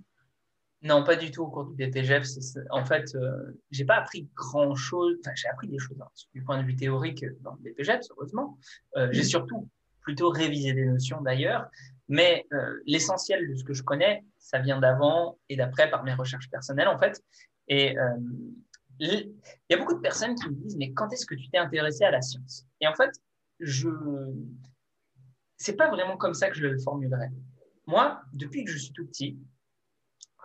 Non, 0.82 1.02
pas 1.02 1.16
du 1.16 1.30
tout 1.30 1.42
au 1.42 1.48
cours 1.48 1.64
du 1.64 1.74
BPGEPS. 1.74 2.58
En 2.70 2.84
fait, 2.84 3.10
je 3.14 3.54
j'ai 3.70 3.86
pas 3.86 3.96
appris 3.96 4.28
grand-chose. 4.34 5.16
Enfin, 5.20 5.32
j'ai 5.34 5.48
appris 5.48 5.66
des 5.66 5.78
choses 5.78 5.96
hein, 5.98 6.08
du 6.34 6.42
point 6.42 6.60
de 6.60 6.66
vue 6.66 6.76
théorique 6.76 7.24
dans 7.40 7.56
le 7.62 7.70
BPGEPS, 7.70 8.10
heureusement. 8.10 8.58
j'ai 8.94 9.22
mm. 9.22 9.24
surtout 9.24 9.70
plutôt 10.02 10.28
révisé 10.28 10.74
des 10.74 10.84
notions 10.84 11.22
d'ailleurs. 11.22 11.68
Mais 12.08 12.46
euh, 12.52 12.80
l'essentiel 12.86 13.48
de 13.48 13.56
ce 13.56 13.64
que 13.64 13.72
je 13.72 13.82
connais, 13.82 14.24
ça 14.38 14.58
vient 14.58 14.78
d'avant 14.78 15.38
et 15.48 15.56
d'après 15.56 15.90
par 15.90 16.04
mes 16.04 16.14
recherches 16.14 16.50
personnelles, 16.50 16.88
en 16.88 16.98
fait. 16.98 17.22
Et 17.68 17.98
euh, 17.98 18.10
il 18.98 19.32
y 19.70 19.74
a 19.74 19.78
beaucoup 19.78 19.94
de 19.94 20.00
personnes 20.00 20.34
qui 20.34 20.48
me 20.48 20.54
disent, 20.54 20.76
mais 20.76 20.92
quand 20.92 21.10
est-ce 21.12 21.26
que 21.26 21.34
tu 21.34 21.48
t'es 21.48 21.58
intéressé 21.58 22.04
à 22.04 22.10
la 22.10 22.20
science? 22.20 22.66
Et 22.80 22.86
en 22.86 22.94
fait, 22.94 23.10
je 23.64 23.88
c'est 25.57 25.77
pas 25.77 25.88
vraiment 25.88 26.16
comme 26.16 26.35
ça 26.35 26.50
que 26.50 26.57
je 26.57 26.66
le 26.66 26.79
formulerais. 26.79 27.31
Moi, 27.87 28.20
depuis 28.33 28.64
que 28.64 28.70
je 28.70 28.79
suis 28.79 28.92
tout 28.92 29.07
petit, 29.07 29.38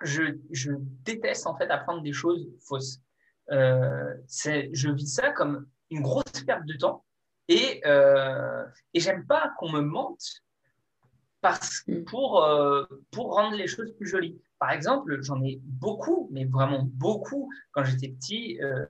je, 0.01 0.37
je 0.51 0.71
déteste 1.03 1.45
en 1.47 1.55
fait 1.57 1.69
apprendre 1.69 2.01
des 2.01 2.13
choses 2.13 2.49
fausses. 2.61 3.01
Euh, 3.51 4.15
je 4.27 4.91
vis 4.91 5.07
ça 5.07 5.31
comme 5.31 5.67
une 5.89 6.01
grosse 6.01 6.43
perte 6.45 6.65
de 6.65 6.73
temps 6.73 7.03
et, 7.47 7.81
euh, 7.85 8.63
et 8.93 8.99
j'aime 8.99 9.25
pas 9.25 9.51
qu'on 9.57 9.71
me 9.71 9.81
mente 9.81 10.23
parce, 11.41 11.83
mm. 11.87 12.03
pour, 12.03 12.43
euh, 12.43 12.85
pour 13.11 13.33
rendre 13.33 13.57
les 13.57 13.67
choses 13.67 13.91
plus 13.97 14.07
jolies. 14.07 14.39
Par 14.59 14.71
exemple, 14.71 15.21
j'en 15.21 15.41
ai 15.43 15.59
beaucoup, 15.63 16.29
mais 16.31 16.45
vraiment 16.45 16.83
beaucoup, 16.83 17.49
quand 17.71 17.83
j'étais 17.83 18.09
petit, 18.09 18.61
euh, 18.61 18.85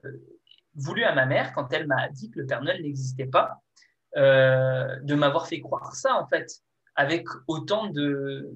voulu 0.74 1.04
à 1.04 1.14
ma 1.14 1.26
mère, 1.26 1.52
quand 1.54 1.72
elle 1.72 1.86
m'a 1.86 2.08
dit 2.08 2.30
que 2.30 2.40
le 2.40 2.46
Père 2.46 2.62
Noël 2.62 2.82
n'existait 2.82 3.26
pas, 3.26 3.62
euh, 4.16 4.96
de 5.00 5.14
m'avoir 5.14 5.46
fait 5.46 5.60
croire 5.60 5.94
ça, 5.94 6.16
en 6.16 6.26
fait, 6.26 6.62
avec 6.96 7.26
autant 7.46 7.88
de, 7.88 8.50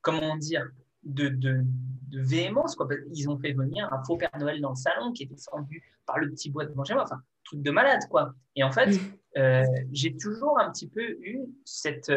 comment 0.00 0.36
dire, 0.36 0.68
de, 1.02 1.28
de, 1.28 1.62
de 2.08 2.20
véhémence. 2.20 2.76
Quoi. 2.76 2.88
Ils 3.12 3.28
ont 3.28 3.38
fait 3.38 3.52
venir 3.52 3.92
un 3.92 4.02
faux 4.04 4.16
Père 4.16 4.30
Noël 4.38 4.60
dans 4.60 4.70
le 4.70 4.76
salon 4.76 5.12
qui 5.12 5.24
était 5.24 5.34
descendu 5.34 5.82
par 6.06 6.18
le 6.18 6.30
petit 6.30 6.50
bois 6.50 6.64
de 6.64 6.72
moi. 6.74 6.84
Enfin, 6.88 7.20
truc 7.44 7.62
de 7.62 7.70
malade, 7.70 8.02
quoi. 8.08 8.34
Et 8.54 8.62
en 8.62 8.70
fait, 8.70 8.90
mm. 9.34 9.64
j'ai 9.92 10.16
toujours 10.16 10.60
un 10.60 10.70
petit 10.70 10.88
peu 10.88 11.02
eu 11.02 11.40
cette 11.64 12.10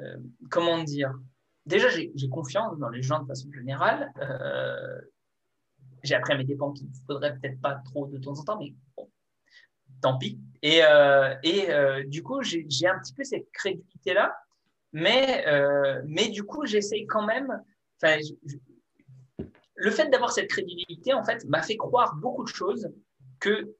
euh, 0.00 0.16
comment 0.50 0.82
dire 0.82 1.14
Déjà, 1.64 1.88
j'ai 1.88 2.28
confiance 2.28 2.78
dans 2.78 2.88
les 2.90 3.02
gens 3.02 3.20
de 3.20 3.26
façon 3.26 3.50
générale. 3.52 4.12
Euh, 4.22 5.00
j'ai 6.04 6.14
appris 6.14 6.32
à 6.32 6.36
mes 6.36 6.44
dépens 6.44 6.72
qu'il 6.72 6.86
ne 6.86 6.94
faudrait 7.08 7.36
peut-être 7.36 7.60
pas 7.60 7.74
trop 7.86 8.06
de 8.06 8.18
temps 8.18 8.38
en 8.38 8.44
temps, 8.44 8.58
mais 8.60 8.72
tant 10.00 10.18
pis. 10.18 10.38
Et, 10.62 10.80
euh, 10.82 11.34
et 11.42 11.68
du 12.06 12.22
coup, 12.22 12.42
j'ai 12.42 12.86
un 12.86 12.98
petit 12.98 13.14
peu 13.14 13.24
cette 13.24 13.50
crédulité-là, 13.52 14.36
mais, 14.92 15.44
mais 16.06 16.28
du 16.28 16.42
coup, 16.44 16.66
j'essaye 16.66 17.06
quand 17.06 17.24
même. 17.24 17.62
le 19.74 19.90
fait 19.90 20.08
d'avoir 20.08 20.32
cette 20.32 20.48
crédibilité, 20.48 21.12
en 21.12 21.24
fait, 21.24 21.44
m'a 21.44 21.62
fait 21.62 21.76
croire 21.76 22.14
beaucoup 22.16 22.44
de 22.44 22.48
choses 22.48 22.88
que 23.38 23.74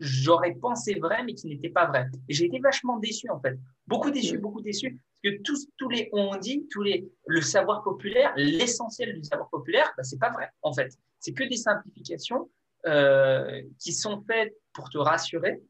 j'aurais 0.00 0.54
pensé 0.54 0.94
vraies, 0.94 1.22
mais 1.24 1.34
qui 1.34 1.46
n'étaient 1.46 1.70
pas 1.70 1.86
vraies. 1.86 2.06
Et 2.28 2.34
j'ai 2.34 2.46
été 2.46 2.58
vachement 2.58 2.98
déçu, 2.98 3.28
en 3.30 3.40
fait. 3.40 3.56
Beaucoup 3.86 4.10
déçu, 4.10 4.38
beaucoup 4.38 4.60
déçu 4.60 4.98
que 5.22 5.42
tous, 5.42 5.68
tous 5.76 5.88
les 5.88 6.08
on 6.12 6.36
dit, 6.36 6.66
tous 6.70 6.82
les, 6.82 7.08
le 7.26 7.40
savoir 7.40 7.82
populaire, 7.82 8.32
l'essentiel 8.36 9.14
du 9.14 9.24
savoir 9.24 9.48
populaire, 9.48 9.92
bah, 9.96 10.02
c'est 10.02 10.18
pas 10.18 10.30
vrai 10.30 10.48
en 10.62 10.72
fait. 10.72 10.92
C'est 11.20 11.32
que 11.32 11.44
des 11.44 11.56
simplifications 11.56 12.48
euh, 12.86 13.62
qui 13.78 13.92
sont 13.92 14.22
faites 14.26 14.54
pour 14.76 14.90
te 14.90 14.98
rassurer 14.98 15.60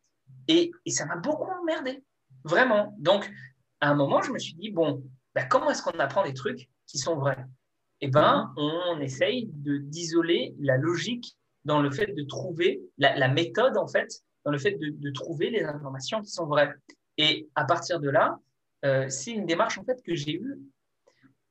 et, 0.48 0.70
et 0.84 0.90
ça 0.90 1.06
m'a 1.06 1.16
beaucoup 1.16 1.50
emmerdé, 1.50 2.04
vraiment. 2.44 2.94
Donc, 2.98 3.30
à 3.80 3.90
un 3.90 3.94
moment, 3.94 4.20
je 4.20 4.32
me 4.32 4.38
suis 4.38 4.54
dit, 4.54 4.70
bon, 4.70 5.02
bah, 5.34 5.44
comment 5.44 5.70
est-ce 5.70 5.82
qu'on 5.82 5.98
apprend 5.98 6.24
des 6.24 6.34
trucs 6.34 6.68
qui 6.86 6.98
sont 6.98 7.16
vrais? 7.16 7.46
Eh 8.02 8.08
ben, 8.08 8.52
on 8.56 9.00
essaye 9.00 9.48
d'isoler 9.48 10.54
la 10.58 10.76
logique 10.76 11.36
dans 11.64 11.80
le 11.80 11.90
fait 11.90 12.12
de 12.12 12.22
trouver, 12.24 12.80
la, 12.98 13.16
la, 13.16 13.28
méthode 13.28 13.78
en 13.78 13.86
fait, 13.86 14.22
dans 14.44 14.50
le 14.50 14.58
fait 14.58 14.72
de, 14.72 14.90
de 14.90 15.10
trouver 15.10 15.50
les 15.50 15.64
informations 15.64 16.20
qui 16.20 16.30
sont 16.30 16.46
vraies. 16.46 16.72
Et 17.16 17.48
à 17.54 17.64
partir 17.64 18.00
de 18.00 18.10
là, 18.10 18.38
euh, 18.84 19.08
c'est 19.08 19.32
une 19.32 19.46
démarche 19.46 19.78
en 19.78 19.84
fait 19.84 20.02
que 20.02 20.14
j'ai 20.14 20.34
eue. 20.34 20.60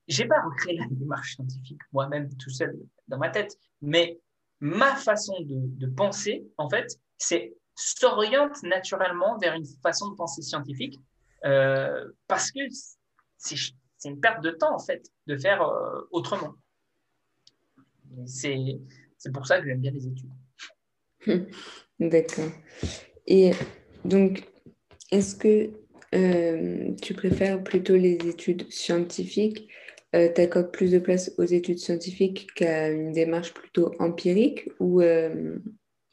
J'ai 0.07 0.25
pas 0.25 0.41
recréé 0.41 0.77
la 0.77 0.85
démarche 0.89 1.35
scientifique 1.35 1.81
moi-même 1.91 2.29
tout 2.37 2.51
seul 2.51 2.77
dans 3.07 3.17
ma 3.17 3.29
tête, 3.29 3.57
mais 3.81 4.19
ma 4.59 4.95
façon 4.95 5.35
de, 5.41 5.87
penser, 5.87 6.47
en 6.57 6.69
fait, 6.69 6.99
s'oriente 7.17 8.63
naturellement 8.63 9.37
vers 9.37 9.53
une 9.53 9.65
façon 9.81 10.09
de 10.09 10.15
penser 10.15 10.41
scientifique 10.41 10.99
euh, 11.45 12.11
parce 12.27 12.51
que 12.51 12.59
c'est 13.37 14.09
une 14.09 14.19
perte 14.19 14.43
de 14.43 14.51
temps 14.51 14.73
en 14.73 14.79
fait 14.79 15.11
de 15.27 15.37
faire 15.37 15.61
euh, 15.61 16.01
autrement. 16.11 16.55
C'est 18.25 18.79
pour 19.33 19.45
ça 19.45 19.59
que 19.59 19.67
j'aime 19.67 19.81
bien 19.81 19.91
les 19.91 20.07
études. 20.07 20.29
D'accord. 21.99 22.51
Et 23.27 23.51
donc, 24.03 24.47
est-ce 25.11 25.35
que 25.35 25.71
euh, 26.13 26.93
tu 27.01 27.13
préfères 27.13 27.63
plutôt 27.63 27.95
les 27.95 28.17
études 28.27 28.71
scientifiques 28.71 29.67
euh, 30.15 30.29
Tu 30.33 30.41
accordes 30.41 30.71
plus 30.71 30.91
de 30.91 30.99
place 30.99 31.31
aux 31.37 31.43
études 31.43 31.79
scientifiques 31.79 32.47
qu'à 32.55 32.89
une 32.89 33.11
démarche 33.11 33.53
plutôt 33.53 33.91
empirique 33.99 34.69
ou 34.79 35.01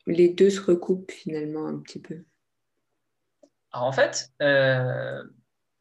les 0.07 0.29
deux 0.29 0.51
se 0.51 0.61
recoupent 0.61 1.11
finalement 1.11 1.67
un 1.67 1.79
petit 1.79 2.01
peu 2.01 2.25
Alors 3.73 3.87
en 3.87 3.93
fait, 3.93 4.33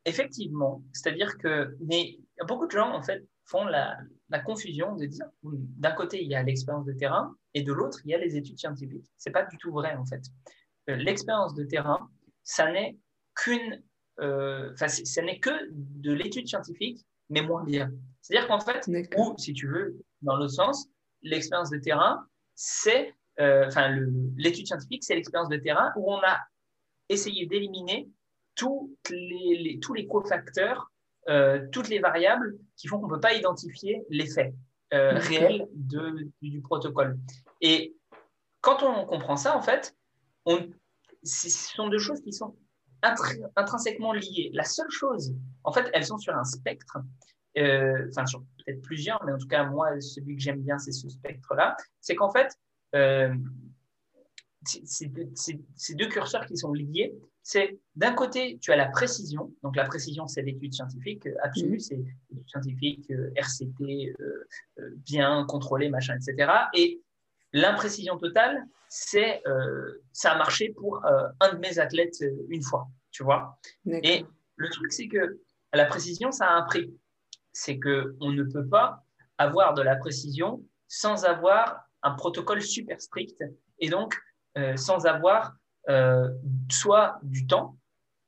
effectivement, 0.06 0.84
c'est-à-dire 0.94 1.38
que 1.38 1.76
mais 1.86 2.20
beaucoup 2.48 2.68
de 2.68 2.72
gens 2.72 2.94
en 2.94 3.02
fait 3.02 3.26
font 3.46 3.66
la, 3.66 3.98
la 4.30 4.40
confusion 4.40 4.96
de 4.96 5.06
dire 5.06 5.26
d'un 5.44 5.92
côté 5.92 6.24
il 6.24 6.30
y 6.30 6.36
a 6.36 6.44
l'expérience 6.44 6.86
de 6.86 6.94
terrain 6.94 7.36
et 7.54 7.64
de 7.64 7.74
l'autre 7.74 8.00
il 8.06 8.12
y 8.12 8.14
a 8.14 8.18
les 8.18 8.38
études 8.38 8.60
scientifiques. 8.60 9.12
C'est 9.18 9.32
pas 9.32 9.46
du 9.46 9.58
tout 9.58 9.72
vrai 9.72 9.96
en 9.96 10.06
fait. 10.06 10.22
l'expérience 10.88 11.54
de 11.54 11.64
terrain, 11.64 12.10
ça 12.44 12.72
n'est 12.72 12.98
qu'une 13.36 13.82
euh, 14.20 14.74
ce 14.76 15.22
n'est 15.22 15.40
que 15.40 15.52
de 15.72 16.12
l'étude 16.12 16.48
scientifique, 16.48 17.06
mais 17.30 17.42
moins 17.42 17.64
bien. 17.64 17.92
C'est-à-dire 18.22 18.48
qu'en 18.48 18.60
fait, 18.60 18.88
ou 19.18 19.36
si 19.38 19.54
tu 19.54 19.68
veux, 19.68 20.00
dans 20.22 20.36
l'autre 20.36 20.54
sens, 20.54 20.88
l'expérience 21.24 21.72
de 21.72 21.78
terrain, 21.78 22.28
c'est, 22.56 23.16
euh, 23.42 23.68
enfin, 23.68 23.98
l'étude 24.38 24.68
scientifique, 24.68 25.04
c'est 25.04 25.16
l'expérience 25.16 25.50
de 25.50 25.58
terrain 25.58 25.92
où 25.98 26.12
on 26.12 26.20
a 26.20 26.40
essayé 27.10 27.46
d'éliminer 27.46 28.10
tous 28.56 28.96
les, 29.10 29.80
tous 29.82 29.94
les 29.94 30.08
cofacteurs, 30.08 30.92
euh, 31.28 31.68
toutes 31.72 31.90
les 31.90 32.00
variables 32.00 32.58
qui 32.78 32.88
font 32.88 33.00
qu'on 33.00 33.08
ne 33.08 33.14
peut 33.14 33.20
pas 33.20 33.34
identifier 33.34 34.04
l'effet 34.10 34.54
réel 34.92 35.68
de, 35.74 36.30
du 36.42 36.62
protocole. 36.62 37.18
Et 37.62 37.96
quand 38.60 38.84
on 38.84 39.06
comprend 39.06 39.38
ça, 39.38 39.58
en 39.58 39.62
fait, 39.62 39.96
on, 40.46 40.70
ce 41.24 41.50
sont 41.50 41.90
deux 41.90 42.00
choses 42.00 42.22
qui 42.22 42.34
sont 42.34 42.56
intrinsèquement 43.56 44.14
liées. 44.14 44.52
La 44.54 44.64
seule 44.64 44.90
chose, 44.90 45.34
en 45.64 45.72
fait, 45.72 45.90
elles 45.94 46.06
sont 46.06 46.18
sur 46.18 46.36
un 46.36 46.44
spectre, 46.44 46.98
euh, 47.58 48.08
enfin 48.10 48.26
sur 48.26 48.42
peut-être 48.42 48.82
plusieurs, 48.82 49.24
mais 49.26 49.34
en 49.34 49.38
tout 49.38 49.48
cas, 49.48 49.64
moi, 49.64 50.00
celui 50.00 50.36
que 50.36 50.42
j'aime 50.42 50.62
bien, 50.62 50.78
c'est 50.78 50.92
ce 50.92 51.10
spectre-là. 51.10 51.76
C'est 52.00 52.16
qu'en 52.16 52.32
fait, 52.32 52.56
euh, 52.96 53.34
ces 54.66 55.08
deux 55.96 56.08
curseurs 56.08 56.46
qui 56.46 56.58
sont 56.58 56.74
liés, 56.74 57.16
c'est 57.44 57.80
d'un 57.96 58.14
côté, 58.14 58.60
tu 58.62 58.72
as 58.72 58.76
la 58.76 58.88
précision. 58.88 59.52
Donc 59.64 59.76
la 59.76 59.86
précision, 59.86 60.28
c'est 60.28 60.44
l'étude 60.44 60.74
scientifique 60.74 61.28
absolue, 61.42 61.78
mmh. 61.78 61.80
c'est 61.80 61.96
l'étude 61.96 62.50
scientifique, 62.50 63.12
euh, 63.12 63.32
RCT, 63.36 64.14
bien 64.98 65.46
contrôlé, 65.48 65.90
machin, 65.90 66.16
etc. 66.16 66.52
Et 66.76 67.02
l'imprécision 67.54 68.18
totale, 68.18 68.68
c'est 68.94 69.42
euh, 69.48 70.04
ça 70.12 70.34
a 70.34 70.38
marché 70.38 70.70
pour 70.70 71.06
euh, 71.06 71.30
un 71.40 71.54
de 71.54 71.60
mes 71.60 71.80
athlètes 71.80 72.22
euh, 72.22 72.46
une 72.50 72.62
fois, 72.62 72.90
tu 73.10 73.24
vois. 73.24 73.58
Et 73.86 74.26
le 74.58 74.70
truc, 74.70 74.92
c'est 74.92 75.08
que 75.08 75.40
la 75.74 75.86
précision, 75.86 76.32
ça 76.32 76.48
a 76.48 76.54
un 76.56 76.64
prix. 76.64 76.94
C'est 77.54 77.80
que 77.80 78.16
on 78.20 78.34
ne 78.34 78.44
peut 78.44 78.68
pas 78.68 79.06
avoir 79.38 79.74
de 79.76 79.82
la 79.82 79.96
précision 79.96 80.62
sans 80.90 81.24
avoir 81.24 81.90
un 82.04 82.12
protocole 82.12 82.62
super 82.62 83.00
strict 83.02 83.44
et 83.80 83.90
donc 83.90 84.18
sans 84.76 85.06
avoir 85.06 85.54
soit 86.70 87.20
du 87.24 87.48
temps, 87.48 87.78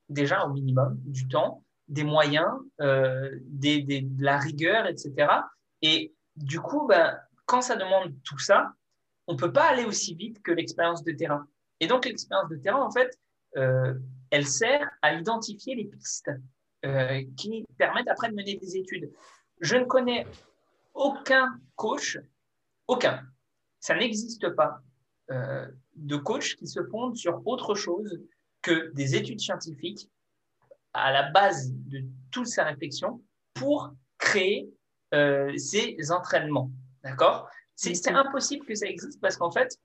déjà 0.10 0.46
au 0.46 0.54
minimum, 0.54 0.98
du 1.06 1.28
temps, 1.28 1.64
des 1.88 2.04
moyens, 2.04 2.50
des, 2.80 3.82
des, 3.82 4.02
de 4.02 4.24
la 4.24 4.38
rigueur, 4.38 4.88
etc. 4.88 5.28
Et 5.82 6.14
du 6.36 6.60
coup, 6.60 6.88
ben, 6.88 7.20
quand 7.46 7.62
ça 7.62 7.76
demande 7.76 8.14
tout 8.24 8.40
ça, 8.40 8.74
on 9.28 9.34
ne 9.34 9.38
peut 9.38 9.52
pas 9.52 9.70
aller 9.70 9.86
aussi 9.86 10.16
vite 10.16 10.42
que 10.42 10.52
l'expérience 10.52 11.04
de 11.04 11.12
terrain. 11.12 11.48
Et 11.80 11.88
donc, 11.88 12.06
l'expérience 12.06 12.50
de 12.50 12.56
terrain, 12.58 12.82
en 12.82 12.92
fait, 12.92 13.18
euh, 13.58 13.94
elle 14.32 14.48
sert 14.48 14.90
à 15.02 15.14
identifier 15.14 15.76
les 15.76 15.86
pistes 15.86 16.32
euh, 16.86 17.24
qui 17.38 17.66
permettent 17.78 18.08
après 18.08 18.30
de 18.30 18.36
mener 18.36 18.56
des 18.56 18.78
études. 18.78 19.12
Je 19.62 19.76
ne 19.76 19.86
connais 19.86 20.26
aucun 20.94 21.60
coach, 21.76 22.20
aucun, 22.88 23.22
ça 23.84 23.96
n'existe 23.96 24.50
pas 24.56 24.82
euh, 25.30 25.68
de 25.96 26.16
coach 26.16 26.56
qui 26.56 26.68
se 26.68 26.82
fonde 26.86 27.18
sur 27.18 27.46
autre 27.46 27.76
chose 27.76 28.18
que 28.62 28.94
des 28.94 29.16
études 29.16 29.42
scientifiques 29.42 30.10
à 30.94 31.12
la 31.12 31.30
base 31.32 31.74
de 31.74 32.06
toute 32.32 32.48
sa 32.48 32.64
réflexion 32.64 33.22
pour 33.54 33.94
créer 34.18 34.70
euh, 35.14 35.54
ces 35.58 35.98
entraînements. 36.12 36.72
D'accord? 37.04 37.50
C'est 37.76 38.08
impossible 38.08 38.66
que 38.66 38.74
ça 38.74 38.88
existe 38.88 39.20
parce 39.20 39.36
qu'en 39.36 39.52
fait, 39.52 39.78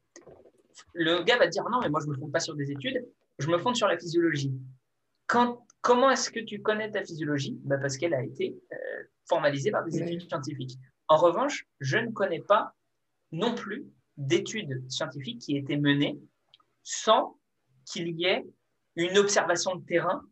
le 0.94 1.24
gars 1.24 1.38
va 1.38 1.48
dire 1.48 1.68
non, 1.68 1.80
mais 1.80 1.88
moi 1.88 1.98
je 2.00 2.06
ne 2.06 2.12
me 2.12 2.18
fonde 2.18 2.30
pas 2.30 2.38
sur 2.38 2.54
des 2.54 2.70
études, 2.70 3.04
je 3.40 3.48
me 3.48 3.58
fonde 3.58 3.74
sur 3.74 3.88
la 3.88 3.98
physiologie. 3.98 4.52
Quand, 5.26 5.66
comment 5.80 6.08
est-ce 6.08 6.30
que 6.30 6.40
tu 6.40 6.62
connais 6.62 6.88
ta 6.88 7.02
physiologie? 7.02 7.58
Bah 7.64 7.78
Parce 7.78 7.96
qu'elle 7.96 8.14
a 8.14 8.22
été 8.22 8.56
euh, 8.72 8.76
formalisée 9.28 9.72
par 9.72 9.84
des 9.84 10.00
études 10.00 10.28
scientifiques. 10.28 10.78
En 11.08 11.16
revanche, 11.16 11.66
je 11.80 11.98
ne 11.98 12.12
connais 12.12 12.42
pas 12.42 12.76
non 13.32 13.54
plus 13.54 13.86
d'études 14.16 14.84
scientifiques 14.90 15.40
qui 15.40 15.56
étaient 15.56 15.76
menées 15.76 16.18
sans 16.82 17.38
qu'il 17.84 18.08
y 18.18 18.24
ait 18.24 18.44
une 18.96 19.16
observation 19.18 19.76
de 19.76 19.84
terrain 19.84 20.22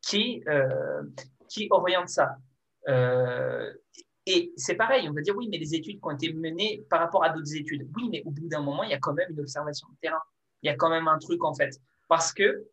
qui, 0.00 0.42
euh, 0.48 1.02
qui 1.48 1.68
oriente 1.70 2.08
ça. 2.08 2.36
Euh, 2.88 3.72
et 4.26 4.52
c'est 4.56 4.74
pareil, 4.74 5.08
on 5.08 5.12
va 5.12 5.20
dire 5.20 5.36
oui, 5.36 5.48
mais 5.50 5.58
les 5.58 5.74
études 5.74 6.00
qui 6.00 6.04
ont 6.04 6.10
été 6.10 6.32
menées 6.32 6.84
par 6.88 7.00
rapport 7.00 7.24
à 7.24 7.30
d'autres 7.30 7.54
études. 7.54 7.86
Oui, 7.94 8.08
mais 8.10 8.22
au 8.24 8.30
bout 8.30 8.48
d'un 8.48 8.62
moment, 8.62 8.82
il 8.82 8.90
y 8.90 8.94
a 8.94 8.98
quand 8.98 9.12
même 9.12 9.30
une 9.30 9.40
observation 9.40 9.86
de 9.88 9.96
terrain. 10.00 10.22
Il 10.62 10.66
y 10.66 10.70
a 10.70 10.76
quand 10.76 10.88
même 10.88 11.08
un 11.08 11.18
truc 11.18 11.44
en 11.44 11.54
fait. 11.54 11.78
Parce 12.08 12.32
que 12.32 12.66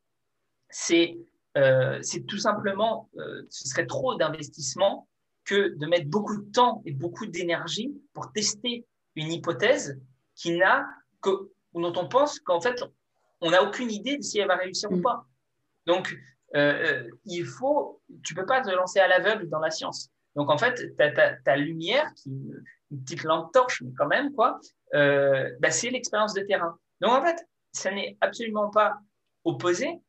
c'est 0.70 1.18
euh, 1.58 2.00
c'est 2.02 2.22
tout 2.22 2.38
simplement, 2.38 3.10
ce 3.50 3.68
serait 3.68 3.86
trop 3.86 4.16
d'investissement 4.16 5.10
que 5.44 5.76
de 5.76 5.86
mettre 5.86 6.08
beaucoup 6.08 6.38
de 6.38 6.50
temps 6.52 6.82
et 6.86 6.94
beaucoup 6.94 7.26
d'énergie 7.26 7.94
pour 8.14 8.32
tester 8.32 8.86
une 9.16 9.32
hypothèse 9.32 10.00
qui 10.36 10.58
n'a 10.58 10.88
que, 11.22 11.52
dont 11.74 11.94
on 11.96 12.08
pense 12.08 12.40
qu'en 12.40 12.62
fait, 12.62 12.84
on 13.42 13.52
n'a 13.52 13.64
aucune 13.64 13.92
idée 13.92 14.18
de 14.18 14.22
si 14.22 14.40
elle 14.40 14.48
va 14.48 14.56
réussir 14.56 14.92
ou 14.92 14.98
mm. 14.98 15.02
pas. 15.02 15.26
Donc, 15.86 16.16
euh, 16.56 16.60
euh, 16.60 17.10
il 17.26 17.46
faut, 17.46 18.02
tu 18.24 18.36
peux 18.36 18.46
pas 18.46 18.62
te 18.62 18.70
lancer 18.70 19.00
à 19.00 19.08
l'aveugle 19.08 19.50
dans 19.50 19.60
la 19.60 19.72
science. 19.72 20.10
Donc, 20.36 20.50
en 20.50 20.58
fait, 20.58 20.96
ta, 20.98 21.56
lumière, 21.58 22.12
qui 22.16 22.30
une 22.30 23.04
petite 23.04 23.24
lampe 23.24 23.52
torche, 23.54 23.82
mais 23.82 23.92
quand 23.98 24.08
même, 24.08 24.34
quoi, 24.34 24.60
euh, 24.94 25.50
bah, 25.60 25.72
c'est 25.72 25.90
l'expérience 25.90 26.34
de 26.34 26.42
terrain. 26.42 26.78
Donc, 27.00 27.12
en 27.12 27.22
fait, 27.24 27.38
ça 27.72 27.92
n'est 27.92 28.18
absolument 28.22 28.70
pas 28.70 28.98
opposé. 29.44 30.00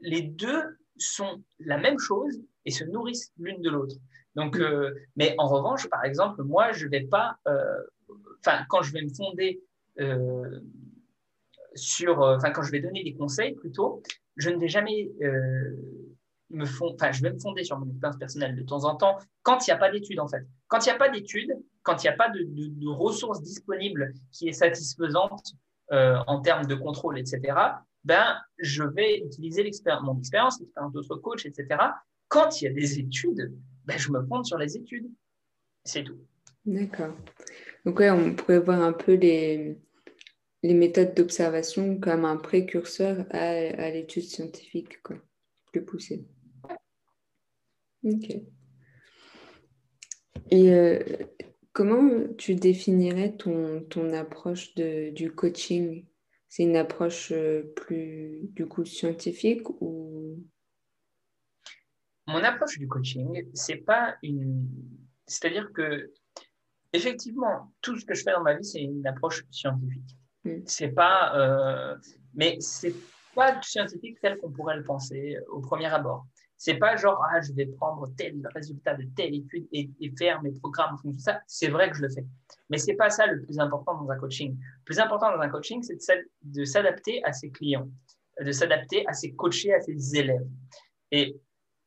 Les 0.00 0.22
deux 0.22 0.62
sont 0.96 1.42
la 1.58 1.76
même 1.76 1.98
chose 1.98 2.40
et 2.64 2.70
se 2.70 2.84
nourrissent 2.84 3.32
l'une 3.36 3.60
de 3.62 3.70
l'autre. 3.70 3.96
Donc, 4.36 4.56
mm. 4.56 4.94
mais 5.16 5.34
en 5.38 5.48
revanche, 5.48 5.88
par 5.88 6.04
exemple, 6.04 6.42
moi, 6.42 6.72
je 6.72 6.88
vais 6.88 7.02
pas 7.02 7.38
enfin, 8.40 8.64
quand 8.68 8.82
je 8.82 8.92
vais 8.92 9.02
me 9.02 9.12
fonder 9.12 9.62
euh, 10.00 10.60
sur, 11.74 12.22
euh, 12.22 12.36
enfin, 12.36 12.50
quand 12.50 12.62
je 12.62 12.70
vais 12.70 12.80
donner 12.80 13.02
des 13.02 13.14
conseils 13.14 13.54
plutôt, 13.54 14.02
je 14.36 14.50
ne 14.50 14.58
vais 14.58 14.68
jamais 14.68 15.10
euh, 15.22 15.76
me 16.50 16.64
fonder, 16.64 16.94
enfin, 16.94 17.12
je 17.12 17.22
vais 17.22 17.32
me 17.32 17.38
fonder 17.38 17.64
sur 17.64 17.78
mon 17.78 17.88
expérience 17.88 18.18
personnelle 18.18 18.56
de 18.56 18.62
temps 18.62 18.84
en 18.84 18.96
temps 18.96 19.18
quand 19.42 19.66
il 19.66 19.70
n'y 19.70 19.74
a 19.74 19.78
pas 19.78 19.90
d'études 19.90 20.20
en 20.20 20.28
fait. 20.28 20.46
Quand 20.68 20.84
il 20.84 20.88
n'y 20.88 20.94
a 20.94 20.98
pas 20.98 21.08
d'études, 21.08 21.52
quand 21.82 22.02
il 22.02 22.06
n'y 22.06 22.14
a 22.14 22.16
pas 22.16 22.30
de, 22.30 22.88
ressources 22.88 23.42
disponibles 23.42 24.12
qui 24.30 24.48
est 24.48 24.52
satisfaisante 24.52 25.54
en 25.90 26.40
termes 26.40 26.66
de 26.66 26.74
contrôle, 26.74 27.18
etc., 27.18 27.54
ben, 28.04 28.36
je 28.58 28.82
vais 28.82 29.20
utiliser 29.20 29.62
mon 30.02 30.18
expérience, 30.18 30.60
l'expérience 30.60 30.92
d'autres 30.92 31.16
coachs, 31.16 31.46
etc. 31.46 31.80
Quand 32.28 32.60
il 32.60 32.64
y 32.64 32.68
a 32.68 32.72
des 32.72 32.98
études, 32.98 33.52
ben, 33.84 33.98
je 33.98 34.10
me 34.10 34.24
fonde 34.26 34.44
sur 34.44 34.58
les 34.58 34.76
études. 34.76 35.10
C'est 35.84 36.04
tout. 36.04 36.18
D'accord. 36.64 37.14
Donc, 37.84 37.98
ouais, 37.98 38.10
on 38.10 38.34
pourrait 38.34 38.60
voir 38.60 38.80
un 38.80 38.92
peu 38.92 39.14
les, 39.14 39.78
les 40.62 40.74
méthodes 40.74 41.14
d'observation 41.14 42.00
comme 42.00 42.24
un 42.24 42.36
précurseur 42.36 43.26
à, 43.30 43.48
à 43.48 43.90
l'étude 43.90 44.24
scientifique, 44.24 45.02
quoi, 45.02 45.16
plus 45.70 45.84
poussée. 45.84 46.26
Ok. 48.02 48.30
Et 50.50 50.72
euh, 50.72 50.98
comment 51.72 52.28
tu 52.38 52.54
définirais 52.54 53.36
ton, 53.36 53.84
ton 53.84 54.12
approche 54.12 54.74
de, 54.74 55.10
du 55.10 55.32
coaching? 55.32 56.06
C'est 56.48 56.62
une 56.62 56.76
approche 56.76 57.32
euh, 57.32 57.64
plus, 57.74 58.40
du 58.44 58.66
coup, 58.66 58.84
scientifique 58.84 59.68
ou... 59.82 60.42
Mon 62.26 62.42
approche 62.42 62.78
du 62.78 62.88
coaching, 62.88 63.50
c'est 63.52 63.76
pas 63.76 64.16
une... 64.22 64.68
C'est-à-dire 65.26 65.72
que 65.74 66.12
effectivement, 66.94 67.72
tout 67.82 67.98
ce 67.98 68.06
que 68.06 68.14
je 68.14 68.22
fais 68.22 68.32
dans 68.32 68.42
ma 68.42 68.54
vie, 68.54 68.64
c'est 68.64 68.80
une 68.80 69.06
approche 69.06 69.44
scientifique. 69.50 70.16
Mm. 70.44 70.60
C'est 70.64 70.88
pas, 70.88 71.36
euh, 71.36 71.96
mais 72.34 72.56
c'est 72.60 72.94
pas 73.34 73.60
scientifique 73.60 74.18
tel 74.20 74.38
qu'on 74.38 74.50
pourrait 74.50 74.76
le 74.76 74.84
penser 74.84 75.36
au 75.50 75.60
premier 75.60 75.86
abord. 75.86 76.26
C'est 76.56 76.76
pas 76.76 76.96
genre 76.96 77.20
ah 77.30 77.40
je 77.42 77.52
vais 77.52 77.66
prendre 77.66 78.06
tel 78.16 78.40
résultat 78.54 78.94
de 78.94 79.04
telle 79.16 79.34
étude 79.34 79.66
et, 79.72 79.90
faire 80.16 80.40
mes 80.42 80.52
programmes 80.52 80.96
tout 81.02 81.12
ça. 81.18 81.42
C'est 81.46 81.68
vrai 81.68 81.90
que 81.90 81.96
je 81.96 82.02
le 82.02 82.08
fais, 82.08 82.24
mais 82.70 82.78
c'est 82.78 82.94
pas 82.94 83.10
ça 83.10 83.26
le 83.26 83.42
plus 83.42 83.58
important 83.58 84.00
dans 84.00 84.08
un 84.08 84.16
coaching. 84.16 84.56
Le 84.56 84.84
plus 84.84 85.00
important 85.00 85.34
dans 85.36 85.40
un 85.40 85.48
coaching, 85.48 85.82
c'est 85.82 85.98
de 86.42 86.64
s'adapter 86.64 87.22
à 87.24 87.32
ses 87.32 87.50
clients, 87.50 87.88
de 88.40 88.52
s'adapter 88.52 89.04
à 89.08 89.12
ses 89.12 89.34
coachés, 89.34 89.74
à 89.74 89.80
ses 89.80 90.16
élèves. 90.16 90.46
Et 91.10 91.36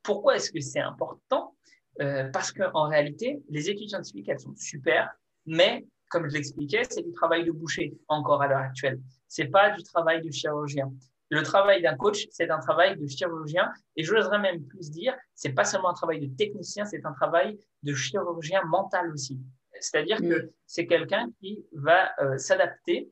pourquoi 0.03 0.35
est-ce 0.35 0.51
que 0.51 0.59
c'est 0.59 0.81
important? 0.81 1.56
Euh, 2.01 2.29
parce 2.29 2.51
qu'en 2.51 2.87
réalité, 2.87 3.41
les 3.49 3.69
études 3.69 3.89
scientifiques, 3.89 4.29
elles 4.29 4.39
sont 4.39 4.55
super, 4.55 5.11
mais 5.45 5.85
comme 6.09 6.29
je 6.29 6.33
l'expliquais, 6.35 6.83
c'est 6.89 7.03
du 7.03 7.11
travail 7.11 7.43
de 7.45 7.51
boucher 7.51 7.97
encore 8.07 8.41
à 8.41 8.47
l'heure 8.47 8.59
actuelle. 8.59 8.99
C'est 9.27 9.47
pas 9.47 9.71
du 9.71 9.83
travail 9.83 10.21
de 10.21 10.31
chirurgien. 10.31 10.91
Le 11.29 11.43
travail 11.43 11.81
d'un 11.81 11.95
coach, 11.95 12.27
c'est 12.31 12.49
un 12.49 12.59
travail 12.59 12.97
de 12.97 13.05
chirurgien, 13.05 13.69
et 13.97 14.03
j'oserais 14.03 14.39
même 14.39 14.63
plus 14.65 14.89
dire, 14.89 15.13
c'est 15.35 15.51
pas 15.51 15.65
seulement 15.65 15.89
un 15.89 15.93
travail 15.93 16.21
de 16.21 16.33
technicien, 16.35 16.85
c'est 16.85 17.05
un 17.05 17.11
travail 17.11 17.57
de 17.83 17.93
chirurgien 17.93 18.61
mental 18.63 19.11
aussi. 19.11 19.39
C'est-à-dire 19.79 20.19
que 20.19 20.45
mm. 20.45 20.49
c'est 20.65 20.87
quelqu'un 20.87 21.29
qui 21.39 21.65
va 21.73 22.11
euh, 22.21 22.37
s'adapter 22.37 23.11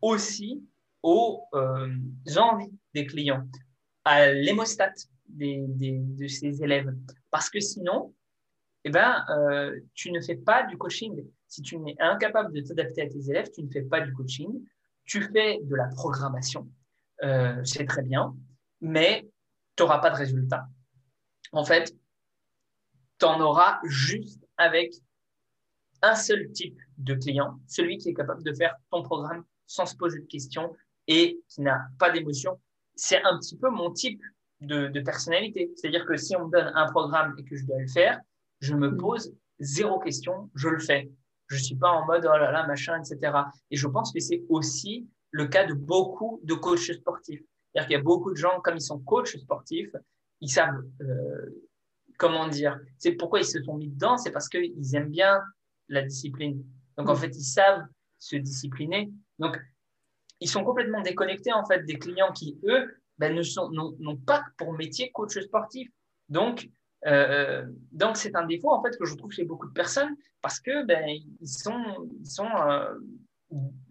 aussi 0.00 0.62
aux 1.02 1.44
euh, 1.54 1.88
envies 2.36 2.72
des 2.94 3.06
clients, 3.06 3.46
à 4.04 4.32
l'hémostat 4.32 4.92
de 5.28 6.26
ses 6.26 6.62
élèves. 6.62 6.92
Parce 7.30 7.48
que 7.48 7.60
sinon, 7.60 8.12
eh 8.84 8.90
ben, 8.90 9.24
euh, 9.30 9.80
tu 9.94 10.10
ne 10.10 10.20
fais 10.20 10.36
pas 10.36 10.64
du 10.64 10.76
coaching. 10.76 11.24
Si 11.46 11.62
tu 11.62 11.76
es 11.86 11.96
incapable 12.00 12.52
de 12.52 12.60
t'adapter 12.60 13.02
à 13.02 13.08
tes 13.08 13.30
élèves, 13.30 13.50
tu 13.54 13.62
ne 13.62 13.70
fais 13.70 13.82
pas 13.82 14.00
du 14.00 14.12
coaching. 14.12 14.64
Tu 15.04 15.22
fais 15.22 15.60
de 15.62 15.74
la 15.74 15.86
programmation. 15.88 16.68
Euh, 17.22 17.62
c'est 17.64 17.86
très 17.86 18.02
bien, 18.02 18.34
mais 18.80 19.28
tu 19.76 19.82
n'auras 19.82 19.98
pas 19.98 20.10
de 20.10 20.16
résultat. 20.16 20.66
En 21.52 21.64
fait, 21.64 21.94
tu 23.18 23.26
en 23.26 23.40
auras 23.40 23.78
juste 23.84 24.44
avec 24.56 24.94
un 26.02 26.16
seul 26.16 26.50
type 26.50 26.78
de 26.98 27.14
client, 27.14 27.60
celui 27.68 27.98
qui 27.98 28.08
est 28.08 28.14
capable 28.14 28.42
de 28.42 28.52
faire 28.52 28.74
ton 28.90 29.02
programme 29.02 29.44
sans 29.66 29.86
se 29.86 29.96
poser 29.96 30.18
de 30.18 30.26
questions 30.26 30.74
et 31.06 31.40
qui 31.48 31.60
n'a 31.60 31.86
pas 31.98 32.10
d'émotion. 32.10 32.60
C'est 32.96 33.22
un 33.22 33.38
petit 33.38 33.56
peu 33.56 33.70
mon 33.70 33.92
type 33.92 34.20
de, 34.60 34.88
de 34.88 35.00
personnalité. 35.00 35.70
C'est-à-dire 35.76 36.04
que 36.04 36.16
si 36.16 36.34
on 36.36 36.46
me 36.46 36.50
donne 36.50 36.72
un 36.74 36.86
programme 36.90 37.34
et 37.38 37.44
que 37.44 37.56
je 37.56 37.64
dois 37.64 37.78
le 37.78 37.88
faire, 37.88 38.20
je 38.62 38.74
me 38.74 38.96
pose 38.96 39.34
zéro 39.58 39.98
question, 39.98 40.50
je 40.54 40.68
le 40.68 40.78
fais. 40.78 41.10
Je 41.48 41.56
ne 41.56 41.60
suis 41.60 41.76
pas 41.76 41.90
en 41.90 42.06
mode 42.06 42.24
oh 42.24 42.38
là 42.38 42.50
là, 42.52 42.66
machin, 42.66 42.98
etc. 42.98 43.36
Et 43.70 43.76
je 43.76 43.86
pense 43.88 44.12
que 44.12 44.20
c'est 44.20 44.42
aussi 44.48 45.06
le 45.32 45.46
cas 45.48 45.66
de 45.66 45.74
beaucoup 45.74 46.40
de 46.44 46.54
coachs 46.54 46.92
sportifs. 46.92 47.42
C'est-à-dire 47.72 47.88
qu'il 47.88 47.96
y 47.96 48.00
a 48.00 48.02
beaucoup 48.02 48.30
de 48.30 48.36
gens, 48.36 48.60
comme 48.60 48.76
ils 48.76 48.82
sont 48.82 49.00
coachs 49.00 49.36
sportifs, 49.36 49.94
ils 50.40 50.48
savent 50.48 50.82
euh, 51.00 51.64
comment 52.18 52.46
dire. 52.46 52.78
C'est 52.98 53.12
pourquoi 53.12 53.40
ils 53.40 53.44
se 53.44 53.60
sont 53.62 53.76
mis 53.76 53.88
dedans, 53.88 54.16
c'est 54.16 54.30
parce 54.30 54.48
qu'ils 54.48 54.94
aiment 54.94 55.10
bien 55.10 55.40
la 55.88 56.02
discipline. 56.02 56.64
Donc 56.96 57.08
en 57.08 57.16
fait, 57.16 57.36
ils 57.36 57.44
savent 57.44 57.84
se 58.18 58.36
discipliner. 58.36 59.10
Donc 59.40 59.58
ils 60.38 60.48
sont 60.48 60.62
complètement 60.62 61.02
déconnectés 61.02 61.52
en 61.52 61.64
fait 61.66 61.84
des 61.84 61.98
clients 61.98 62.32
qui 62.32 62.60
eux 62.64 63.02
ben, 63.18 63.36
n'ont 63.72 64.16
pas 64.16 64.44
pour 64.56 64.72
métier 64.72 65.10
coach 65.10 65.36
sportif. 65.38 65.90
Donc 66.28 66.70
euh, 67.06 67.64
donc, 67.90 68.16
c'est 68.16 68.34
un 68.36 68.46
défaut 68.46 68.70
en 68.70 68.82
fait 68.82 68.96
que 68.96 69.04
je 69.04 69.14
trouve 69.14 69.32
chez 69.32 69.44
beaucoup 69.44 69.66
de 69.66 69.72
personnes 69.72 70.14
parce 70.40 70.60
que 70.60 70.84
ben, 70.84 71.04
ils 71.08 71.48
sont, 71.48 72.08
ils 72.20 72.30
sont 72.30 72.48
euh, 72.48 72.94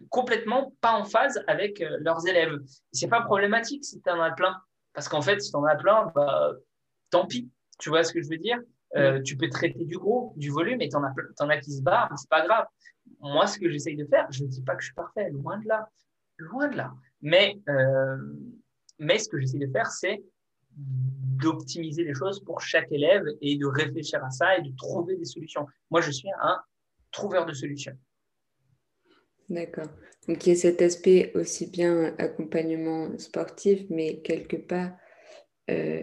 complètement 0.08 0.74
pas 0.80 0.92
en 0.92 1.04
phase 1.04 1.42
avec 1.46 1.80
euh, 1.80 1.98
leurs 2.00 2.26
élèves. 2.26 2.58
C'est 2.92 3.08
pas 3.08 3.22
problématique 3.22 3.84
si 3.84 4.00
tu 4.00 4.10
en 4.10 4.20
as 4.20 4.32
plein 4.32 4.56
parce 4.94 5.08
qu'en 5.08 5.22
fait, 5.22 5.40
si 5.40 5.50
tu 5.50 5.56
en 5.56 5.64
as 5.64 5.76
plein, 5.76 6.10
bah, 6.14 6.52
tant 7.10 7.26
pis. 7.26 7.50
Tu 7.78 7.88
vois 7.88 8.04
ce 8.04 8.12
que 8.12 8.22
je 8.22 8.28
veux 8.28 8.38
dire? 8.38 8.58
Tu 9.24 9.38
peux 9.38 9.48
traiter 9.48 9.86
du 9.86 9.96
gros, 9.96 10.34
du 10.36 10.50
volume, 10.50 10.82
et 10.82 10.88
tu 10.90 10.96
en, 10.96 11.02
en, 11.02 11.48
as 11.48 11.56
qui 11.58 11.72
se 11.72 11.80
barrent, 11.80 12.10
c'est 12.16 12.28
pas 12.28 12.46
grave. 12.46 12.66
Moi, 13.20 13.46
ce 13.46 13.58
que 13.58 13.70
j'essaye 13.70 13.96
de 13.96 14.04
faire, 14.04 14.26
je 14.30 14.44
ne 14.44 14.48
dis 14.48 14.60
pas 14.62 14.76
que 14.76 14.82
je 14.82 14.88
suis 14.88 14.94
parfait, 14.94 15.30
loin 15.30 15.58
de 15.58 15.66
là, 15.66 15.88
loin 16.36 16.68
de 16.68 16.76
là. 16.76 16.92
Mais, 17.22 17.58
mais 18.98 19.18
ce 19.18 19.30
que 19.30 19.40
j'essaie 19.40 19.58
de 19.58 19.72
faire, 19.72 19.86
c'est 19.86 20.22
d'optimiser 20.76 22.04
les 22.04 22.14
choses 22.14 22.40
pour 22.40 22.60
chaque 22.60 22.90
élève 22.92 23.24
et 23.40 23.56
de 23.56 23.66
réfléchir 23.66 24.24
à 24.24 24.30
ça 24.30 24.56
et 24.56 24.62
de 24.62 24.74
trouver 24.76 25.16
des 25.16 25.24
solutions. 25.24 25.66
Moi, 25.90 26.00
je 26.00 26.10
suis 26.10 26.28
un 26.40 26.58
trouveur 27.10 27.46
de 27.46 27.52
solutions. 27.52 27.96
D'accord. 29.48 29.88
Donc 30.28 30.46
il 30.46 30.50
y 30.50 30.52
a 30.52 30.56
cet 30.56 30.82
aspect 30.82 31.32
aussi 31.34 31.68
bien 31.68 32.14
accompagnement 32.18 33.18
sportif, 33.18 33.82
mais 33.90 34.20
quelque 34.22 34.56
part 34.56 34.92
euh, 35.68 36.02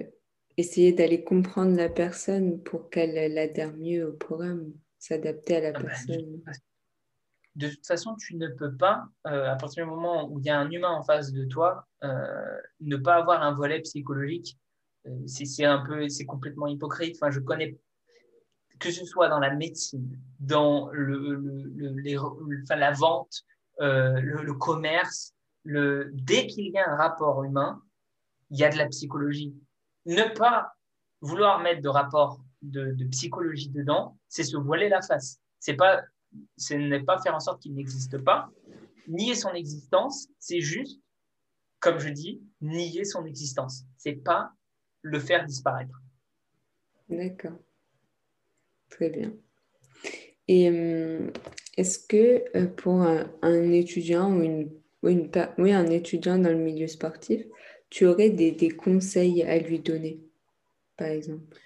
essayer 0.57 0.91
d'aller 0.91 1.23
comprendre 1.23 1.75
la 1.75 1.89
personne 1.89 2.61
pour 2.61 2.89
qu'elle 2.89 3.37
adhère 3.37 3.75
mieux 3.75 4.09
au 4.09 4.13
programme, 4.13 4.73
s'adapter 4.97 5.55
à 5.55 5.61
la 5.61 5.69
ah 5.69 5.71
bah, 5.71 5.79
personne. 5.85 6.41
De, 7.55 7.69
toute 7.69 7.85
façon, 7.85 8.15
tu 8.15 8.35
ne 8.35 8.47
peux 8.47 8.75
pas, 8.75 9.05
euh, 9.27 9.51
à 9.51 9.55
partir 9.55 9.85
du 9.85 9.89
moment 9.89 10.29
où 10.29 10.39
il 10.39 10.45
y 10.45 10.49
a 10.49 10.59
un 10.59 10.69
humain 10.69 10.91
en 10.91 11.03
face 11.03 11.31
de 11.31 11.45
toi, 11.45 11.87
euh, 12.03 12.57
ne 12.79 12.97
pas 12.97 13.15
avoir 13.15 13.41
un 13.43 13.53
volet 13.53 13.81
psychologique. 13.81 14.57
c'est 15.25 15.65
un 15.65 15.83
peu, 15.85 16.07
c'est 16.09 16.25
complètement 16.25 16.67
hypocrite. 16.67 17.15
Enfin, 17.15 17.31
je 17.31 17.39
connais 17.39 17.77
que 18.79 18.91
ce 18.91 19.05
soit 19.05 19.27
dans 19.27 19.39
la 19.39 19.53
médecine, 19.53 20.17
dans 20.39 20.89
le, 20.91 21.41
la 22.69 22.91
vente, 22.91 23.43
euh, 23.81 24.19
le, 24.21 24.53
commerce, 24.53 25.33
dès 25.65 26.47
qu'il 26.47 26.67
y 26.71 26.77
a 26.77 26.89
un 26.89 26.95
rapport 26.95 27.43
humain, 27.43 27.81
il 28.49 28.57
y 28.57 28.63
a 28.63 28.69
de 28.69 28.77
la 28.77 28.87
psychologie. 28.87 29.53
Ne 30.05 30.33
pas 30.33 30.73
vouloir 31.21 31.59
mettre 31.59 31.81
de 31.81 31.89
rapport 31.89 32.41
de, 32.61 33.05
psychologie 33.11 33.69
dedans, 33.69 34.17
c'est 34.27 34.43
se 34.43 34.57
voiler 34.57 34.89
la 34.89 35.01
face. 35.01 35.39
C'est 35.59 35.75
pas, 35.75 36.01
ce 36.57 36.73
n'est 36.73 37.03
pas 37.03 37.21
faire 37.21 37.35
en 37.35 37.39
sorte 37.39 37.61
qu'il 37.61 37.73
n'existe 37.73 38.17
pas. 38.19 38.49
Nier 39.07 39.35
son 39.35 39.53
existence, 39.53 40.27
c'est 40.39 40.61
juste, 40.61 41.01
comme 41.79 41.99
je 41.99 42.09
dis, 42.09 42.41
nier 42.61 43.05
son 43.05 43.25
existence. 43.25 43.85
C'est 43.97 44.13
pas 44.13 44.51
le 45.01 45.19
faire 45.19 45.45
disparaître. 45.45 46.01
D'accord. 47.09 47.57
Très 48.89 49.09
bien. 49.09 49.33
Et 50.47 50.69
hum, 50.69 51.31
est-ce 51.77 51.99
que 51.99 52.43
euh, 52.57 52.67
pour 52.67 53.01
un, 53.01 53.71
étudiant 53.71 54.31
ou 54.35 54.41
une, 54.41 54.71
oui, 55.03 55.71
un 55.71 55.87
étudiant 55.87 56.37
dans 56.37 56.49
le 56.49 56.57
milieu 56.57 56.87
sportif, 56.87 57.45
tu 57.89 58.05
aurais 58.05 58.29
des 58.29 58.69
conseils 58.69 59.43
à 59.43 59.57
lui 59.57 59.79
donner, 59.79 60.19
par 60.97 61.07
exemple? 61.07 61.57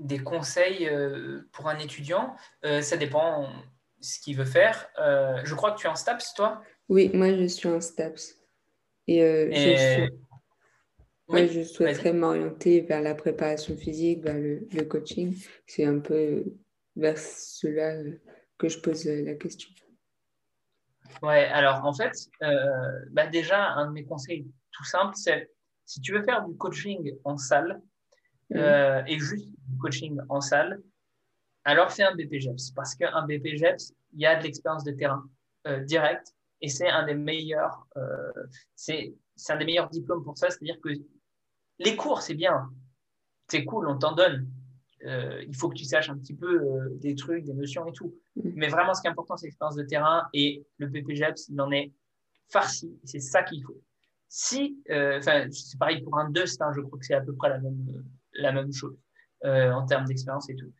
Des 0.00 0.18
conseils 0.18 0.88
euh, 0.88 1.42
pour 1.52 1.68
un 1.68 1.78
étudiant, 1.78 2.34
euh, 2.64 2.82
ça 2.82 2.96
dépend 2.96 3.48
ce 4.00 4.18
qu'il 4.18 4.36
veut 4.36 4.44
faire. 4.44 4.88
je 4.96 5.54
crois 5.54 5.72
que 5.72 5.78
tu 5.78 5.86
es 5.86 5.90
en 5.90 5.94
STAPS, 5.94 6.34
toi? 6.34 6.62
Oui, 6.88 7.10
moi 7.14 7.32
je 7.34 7.44
suis 7.44 7.68
en 7.68 7.80
STAPS. 7.80 8.36
Et, 9.06 9.20
je, 11.28 11.46
je 11.46 11.62
souhaiterais 11.62 12.12
m'orienter 12.12 12.80
vers 12.80 13.02
la 13.02 13.14
préparation 13.14 13.76
physique, 13.76 14.22
vers 14.24 14.38
le, 14.38 14.66
le 14.72 14.82
coaching. 14.82 15.36
C'est 15.66 15.84
un 15.84 16.00
peu 16.00 16.44
vers 16.96 17.18
cela 17.18 18.02
que 18.58 18.68
je 18.68 18.78
pose 18.78 19.04
la 19.04 19.34
question. 19.34 19.70
Ouais, 21.22 21.44
alors 21.46 21.84
en 21.84 21.92
fait, 21.92 22.12
euh, 22.42 23.04
bah 23.10 23.26
déjà, 23.26 23.70
un 23.72 23.88
de 23.88 23.92
mes 23.92 24.04
conseils 24.04 24.46
tout 24.70 24.84
simple, 24.84 25.14
c'est 25.16 25.50
si 25.84 26.00
tu 26.00 26.12
veux 26.12 26.22
faire 26.22 26.46
du 26.46 26.56
coaching 26.56 27.12
en 27.24 27.36
salle. 27.36 27.80
Euh, 28.54 29.02
et 29.06 29.18
juste 29.18 29.48
du 29.48 29.78
coaching 29.78 30.18
en 30.28 30.40
salle, 30.40 30.80
alors 31.64 31.92
fais 31.92 32.02
un 32.02 32.14
BPGEPS 32.14 32.72
parce 32.74 32.94
qu'un 32.94 33.26
BPGEPS, 33.26 33.92
il 34.12 34.20
y 34.20 34.26
a 34.26 34.36
de 34.36 34.42
l'expérience 34.42 34.84
de 34.84 34.92
terrain 34.92 35.24
euh, 35.66 35.80
direct 35.80 36.34
et 36.60 36.68
c'est 36.68 36.88
un 36.88 37.06
des 37.06 37.14
meilleurs, 37.14 37.86
c'est 38.74 39.14
un 39.48 39.56
des 39.56 39.64
meilleurs 39.64 39.88
diplômes 39.88 40.22
pour 40.24 40.36
ça. 40.36 40.50
C'est-à-dire 40.50 40.78
que 40.80 40.90
les 41.78 41.96
cours, 41.96 42.20
c'est 42.20 42.34
bien, 42.34 42.70
c'est 43.48 43.64
cool, 43.64 43.88
on 43.88 43.98
t'en 43.98 44.12
donne, 44.12 44.46
euh, 45.06 45.42
il 45.46 45.56
faut 45.56 45.68
que 45.68 45.76
tu 45.76 45.84
saches 45.84 46.10
un 46.10 46.18
petit 46.18 46.34
peu 46.34 46.60
euh, 46.60 46.88
des 46.96 47.14
trucs, 47.14 47.44
des 47.44 47.54
notions 47.54 47.86
et 47.86 47.92
tout. 47.92 48.14
Mm. 48.36 48.50
Mais 48.54 48.68
vraiment, 48.68 48.94
ce 48.94 49.00
qui 49.00 49.06
est 49.06 49.10
important, 49.10 49.36
c'est 49.36 49.46
l'expérience 49.46 49.76
de 49.76 49.82
terrain 49.82 50.26
et 50.34 50.64
le 50.78 50.90
PPGEPS, 50.90 51.48
il 51.48 51.60
en 51.60 51.70
est 51.70 51.92
farci. 52.50 52.98
C'est 53.04 53.20
ça 53.20 53.42
qu'il 53.42 53.64
faut. 53.64 53.80
Si, 54.28 54.78
euh, 54.90 55.18
enfin, 55.18 55.46
c'est 55.50 55.78
pareil 55.78 56.02
pour 56.02 56.18
un 56.18 56.26
hein, 56.28 56.72
je 56.74 56.80
crois 56.82 56.98
que 56.98 57.04
c'est 57.04 57.14
à 57.14 57.20
peu 57.20 57.34
près 57.34 57.48
la 57.48 57.58
même, 57.58 58.04
la 58.40 58.52
même 58.52 58.72
chose 58.72 58.96
en 59.42 59.86
termes 59.86 60.04
d'expérience 60.04 60.50
et 60.50 60.56
tout. 60.56 60.72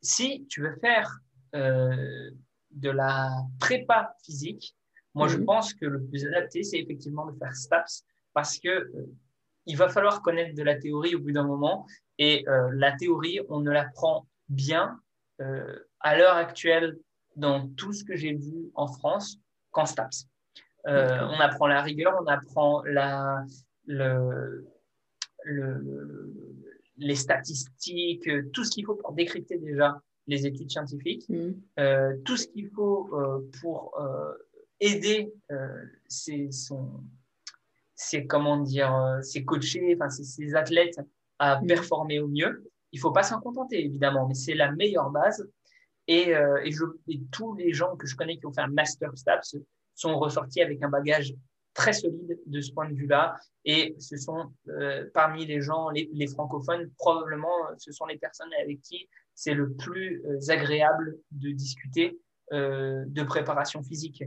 si 0.00 0.46
tu 0.48 0.62
veux 0.62 0.76
faire 0.80 1.18
de 1.52 2.90
la 2.90 3.30
prépa 3.60 4.14
physique, 4.24 4.74
moi, 5.14 5.28
je 5.28 5.38
mm. 5.38 5.44
pense 5.44 5.74
que 5.74 5.86
le 5.86 6.04
plus 6.04 6.26
adapté, 6.26 6.62
c'est 6.62 6.78
effectivement 6.78 7.26
de 7.26 7.36
faire 7.38 7.54
STAPS 7.54 8.04
parce 8.32 8.58
que 8.58 8.90
il 9.66 9.76
va 9.76 9.88
falloir 9.88 10.20
connaître 10.20 10.54
de 10.54 10.62
la 10.62 10.76
théorie 10.76 11.14
au 11.14 11.20
bout 11.20 11.32
d'un 11.32 11.46
moment 11.46 11.86
et 12.18 12.46
euh, 12.48 12.70
la 12.74 12.92
théorie, 12.92 13.40
on 13.48 13.60
ne 13.60 13.70
l'apprend 13.70 14.26
bien 14.48 15.00
euh, 15.40 15.78
à 16.00 16.16
l'heure 16.16 16.36
actuelle 16.36 16.98
dans 17.36 17.68
tout 17.68 17.92
ce 17.92 18.04
que 18.04 18.14
j'ai 18.14 18.34
vu 18.34 18.70
en 18.74 18.86
France 18.86 19.38
qu'en 19.70 19.86
STAPS. 19.86 20.26
Euh, 20.86 21.18
on 21.30 21.40
apprend 21.40 21.66
la 21.66 21.80
rigueur, 21.80 22.14
on 22.20 22.26
apprend 22.26 22.82
la, 22.84 23.42
le, 23.86 24.66
les 26.96 27.14
statistiques, 27.16 28.28
tout 28.52 28.64
ce 28.64 28.70
qu'il 28.70 28.84
faut 28.84 28.94
pour 28.94 29.12
décrypter 29.12 29.58
déjà 29.58 30.00
les 30.26 30.46
études 30.46 30.70
scientifiques, 30.70 31.28
mm. 31.28 32.22
tout 32.24 32.36
ce 32.36 32.46
qu'il 32.48 32.68
faut 32.70 33.10
pour 33.60 33.98
aider 34.80 35.32
ces, 36.08 36.50
comment 38.28 38.58
dire, 38.58 39.18
ces 39.22 39.44
coachés, 39.44 39.96
enfin 39.98 40.10
ces 40.10 40.54
athlètes 40.54 41.00
à 41.38 41.60
mm. 41.60 41.66
performer 41.66 42.20
au 42.20 42.28
mieux. 42.28 42.70
Il 42.92 43.00
faut 43.00 43.12
pas 43.12 43.24
s'en 43.24 43.40
contenter, 43.40 43.84
évidemment, 43.84 44.26
mais 44.28 44.34
c'est 44.34 44.54
la 44.54 44.70
meilleure 44.72 45.10
base. 45.10 45.48
Et, 46.06 46.34
euh, 46.34 46.62
et, 46.64 46.70
je, 46.70 46.84
tous 47.30 47.54
les 47.54 47.72
gens 47.72 47.96
que 47.96 48.06
je 48.06 48.14
connais 48.16 48.36
qui 48.36 48.46
ont 48.46 48.52
fait 48.52 48.60
un 48.60 48.68
Master 48.68 49.16
STAPS 49.16 49.56
sont 49.94 50.18
ressortis 50.18 50.60
avec 50.60 50.82
un 50.82 50.88
bagage 50.88 51.34
très 51.74 51.92
solide 51.92 52.38
de 52.46 52.60
ce 52.60 52.72
point 52.72 52.88
de 52.88 52.94
vue-là. 52.94 53.36
Et 53.64 53.94
ce 53.98 54.16
sont 54.16 54.52
euh, 54.68 55.06
parmi 55.12 55.44
les 55.44 55.60
gens, 55.60 55.90
les, 55.90 56.08
les, 56.12 56.26
francophones, 56.26 56.90
probablement, 56.98 57.54
ce 57.78 57.92
sont 57.92 58.06
les 58.06 58.18
personnes 58.18 58.52
avec 58.62 58.80
qui 58.80 59.08
c'est 59.34 59.54
le 59.54 59.72
plus 59.74 60.22
euh, 60.26 60.38
agréable 60.48 61.16
de 61.32 61.50
discuter 61.50 62.18
de 62.52 63.22
préparation 63.22 63.82
physique. 63.82 64.22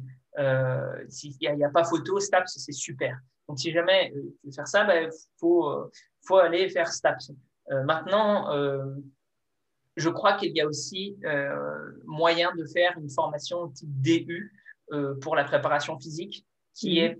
S'il 1.07 1.37
n'y 1.39 1.63
a, 1.63 1.67
a, 1.67 1.69
pas 1.69 1.83
photo, 1.83 2.19
STAPS, 2.19 2.57
c'est 2.57 2.73
super. 2.73 3.17
Donc, 3.47 3.59
si 3.59 3.71
jamais 3.71 4.11
tu 4.11 4.47
veux 4.47 4.51
faire 4.51 4.67
ça, 4.67 4.83
il 4.83 4.87
ben, 4.87 5.11
faut, 5.39 5.89
faut 6.25 6.37
aller 6.37 6.67
faire 6.67 6.91
STAPS. 6.91 7.31
Euh, 7.71 7.83
maintenant, 7.83 8.51
euh, 8.51 8.95
je 9.95 10.09
crois 10.09 10.33
qu'il 10.33 10.55
y 10.55 10.61
a 10.61 10.67
aussi 10.67 11.17
euh, 11.25 11.91
moyen 12.05 12.53
de 12.55 12.65
faire 12.65 12.97
une 12.97 13.09
formation 13.09 13.69
type 13.69 13.89
DU 14.01 14.53
pour 15.21 15.35
la 15.35 15.43
préparation 15.43 15.99
physique 15.99 16.45
qui 16.73 16.91
mhm. 16.91 17.05
est, 17.05 17.19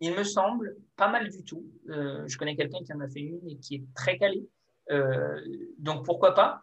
il 0.00 0.14
me 0.14 0.24
semble, 0.24 0.76
pas 0.96 1.08
mal 1.08 1.28
du 1.28 1.44
tout. 1.44 1.64
je 1.86 2.36
connais 2.38 2.56
quelqu'un 2.56 2.82
qui 2.84 2.92
en 2.92 3.00
a 3.00 3.08
fait 3.08 3.20
une 3.20 3.48
et 3.48 3.56
qui 3.58 3.76
est 3.76 3.84
très 3.94 4.18
calé. 4.18 4.46
donc 5.78 6.04
pourquoi 6.04 6.34
pas? 6.34 6.62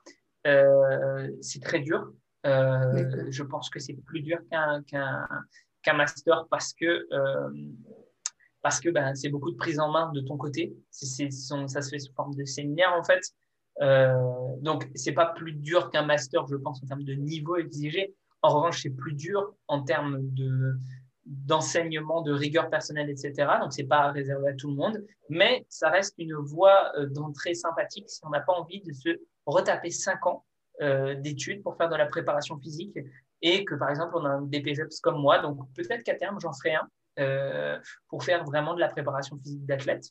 C'est 1.41 1.61
très 1.61 1.79
dur. 1.79 2.11
je 2.43 3.43
pense 3.43 3.69
que 3.69 3.79
c'est 3.79 3.93
plus 3.93 4.21
dur 4.21 4.39
qu'un 4.49 5.93
master 5.93 6.47
parce 6.49 6.73
que 6.73 7.07
parce 8.61 8.79
que 8.79 8.89
ben, 8.89 9.15
c'est 9.15 9.29
beaucoup 9.29 9.51
de 9.51 9.55
prise 9.55 9.79
en 9.79 9.91
main 9.91 10.11
de 10.11 10.21
ton 10.21 10.35
côté. 10.35 10.75
ça 10.89 11.05
se 11.81 11.89
fait 11.89 11.99
sous 11.99 12.13
forme 12.13 12.35
de 12.35 12.43
séminaire 12.45 12.93
en 12.93 13.03
fait. 13.03 13.21
Euh, 13.81 14.13
donc, 14.61 14.89
c'est 14.95 15.11
pas 15.11 15.25
plus 15.25 15.53
dur 15.53 15.89
qu'un 15.91 16.05
master, 16.05 16.47
je 16.47 16.55
pense, 16.55 16.81
en 16.83 16.87
termes 16.87 17.03
de 17.03 17.13
niveau 17.13 17.57
exigé. 17.57 18.15
En 18.41 18.49
revanche, 18.49 18.81
c'est 18.81 18.89
plus 18.89 19.13
dur 19.13 19.53
en 19.67 19.83
termes 19.83 20.19
de, 20.21 20.77
d'enseignement, 21.27 22.21
de 22.21 22.31
rigueur 22.31 22.69
personnelle, 22.69 23.09
etc. 23.09 23.33
Donc, 23.61 23.73
c'est 23.73 23.83
pas 23.83 24.11
réservé 24.11 24.49
à 24.49 24.53
tout 24.53 24.69
le 24.69 24.75
monde, 24.75 25.05
mais 25.29 25.65
ça 25.67 25.89
reste 25.89 26.15
une 26.17 26.33
voie 26.33 26.91
euh, 26.97 27.05
d'entrée 27.07 27.53
sympathique 27.53 28.09
si 28.09 28.21
on 28.23 28.29
n'a 28.29 28.39
pas 28.39 28.53
envie 28.53 28.81
de 28.81 28.93
se 28.93 29.09
retaper 29.45 29.91
cinq 29.91 30.25
ans 30.25 30.45
euh, 30.81 31.15
d'études 31.15 31.63
pour 31.63 31.75
faire 31.75 31.89
de 31.89 31.95
la 31.95 32.05
préparation 32.05 32.57
physique 32.59 32.97
et 33.41 33.65
que, 33.65 33.75
par 33.75 33.89
exemple, 33.89 34.13
on 34.15 34.25
a 34.25 34.29
un 34.29 34.41
BPGEPS 34.41 35.01
comme 35.01 35.21
moi. 35.21 35.39
Donc, 35.39 35.59
peut-être 35.75 36.03
qu'à 36.03 36.15
terme, 36.15 36.39
j'en 36.39 36.53
ferai 36.53 36.75
un. 36.75 36.87
Euh, 37.19 37.79
pour 38.09 38.23
faire 38.23 38.43
vraiment 38.45 38.75
de 38.75 38.79
la 38.79 38.89
préparation 38.89 39.39
physique 39.39 39.65
d'athlète. 39.65 40.05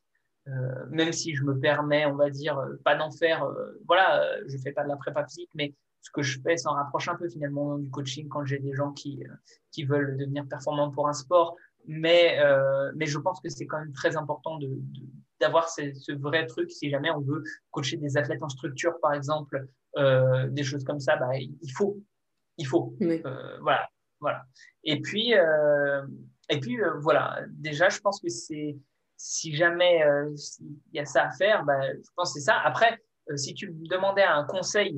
Même 0.91 1.13
si 1.13 1.35
je 1.35 1.43
me 1.43 1.59
permets, 1.59 2.07
on 2.07 2.15
va 2.15 2.31
dire, 2.31 2.61
pas 2.85 2.95
d'en 2.95 3.11
faire, 3.11 3.45
voilà, 3.87 4.25
je 4.47 4.57
fais 4.59 4.71
pas 4.71 4.85
de 4.85 4.89
la 4.89 4.97
prépa 4.97 5.25
physique, 5.27 5.51
mais 5.55 5.75
ce 6.07 6.11
que 6.13 6.23
je 6.23 6.41
fais 6.41 6.57
s'en 6.57 6.75
rapproche 6.75 7.09
un 7.09 7.17
peu 7.17 7.29
finalement 7.29 7.79
du 7.79 7.91
coaching 7.91 8.29
quand 8.29 8.45
j'ai 8.45 8.61
des 8.61 8.73
gens 8.73 8.93
qui, 8.93 9.25
qui 9.73 9.83
veulent 9.85 10.17
devenir 10.17 10.47
performants 10.47 10.93
pour 10.93 11.09
un 11.09 11.13
sport. 11.13 11.57
Mais, 11.89 12.39
mais 12.95 13.07
je 13.07 13.19
pense 13.19 13.41
que 13.41 13.49
c'est 13.49 13.67
quand 13.67 13.79
même 13.79 13.93
très 13.93 14.17
important 14.17 14.59
de, 14.59 14.69
d'avoir 15.41 15.69
ce, 15.69 15.93
ce, 15.95 16.13
vrai 16.13 16.47
truc 16.47 16.71
si 16.71 16.91
jamais 16.91 17.11
on 17.11 17.21
veut 17.21 17.43
coacher 17.71 17.97
des 17.97 18.17
athlètes 18.17 18.43
en 18.43 18.49
structure, 18.49 18.99
par 19.01 19.15
exemple, 19.15 19.67
des 19.97 20.63
choses 20.63 20.85
comme 20.85 21.01
ça, 21.01 21.17
bah, 21.17 21.37
il 21.37 21.73
faut. 21.77 21.99
Il 22.59 22.67
faut. 22.67 22.97
voilà, 23.61 23.89
voilà. 24.21 24.45
Et 24.85 25.01
puis, 25.01 25.35
et 26.49 26.61
puis, 26.61 26.81
euh, 26.81 26.95
voilà, 27.01 27.41
déjà, 27.51 27.89
je 27.89 28.01
pense 28.01 28.21
que 28.21 28.29
c'est, 28.29 28.77
si 29.17 29.55
jamais 29.55 30.05
euh, 30.05 30.35
il 30.61 30.97
y 30.97 31.01
a 31.01 31.05
ça 31.05 31.25
à 31.25 31.31
faire, 31.31 31.65
bah, 31.65 31.93
je 31.93 32.09
pense 32.15 32.33
que 32.33 32.41
c'est 32.41 32.47
ça. 32.47 32.59
Après, 32.61 33.01
euh, 33.31 33.37
si 33.37 33.55
tu 33.55 33.71
demandais 33.73 34.23
un 34.23 34.45
conseil 34.45 34.97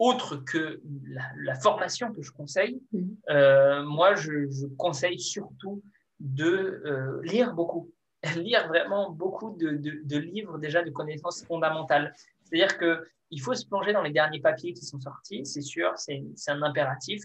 autre 0.00 0.36
que 0.36 0.80
la, 1.36 1.54
formation 1.56 2.12
que 2.12 2.22
je 2.22 2.32
conseille, 2.32 2.82
mmh. 2.92 3.00
euh, 3.28 3.84
moi, 3.84 4.14
je, 4.14 4.66
conseille 4.76 5.20
surtout 5.20 5.82
de 6.18 6.82
euh, 6.86 7.20
lire 7.22 7.52
beaucoup. 7.54 7.92
lire 8.36 8.66
vraiment 8.68 9.10
beaucoup 9.10 9.56
de, 9.58 10.16
livres 10.16 10.58
déjà 10.58 10.82
de 10.82 10.90
connaissances 10.90 11.44
fondamentales. 11.44 12.14
C'est-à-dire 12.42 12.78
qu'il 12.78 13.40
faut 13.40 13.54
se 13.54 13.66
plonger 13.66 13.92
dans 13.92 14.02
les 14.02 14.10
derniers 14.10 14.40
papiers 14.40 14.72
qui 14.72 14.84
sont 14.84 15.00
sortis, 15.00 15.44
c'est 15.44 15.60
sûr, 15.60 15.92
c'est 15.96 16.22
un 16.48 16.62
impératif 16.62 17.22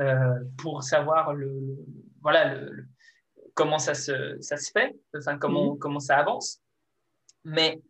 euh, 0.00 0.34
pour 0.58 0.82
savoir 0.82 1.32
le, 1.32 1.76
voilà, 2.22 2.54
le, 2.54 2.86
comment 3.54 3.78
ça 3.78 3.94
se, 3.94 4.36
ça 4.40 4.56
se 4.56 4.72
fait, 4.72 4.96
enfin, 5.16 5.38
comment, 5.38 5.74
mmh. 5.74 5.78
comment 5.78 6.00
ça 6.00 6.16
avance. 6.16 6.60
Mais 7.44 7.80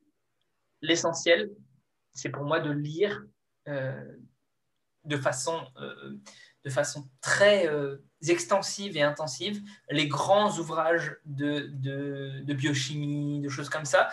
l'essentiel, 0.82 1.51
c'est 2.12 2.28
pour 2.28 2.45
moi 2.45 2.61
de 2.61 2.70
lire 2.70 3.24
euh, 3.68 4.05
de, 5.07 5.16
façon, 5.16 5.66
euh, 5.80 6.16
de 6.64 6.70
façon 6.70 7.09
très 7.20 7.66
euh, 7.68 8.04
extensive 8.28 8.96
et 8.96 9.02
intensive 9.02 9.62
les 9.90 10.09
grands 10.09 10.59
ouvrages 10.59 11.16
de, 11.24 11.70
de, 11.72 12.54
biochimie, 12.54 13.40
de 13.40 13.48
choses 13.48 13.68
comme 13.68 13.84
ça. 13.84 14.09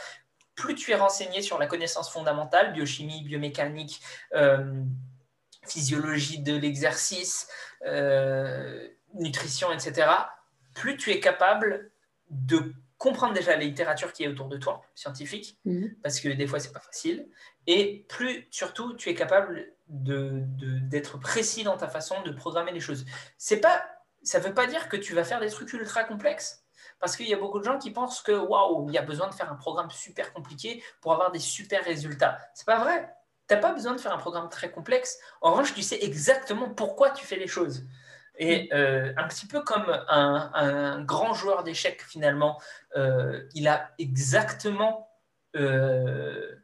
Plus 0.56 0.76
tu 0.76 0.91
es 0.91 0.96
renseigné 0.96 1.41
sur 1.41 1.58
la 1.58 1.68
connaissance 1.68 2.12
fondamentale, 2.12 2.74
biochimie, 2.74 3.24
biomécanique, 3.24 4.02
physiologie 5.66 6.39
de 6.39 6.56
l'exercice, 6.56 7.48
nutrition, 9.16 9.72
etc., 9.72 10.12
plus 10.76 10.98
tu 10.98 11.10
es 11.10 11.20
capable 11.20 11.91
de 12.30 12.74
comprendre 13.04 13.34
déjà 13.34 13.51
la 13.51 13.64
littérature 13.64 14.14
qui 14.14 14.24
est 14.24 14.30
autour 14.30 14.47
de 14.47 14.56
toi, 14.56 14.82
scientifique, 14.95 15.60
mhm. 15.66 15.93
parce 16.01 16.22
que 16.22 16.30
des 16.30 16.47
fois, 16.47 16.62
c'est 16.62 16.72
pas 16.72 16.80
facile. 16.80 17.28
Et 17.68 18.06
plus, 18.08 18.47
surtout, 18.49 18.93
tu 18.93 19.10
es 19.10 19.14
capable 19.14 19.74
d'être 19.88 21.18
de, 21.18 21.22
précis 21.22 21.66
dans 21.66 21.76
ta 21.76 21.89
façon 21.89 22.22
de 22.22 22.32
programmer 22.32 22.72
les 22.72 22.80
choses. 22.80 23.04
C'est 23.38 23.60
pas, 23.60 23.84
ça 24.22 24.39
veut 24.39 24.54
pas 24.54 24.68
dire 24.68 24.88
que 24.88 24.95
tu 24.95 25.14
vas 25.14 25.26
faire 25.26 25.41
des 25.41 25.49
trucs 25.49 25.74
ultra 25.74 26.06
complexes, 26.06 26.64
parce 27.01 27.18
qu'il 27.18 27.28
y 27.28 27.34
a 27.34 27.38
beaucoup 27.38 27.60
de 27.60 27.66
gens 27.66 27.78
qui 27.78 27.91
pensent 27.91 28.22
que 28.22 28.32
waouh, 28.32 28.88
il 28.88 28.95
y 28.95 28.97
a 28.97 29.01
besoin 29.01 29.28
de 29.28 29.34
faire 29.34 29.51
un 29.51 29.58
programme 29.58 29.91
super 29.91 30.32
compliqué 30.32 30.82
pour 31.01 31.12
avoir 31.12 31.30
des 31.30 31.39
super 31.39 31.84
résultats. 31.84 32.39
C'est 32.54 32.66
pas 32.66 32.80
vrai. 32.80 33.14
Tu 33.49 33.54
n'as 33.54 33.60
pas 33.60 33.74
besoin 33.74 33.93
de 33.93 33.99
faire 33.99 34.14
un 34.14 34.18
programme 34.18 34.47
très 34.47 34.72
complexe. 34.72 35.20
En 35.41 35.51
revanche, 35.51 35.74
tu 35.74 35.82
sais 35.82 35.99
exactement 36.01 36.70
pourquoi 36.70 37.12
tu 37.12 37.26
fais 37.26 37.36
les 37.36 37.47
choses. 37.47 37.84
Et 38.38 38.70
euh, 38.74 39.14
un 39.18 39.28
petit 39.28 39.46
peu 39.46 39.62
comme 39.62 39.86
un, 40.08 41.04
grand 41.04 41.34
joueur 41.34 41.64
d'échecs, 41.64 42.02
finalement, 42.02 42.60
euh, 42.96 43.48
il 43.54 43.68
a 43.68 43.92
exactement 44.00 45.10
euh, 45.56 46.56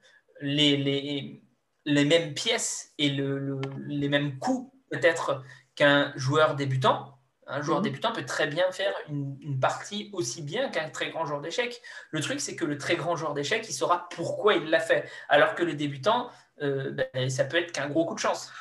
les, 0.42 0.78
les, 0.78 1.44
les, 1.86 2.06
mêmes 2.06 2.34
pièces 2.34 2.94
et 2.98 3.10
le, 3.10 3.62
les 3.88 4.10
mêmes 4.10 4.40
coups, 4.40 4.72
peut-être, 4.90 5.44
qu'un 5.76 6.12
joueur 6.16 6.56
débutant. 6.56 7.16
Un 7.46 7.62
joueur 7.62 7.80
mm. 7.80 7.84
débutant 7.84 8.14
peut 8.14 8.26
très 8.26 8.48
bien 8.48 8.72
faire 8.72 8.94
une, 9.08 9.60
partie 9.60 10.10
aussi 10.14 10.42
bien 10.42 10.70
qu'un 10.70 10.90
très 10.90 11.12
grand 11.12 11.26
joueur 11.26 11.42
d'échecs. 11.42 11.82
Le 12.10 12.20
truc, 12.20 12.42
c'est 12.42 12.56
que 12.56 12.66
le 12.66 12.78
très 12.78 12.96
grand 12.96 13.16
joueur 13.16 13.34
d'échecs, 13.34 13.68
il 13.70 13.74
saura 13.74 14.10
pourquoi 14.10 14.56
il 14.56 14.70
l'a 14.70 14.80
fait. 14.80 15.08
Alors 15.30 15.54
que 15.54 15.64
le 15.64 15.74
débutant, 15.74 16.30
ben, 16.60 17.30
ça 17.30 17.46
peut 17.46 17.58
être 17.58 17.72
qu'un 17.72 17.90
gros 17.90 18.06
coup 18.06 18.16
de 18.16 18.20
chance. 18.20 18.52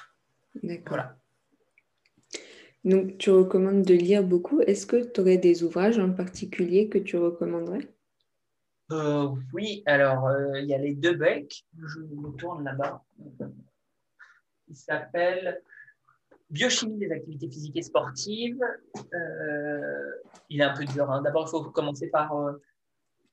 Voilà. 0.86 1.16
Donc, 2.88 3.18
tu 3.18 3.30
recommandes 3.30 3.82
de 3.82 3.92
lire 3.92 4.24
beaucoup. 4.24 4.62
Est-ce 4.62 4.86
que 4.86 4.96
tu 4.96 5.20
aurais 5.20 5.36
des 5.36 5.62
ouvrages 5.62 5.98
en 5.98 6.10
particulier 6.10 6.88
que 6.88 6.96
tu 6.96 7.18
recommanderais? 7.18 7.86
Euh, 8.92 9.28
Oui, 9.52 9.82
alors 9.84 10.26
euh, 10.26 10.58
il 10.58 10.68
y 10.68 10.72
a 10.74 10.78
les 10.78 10.94
deux 10.94 11.14
becs. 11.14 11.66
Je 11.76 12.00
me 12.00 12.34
tourne 12.38 12.64
là-bas. 12.64 13.04
Il 14.68 14.74
s'appelle 14.74 15.60
Biochimie 16.48 16.96
des 16.96 17.12
activités 17.12 17.50
physiques 17.50 17.76
et 17.76 17.82
sportives. 17.82 18.64
Euh, 19.12 20.10
il 20.48 20.62
est 20.62 20.64
un 20.64 20.74
peu 20.74 20.86
dur. 20.86 21.10
Hein. 21.10 21.20
D'abord, 21.20 21.46
il 21.46 21.50
faut 21.50 21.64
commencer 21.64 22.08
par, 22.08 22.32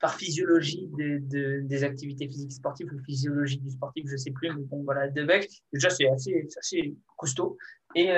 par 0.02 0.16
physiologie 0.16 0.90
des, 0.92 1.84
activités 1.86 2.28
physiques 2.28 2.52
et 2.52 2.56
sportives 2.56 2.92
ou 2.94 3.02
physiologie 3.06 3.60
du 3.60 3.70
sportif, 3.70 4.04
je 4.08 4.12
ne 4.12 4.18
sais 4.18 4.32
plus. 4.32 4.54
Mais 4.54 4.64
bon, 4.64 4.84
voilà, 4.84 5.08
deux 5.08 5.26
becs. 5.26 5.64
Déjà, 5.72 5.90
c'est 5.90 6.10
assez, 6.10 6.46
assez 6.58 6.94
costaud. 7.16 7.58
Et 7.96 8.10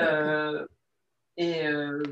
et 1.38 1.68
euh, 1.68 2.04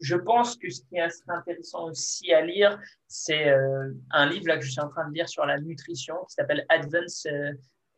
je 0.00 0.16
pense 0.16 0.56
que 0.56 0.70
ce 0.70 0.80
qui 0.82 0.96
est 0.96 1.08
intéressant 1.28 1.88
aussi 1.88 2.32
à 2.32 2.40
lire, 2.40 2.80
c'est 3.08 3.48
euh, 3.48 3.92
un 4.10 4.26
livre 4.26 4.46
là, 4.48 4.58
que 4.58 4.64
je 4.64 4.70
suis 4.70 4.80
en 4.80 4.88
train 4.88 5.08
de 5.08 5.14
lire 5.14 5.28
sur 5.28 5.44
la 5.44 5.58
nutrition 5.60 6.14
qui 6.28 6.34
s'appelle 6.34 6.64
Advanced 6.68 7.30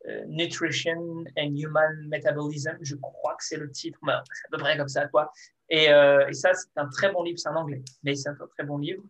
euh, 0.07 0.23
Nutrition 0.27 1.25
and 1.37 1.55
Human 1.55 2.07
Metabolism. 2.07 2.77
Je 2.81 2.95
crois 2.95 3.35
que 3.35 3.43
c'est 3.43 3.57
le 3.57 3.71
titre, 3.71 3.99
c'est 4.03 4.11
à 4.11 4.49
peu 4.51 4.57
près 4.57 4.77
comme 4.77 4.87
ça, 4.87 5.07
quoi. 5.07 5.31
Et, 5.69 5.85
et 5.85 6.33
ça, 6.33 6.53
c'est 6.53 6.69
un 6.77 6.87
très 6.87 7.11
bon 7.11 7.23
livre, 7.23 7.37
c'est 7.39 7.49
en 7.49 7.55
anglais, 7.55 7.83
mais 8.03 8.15
c'est 8.15 8.29
un 8.29 8.35
très 8.35 8.63
bon 8.63 8.77
livre. 8.77 9.03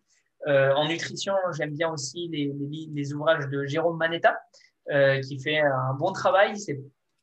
en 0.46 0.88
nutrition, 0.88 1.34
j'aime 1.56 1.74
bien 1.74 1.88
aussi 1.92 2.26
les, 2.28 2.52
les, 2.52 2.88
les, 2.92 3.14
ouvrages 3.14 3.46
de 3.48 3.64
Jérôme 3.64 3.96
Manetta, 3.96 4.36
qui 5.22 5.38
fait 5.38 5.60
un 5.60 5.94
bon 5.94 6.10
travail. 6.12 6.54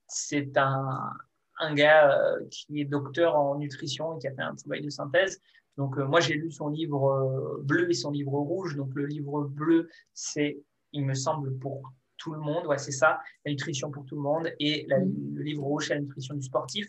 C'est 0.07 0.57
un, 0.57 1.11
un 1.57 1.73
gars 1.73 2.11
euh, 2.11 2.45
qui 2.49 2.81
est 2.81 2.85
docteur 2.85 3.35
en 3.35 3.57
nutrition 3.57 4.15
et 4.15 4.19
qui 4.19 4.27
a 4.27 4.33
fait 4.33 4.41
un 4.41 4.55
travail 4.55 4.81
de 4.81 4.89
synthèse. 4.89 5.41
Donc, 5.77 5.97
euh, 5.97 6.05
moi, 6.05 6.19
j'ai 6.19 6.35
lu 6.35 6.51
son 6.51 6.69
livre 6.69 7.11
euh, 7.11 7.61
bleu 7.63 7.89
et 7.89 7.93
son 7.93 8.11
livre 8.11 8.33
rouge. 8.33 8.75
Donc, 8.75 8.93
le 8.95 9.05
livre 9.05 9.43
bleu, 9.43 9.89
c'est, 10.13 10.57
il 10.91 11.05
me 11.05 11.13
semble, 11.13 11.57
pour 11.57 11.93
tout 12.17 12.33
le 12.33 12.39
monde. 12.39 12.65
Ouais, 12.67 12.77
c'est 12.77 12.91
ça, 12.91 13.19
la 13.45 13.51
nutrition 13.51 13.91
pour 13.91 14.05
tout 14.05 14.15
le 14.15 14.21
monde. 14.21 14.49
Et 14.59 14.85
le 14.89 15.43
livre 15.43 15.63
rouge, 15.63 15.87
c'est 15.87 15.95
la 15.95 16.01
nutrition 16.01 16.35
du 16.35 16.41
sportif. 16.41 16.87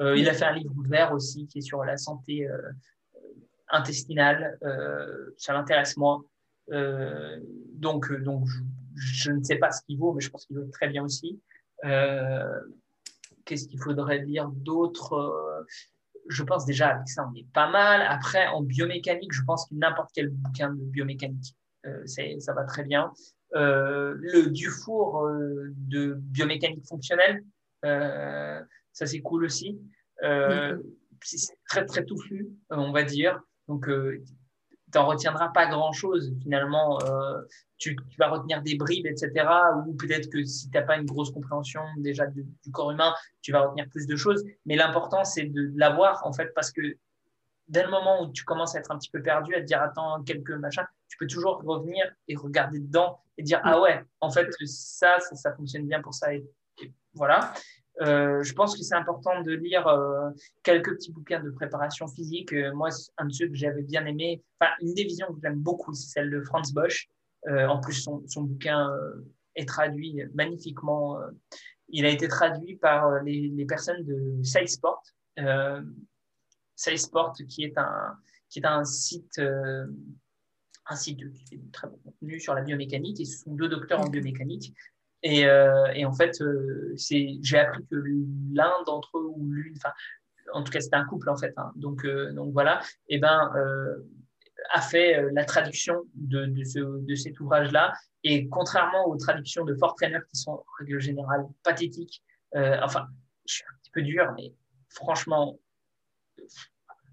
il 0.00 0.28
a 0.28 0.34
fait 0.34 0.44
un 0.44 0.54
livre 0.54 0.74
vert 0.88 1.12
aussi 1.12 1.46
qui 1.46 1.58
est 1.58 1.62
sur 1.62 1.84
la 1.84 1.96
santé 1.96 2.48
intestinale. 3.68 4.58
ça 5.38 5.52
m'intéresse, 5.52 5.96
moi. 5.96 6.20
donc, 6.68 8.12
donc 8.22 8.44
je, 8.48 8.60
je, 8.96 9.30
ne 9.30 9.42
sais 9.44 9.56
pas 9.56 9.70
ce 9.70 9.82
qu'il 9.86 9.98
vaut, 9.98 10.12
mais 10.12 10.20
je 10.20 10.30
pense 10.30 10.46
qu'il 10.46 10.58
vaut 10.58 10.68
très 10.72 10.88
bien 10.88 11.04
aussi. 11.04 11.40
Qu'est-ce 13.46 13.68
qu'il 13.68 13.80
faudrait 13.80 14.18
lire 14.18 14.48
d'autre 14.48 15.14
euh, 15.14 15.64
Je 16.28 16.42
pense 16.42 16.66
déjà 16.66 16.88
avec 16.88 17.08
ça, 17.08 17.26
on 17.30 17.34
est 17.34 17.46
pas 17.52 17.70
mal. 17.70 18.02
Après, 18.02 18.46
en 18.48 18.62
biomécanique, 18.62 19.32
je 19.32 19.42
pense 19.42 19.66
que 19.68 19.74
n'importe 19.74 20.10
quel 20.14 20.28
bouquin 20.28 20.74
de 20.74 20.82
biomécanique, 20.82 21.54
euh, 21.86 22.04
ça 22.06 22.52
va 22.52 22.64
très 22.64 22.84
bien. 22.84 23.12
Euh, 23.54 24.14
le 24.18 24.50
Dufour 24.50 25.30
de 25.30 26.14
biomécanique 26.18 26.86
fonctionnelle, 26.86 27.44
ça 27.82 29.06
c'est 29.06 29.20
cool 29.20 29.44
aussi. 29.44 29.80
c'est 30.20 31.56
très 31.68 31.86
très 31.86 32.04
touffu, 32.04 32.48
on 32.70 32.92
va 32.92 33.04
dire. 33.04 33.40
Donc, 33.68 33.88
tu 34.92 34.98
n'en 34.98 35.06
retiendras 35.06 35.48
pas 35.48 35.66
grand-chose. 35.66 36.32
Finalement, 36.42 37.00
euh, 37.02 37.42
tu, 37.78 37.96
vas 38.18 38.28
retenir 38.28 38.62
des 38.62 38.76
bribes, 38.76 39.06
etc. 39.06 39.46
Ou 39.86 39.94
peut-être 39.94 40.30
que 40.30 40.44
si 40.44 40.70
tu 40.70 40.76
n'as 40.76 40.84
pas 40.84 40.96
une 40.96 41.06
grosse 41.06 41.30
compréhension 41.30 41.82
déjà 41.98 42.26
du, 42.26 42.46
corps 42.72 42.92
humain, 42.92 43.14
tu 43.42 43.52
vas 43.52 43.62
retenir 43.62 43.88
plus 43.90 44.06
de 44.06 44.16
choses. 44.16 44.44
Mais 44.64 44.76
l'important, 44.76 45.24
c'est 45.24 45.44
de 45.44 45.72
l'avoir, 45.76 46.24
en 46.26 46.32
fait, 46.32 46.52
parce 46.54 46.70
que 46.70 46.82
dès 47.68 47.82
le 47.82 47.90
moment 47.90 48.22
où 48.22 48.32
tu 48.32 48.44
commences 48.44 48.76
à 48.76 48.78
être 48.78 48.92
un 48.92 48.98
petit 48.98 49.10
peu 49.10 49.22
perdu, 49.22 49.54
à 49.54 49.60
te 49.60 49.66
dire, 49.66 49.82
attends, 49.82 50.22
quelques 50.22 50.52
machins, 50.52 50.86
tu 51.08 51.16
peux 51.18 51.26
toujours 51.26 51.62
revenir 51.64 52.04
et 52.28 52.36
regarder 52.36 52.78
dedans 52.78 53.20
et 53.38 53.42
dire, 53.42 53.60
ah 53.64 53.80
ouais, 53.80 54.02
en 54.20 54.30
fait, 54.30 54.48
ça, 54.64 55.18
ça, 55.20 55.52
fonctionne 55.52 55.86
bien 55.86 56.00
pour 56.00 56.14
ça. 56.14 56.32
et 56.32 56.44
voilà. 57.12 57.52
Euh, 58.02 58.42
je 58.42 58.52
pense 58.52 58.76
que 58.76 58.82
c'est 58.82 58.94
important 58.94 59.40
de 59.42 59.52
lire 59.52 59.86
euh, 59.86 60.30
quelques 60.62 60.94
petits 60.96 61.12
bouquins 61.12 61.42
de 61.42 61.50
préparation 61.50 62.06
physique. 62.06 62.52
Euh, 62.52 62.74
moi, 62.74 62.90
un 63.16 63.26
de 63.26 63.32
ceux 63.32 63.48
que 63.48 63.54
j'avais 63.54 63.82
bien 63.82 64.04
aimé, 64.04 64.42
enfin, 64.60 64.72
une 64.80 64.94
des 64.94 65.04
visions 65.04 65.26
que 65.28 65.40
j'aime 65.42 65.58
beaucoup, 65.58 65.94
c'est 65.94 66.08
celle 66.08 66.30
de 66.30 66.42
Franz 66.42 66.72
Bosch. 66.72 67.08
en 67.48 67.80
plus, 67.80 67.94
son, 67.94 68.22
son 68.26 68.42
bouquin 68.42 68.90
est 69.54 69.68
traduit 69.68 70.20
magnifiquement. 70.34 71.18
il 71.88 72.04
a 72.04 72.10
été 72.10 72.28
traduit 72.28 72.76
par 72.76 73.22
les, 73.22 73.48
les 73.48 73.64
personnes 73.64 74.04
de 74.04 74.42
Salesport. 74.42 75.02
Salesport, 76.74 77.34
qui 77.48 77.64
est 77.64 77.78
un, 77.78 78.18
qui 78.50 78.58
est 78.58 78.66
un 78.66 78.84
site 78.84 79.40
un 80.88 80.94
site 80.96 81.32
qui 81.32 81.44
fait 81.46 81.56
du 81.56 81.70
très 81.70 81.88
bon 81.88 81.98
contenu 82.04 82.38
sur 82.38 82.54
la 82.54 82.62
biomécanique 82.62 83.20
et 83.20 83.24
ce 83.24 83.42
sont 83.42 83.52
deux 83.52 83.68
docteurs 83.68 84.00
en 84.00 84.08
biomécanique 84.08 84.72
et, 85.26 85.44
euh, 85.44 85.86
et 85.92 86.04
en 86.04 86.12
fait, 86.12 86.40
euh, 86.40 86.94
j'ai 86.96 87.58
appris 87.58 87.84
que 87.90 87.96
l'un 88.52 88.72
d'entre 88.86 89.18
eux 89.18 89.26
ou 89.26 89.50
l'une, 89.50 89.74
enfin, 89.76 89.92
en 90.52 90.62
tout 90.62 90.70
cas, 90.70 90.80
c'était 90.80 90.94
un 90.94 91.04
couple 91.04 91.28
en 91.28 91.36
fait. 91.36 91.52
Hein, 91.56 91.72
donc, 91.74 92.04
euh, 92.04 92.32
donc 92.32 92.52
voilà, 92.52 92.80
ben, 93.10 93.50
a 94.72 94.80
fait 94.80 95.20
la 95.32 95.44
traduction 95.44 96.04
de 96.14 97.14
cet 97.16 97.40
ouvrage-là. 97.40 97.92
Et 98.22 98.48
contrairement 98.48 99.06
aux 99.08 99.16
traductions 99.16 99.64
de 99.64 99.74
Fort 99.74 99.96
Trainer 99.96 100.20
qui 100.30 100.40
sont 100.40 100.52
en 100.52 100.64
règle 100.78 101.00
générale 101.00 101.44
pathétiques, 101.64 102.22
enfin, 102.54 103.06
je 103.46 103.54
suis 103.54 103.64
un 103.64 103.76
petit 103.82 103.90
peu 103.90 104.02
dur, 104.02 104.32
mais 104.36 104.54
franchement, 104.90 105.58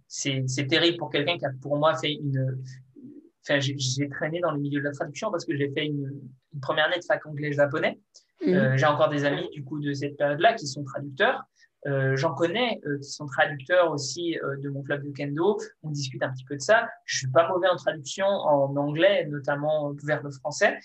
c'est 0.07 0.67
terrible 0.69 0.97
pour 0.97 1.09
quelqu'un 1.09 1.39
qui 1.39 1.45
a, 1.45 1.51
pour 1.61 1.77
moi, 1.77 1.95
fait 1.95 2.13
une, 2.13 2.63
Enfin, 3.45 3.59
j'ai 3.59 4.07
traîné 4.07 4.39
dans 4.39 4.51
le 4.51 4.59
milieu 4.59 4.79
de 4.79 4.85
la 4.85 4.93
traduction 4.93 5.29
parce 5.29 5.43
que 5.43 5.53
j'ai 5.57 5.69
fait 5.73 5.87
une, 5.87 6.21
première 6.61 6.85
année 6.85 6.99
de 6.99 7.05
fac 7.05 7.25
anglais-japonais. 7.25 7.99
Mhm. 8.45 8.53
Euh, 8.53 8.77
j'ai 8.77 8.85
encore 8.85 9.09
des 9.09 9.25
amis 9.25 9.49
du 9.51 9.63
coup 9.63 9.79
de 9.79 9.93
cette 9.93 10.17
période-là 10.17 10.53
qui 10.53 10.67
sont 10.67 10.83
traducteurs. 10.83 11.43
J'en 12.15 12.33
connais 12.33 12.79
qui 13.01 13.09
sont 13.09 13.25
traducteurs 13.25 13.91
aussi 13.91 14.37
de 14.61 14.69
mon 14.69 14.83
club 14.83 15.03
de 15.03 15.11
kendo. 15.11 15.57
On 15.81 15.89
discute 15.89 16.23
un 16.23 16.31
petit 16.31 16.45
peu 16.45 16.55
de 16.55 16.61
ça. 16.61 16.87
Je 17.03 17.17
suis 17.17 17.27
pas 17.27 17.49
mauvais 17.49 17.67
en 17.67 17.75
traduction 17.75 18.25
en 18.25 18.73
anglais, 18.77 19.25
notamment 19.25 19.93
vers 20.01 20.23
le 20.23 20.31
français. 20.31 20.79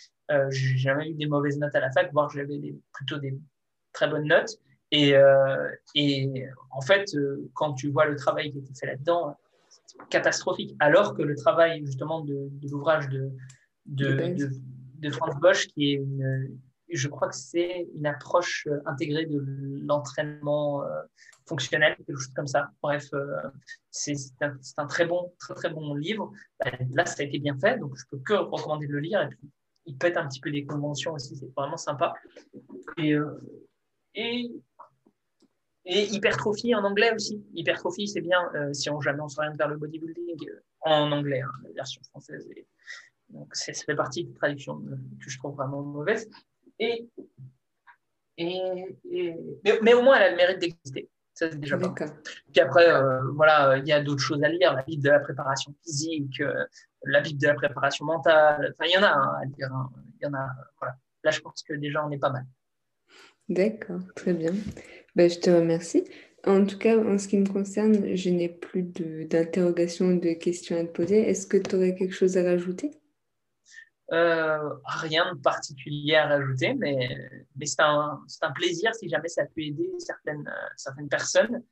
J'ai 0.51 0.77
jamais 0.77 1.11
eu 1.11 1.15
des 1.15 1.27
mauvaises 1.27 1.57
notes 1.61 1.77
à 1.77 1.79
la 1.79 1.93
fac, 1.93 2.13
voire 2.13 2.29
j'avais 2.31 2.75
plutôt 2.93 3.19
des 3.19 3.39
très 3.93 4.09
bonnes 4.09 4.27
notes. 4.27 4.59
Et, 4.91 5.15
et 5.95 6.47
en 6.73 6.81
fait, 6.81 7.05
quand 7.55 7.75
tu 7.75 7.93
vois 7.93 8.07
le 8.07 8.17
travail 8.17 8.51
qui 8.51 8.59
a 8.59 8.61
été 8.61 8.73
fait 8.75 8.87
là-dedans, 8.87 9.37
catastrophique. 10.11 10.75
Alors 10.81 11.15
que 11.15 11.23
le 11.23 11.35
travail 11.35 11.85
justement 11.85 12.21
de, 12.21 12.51
l'ouvrage 12.71 13.09
de, 13.09 13.31
de, 13.87 14.15
de, 14.35 14.51
Franz 15.11 15.39
Bosch, 15.41 15.69
qui 15.69 15.93
est 15.93 15.95
une, 15.95 16.59
je 16.91 17.09
crois 17.09 17.29
que 17.29 17.37
c'est 17.37 17.89
une 17.95 18.07
approche 18.07 18.67
intégrée 18.87 19.27
de 19.27 19.43
l'entraînement 19.87 20.85
euh, 20.85 21.03
fonctionnel, 21.47 21.97
quelque 21.97 22.17
chose 22.17 22.33
comme 22.35 22.47
ça. 22.47 22.71
Bref, 22.83 23.09
euh, 23.13 23.37
c'est 23.91 24.17
un, 24.41 24.87
très 24.87 25.05
bon, 25.07 25.33
très 25.39 25.55
très 25.55 25.71
bon 25.71 25.95
livre. 25.95 26.33
Bah, 26.61 26.71
là, 26.93 27.07
ça 27.07 27.23
a 27.23 27.27
été 27.27 27.39
bien 27.39 27.59
fait, 27.59 27.79
donc 27.79 27.97
je 27.97 28.05
peux 28.11 28.19
que 28.19 28.35
recommander 28.35 28.87
de 28.87 28.93
le 28.93 29.01
lire. 29.01 29.23
Et 29.23 29.29
puis, 29.29 29.51
il 29.87 29.97
pète 29.97 30.17
un 30.17 30.27
petit 30.29 30.41
peu 30.41 30.51
des 30.51 30.65
conventions 30.65 31.13
aussi, 31.13 31.37
c'est 31.37 31.53
vraiment 31.57 31.77
sympa. 31.77 32.15
Et, 32.97 33.15
euh, 33.15 33.41
et 34.15 34.51
et 35.91 36.05
hypertrophie 36.13 36.75
en 36.75 36.85
anglais 36.85 37.15
aussi. 37.15 37.43
Hypertrophie, 37.55 38.07
c'est 38.07 38.21
bien 38.21 38.39
euh, 38.55 38.73
si 38.75 38.91
on 38.91 39.01
jamais 39.01 39.23
on 39.23 39.29
s'oriente 39.29 39.57
vers 39.57 39.69
le 39.69 39.79
bodybuilding 39.79 40.49
euh, 40.49 40.61
en 40.83 41.11
anglais, 41.11 41.41
hein, 41.41 41.51
la 41.65 41.71
version 41.73 42.03
française. 42.11 42.47
Donc, 43.31 43.55
ça 43.55 43.73
fait 43.73 43.95
partie 43.95 44.25
des 44.25 44.35
traductions 44.35 44.83
euh, 44.87 44.97
que 45.23 45.31
je 45.31 45.39
trouve 45.39 45.55
vraiment 45.55 45.83
mauvaises. 45.83 46.29
Et, 46.79 47.09
et, 48.37 49.35
mais, 49.83 49.95
au 49.95 50.03
moins, 50.03 50.17
elle 50.17 50.23
a 50.23 50.31
le 50.31 50.37
mérite 50.37 50.59
d'exister. 50.59 51.11
Ça, 51.35 51.51
c'est 51.51 51.59
déjà 51.59 51.77
pas. 51.77 51.95
Puis 52.53 52.61
après, 52.61 52.87
voilà, 53.35 53.79
il 53.79 53.87
y 53.87 53.93
a 53.93 54.03
d'autres 54.03 54.23
choses 54.23 54.43
à 54.43 54.49
lire. 54.49 54.75
La 54.75 54.83
Bible 54.83 55.03
de 55.03 55.11
la 55.11 55.21
préparation 55.21 55.75
physique, 55.85 56.43
la 57.05 57.21
Bible 57.21 57.41
de 57.41 57.47
la 57.47 57.55
préparation 57.55 58.07
mentale. 58.07 58.75
Enfin, 58.75 58.89
il 58.89 58.95
y 58.95 58.99
en 58.99 59.05
a 59.05 59.13
hein, 59.13 59.39
à 59.41 59.45
lire. 59.45 59.73
Hein. 59.73 59.91
Il 60.21 60.25
y 60.25 60.29
en 60.29 60.35
a, 60.35 60.49
voilà. 60.81 60.97
Là, 61.25 61.31
je 61.31 61.41
pense 61.41 61.63
que 61.63 61.75
déjà, 61.75 62.05
on 62.05 62.11
est 62.11 62.19
pas 62.19 62.31
mal. 62.31 62.45
D'accord, 63.49 64.01
très 64.15 64.35
bien. 64.35 64.53
Ben, 65.15 65.31
je 65.31 65.39
te 65.39 65.51
remercie. 65.51 66.05
En 66.45 66.65
tout 66.65 66.79
cas, 66.79 66.97
en 66.99 67.19
ce 67.19 67.29
qui 67.29 67.39
me 67.39 67.47
concerne, 67.47 68.15
je 68.15 68.31
n'ai 68.31 68.49
plus 68.49 68.83
d'interrogations, 68.83 70.15
de, 70.15 70.21
de, 70.21 70.33
questions 70.35 70.77
à 70.77 70.85
te 70.85 70.93
poser. 70.93 71.29
Est-ce 71.29 71.47
que 71.47 71.57
tu 71.57 71.77
aurais 71.77 71.95
quelque 71.95 72.15
chose 72.15 72.37
à 72.37 72.43
rajouter? 72.43 72.93
Euh, 74.13 74.71
Rien 74.85 75.35
de 75.35 75.41
particulier 75.41 76.17
à 76.17 76.29
rajouter, 76.29 76.75
mais, 76.75 77.09
c'est 77.65 77.83
un, 77.83 78.21
plaisir 78.55 78.95
si 78.95 79.09
jamais 79.09 79.29
ça 79.29 79.45
peut 79.45 79.63
aider 79.63 79.91
certaines, 79.99 80.51
certaines 80.77 81.09
personnes. 81.09 81.63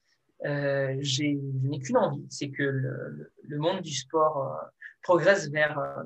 Euh, 0.45 0.95
je 1.01 1.23
n'ai 1.23 1.79
qu'une 1.79 1.97
envie, 1.97 2.27
c'est 2.29 2.51
que 2.51 2.63
le, 2.63 3.59
monde 3.59 3.81
du 3.81 3.95
sport 3.95 4.43
euh, 4.43 4.67
progresse 5.03 5.49
vers, 5.51 6.05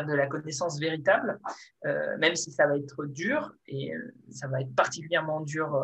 de 0.00 0.14
la 0.14 0.26
connaissance 0.26 0.80
véritable, 0.80 1.38
euh, 1.84 2.16
même 2.18 2.34
si 2.34 2.50
ça 2.50 2.66
va 2.66 2.76
être 2.76 3.04
dur, 3.06 3.52
et 3.66 3.94
euh, 3.94 4.14
ça 4.30 4.48
va 4.48 4.62
être 4.62 4.74
particulièrement 4.74 5.40
dur 5.40 5.78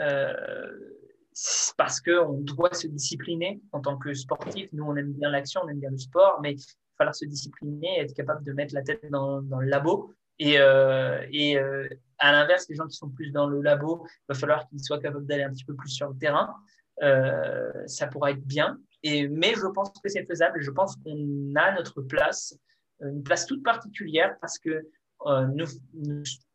euh, 0.00 0.78
parce 1.76 2.00
qu'on 2.00 2.40
doit 2.40 2.74
se 2.74 2.86
discipliner 2.86 3.60
en 3.72 3.80
tant 3.80 3.96
que 3.96 4.12
sportif. 4.12 4.68
Nous, 4.72 4.84
on 4.84 4.96
aime 4.96 5.12
bien 5.12 5.30
l'action, 5.30 5.62
on 5.64 5.68
aime 5.68 5.80
bien 5.80 5.90
le 5.90 5.98
sport, 5.98 6.40
mais 6.42 6.56
falloir 6.98 7.14
se 7.14 7.24
discipliner, 7.24 8.00
être 8.00 8.14
capable 8.14 8.44
de 8.44 8.52
mettre 8.52 8.74
la 8.74 8.82
tête 8.82 9.08
dans, 9.10 9.40
le 9.40 9.66
labo. 9.66 10.12
Et, 10.40 10.54
et 10.54 11.58
à 12.18 12.32
l'inverse, 12.32 12.66
les 12.68 12.76
gens 12.76 12.86
qui 12.86 12.96
sont 12.96 13.08
plus 13.08 13.30
dans 13.30 13.48
le 13.48 13.60
labo, 13.62 14.06
il 14.06 14.24
va 14.28 14.34
falloir 14.34 14.68
qu'ils 14.68 14.84
soient 14.84 15.00
capables 15.00 15.26
d'aller 15.26 15.44
un 15.44 15.50
petit 15.50 15.64
peu 15.64 15.74
plus 15.74 15.88
sur 15.88 16.08
le 16.08 16.18
terrain. 16.18 16.54
ça 17.86 18.06
pourra 18.08 18.32
être 18.32 18.44
bien. 18.44 18.78
Et, 19.02 19.28
mais 19.28 19.54
je 19.54 19.66
pense 19.66 19.90
que 20.02 20.08
c'est 20.08 20.26
faisable. 20.26 20.60
Je 20.60 20.70
pense 20.70 20.96
qu'on 20.96 21.54
a 21.56 21.72
notre 21.72 22.02
place 22.02 22.58
une 23.00 23.22
place 23.22 23.46
toute 23.46 23.62
particulière 23.62 24.36
parce 24.40 24.58
que 24.58 24.88
euh, 25.26 25.46
nous, 25.46 25.66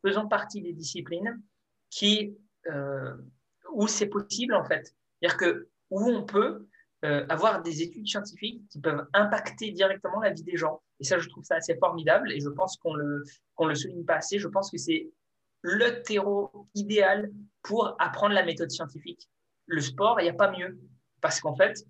faisons 0.06 0.28
partie 0.28 0.62
des 0.62 0.74
disciplines 0.74 1.42
qui, 1.90 2.36
euh, 2.68 3.16
où 3.74 3.88
c'est 3.88 4.08
possible 4.08 4.54
en 4.54 4.64
fait. 4.64 4.94
C'est-à-dire 5.20 5.38
que 5.38 5.70
où 5.90 6.10
on 6.10 6.24
peut 6.24 6.68
euh, 7.04 7.26
avoir 7.30 7.62
des 7.62 7.82
études 7.82 8.08
scientifiques 8.08 8.62
qui 8.70 8.80
peuvent 8.80 9.06
impacter 9.14 9.72
directement 9.72 10.22
la 10.22 10.32
vie 10.32 10.44
des 10.44 10.58
gens. 10.58 10.82
Et 11.00 11.04
ça, 11.04 11.20
je 11.20 11.28
trouve 11.30 11.44
ça 11.44 11.56
assez 11.56 11.76
formidable 11.76 12.32
et 12.32 12.40
je 12.40 12.50
pense 12.50 12.78
qu'on 12.78 12.94
le, 12.94 13.24
qu'on 13.56 13.68
le 13.68 13.76
souligne 13.76 14.06
pas 14.06 14.16
assez. 14.16 14.40
Je 14.40 14.48
pense 14.48 14.72
que 14.72 14.78
c'est 14.78 15.10
le 15.62 16.02
terreau 16.04 16.68
idéal 16.76 17.32
pour 17.62 17.96
apprendre 18.00 18.34
la 18.34 18.44
méthode 18.44 18.72
scientifique. 18.72 19.30
Le 19.66 19.82
sport, 19.82 20.20
il 20.20 20.24
n'y 20.24 20.30
a 20.30 20.34
pas 20.34 20.52
mieux 20.52 20.78
parce 21.22 21.40
qu'en 21.40 21.56
fait, 21.56 21.86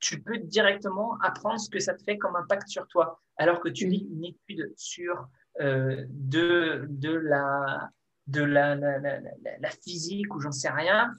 tu 0.00 0.22
peux 0.22 0.38
directement 0.38 1.18
apprendre 1.22 1.60
ce 1.60 1.70
que 1.70 1.80
ça 1.80 1.94
te 1.94 2.02
fait 2.02 2.18
comme 2.18 2.36
impact 2.36 2.68
sur 2.68 2.86
toi. 2.88 3.20
Alors 3.36 3.60
que 3.60 3.68
tu 3.68 3.86
lis 3.86 4.06
une 4.10 4.24
étude 4.24 4.72
sur 4.76 5.28
euh, 5.60 6.04
de, 6.10 6.86
de, 6.88 7.14
la, 7.14 7.90
de 8.26 8.42
la, 8.42 8.74
la, 8.74 9.70
physique 9.82 10.34
ou 10.34 10.40
j'en 10.40 10.52
sais 10.52 10.70
rien, 10.70 11.10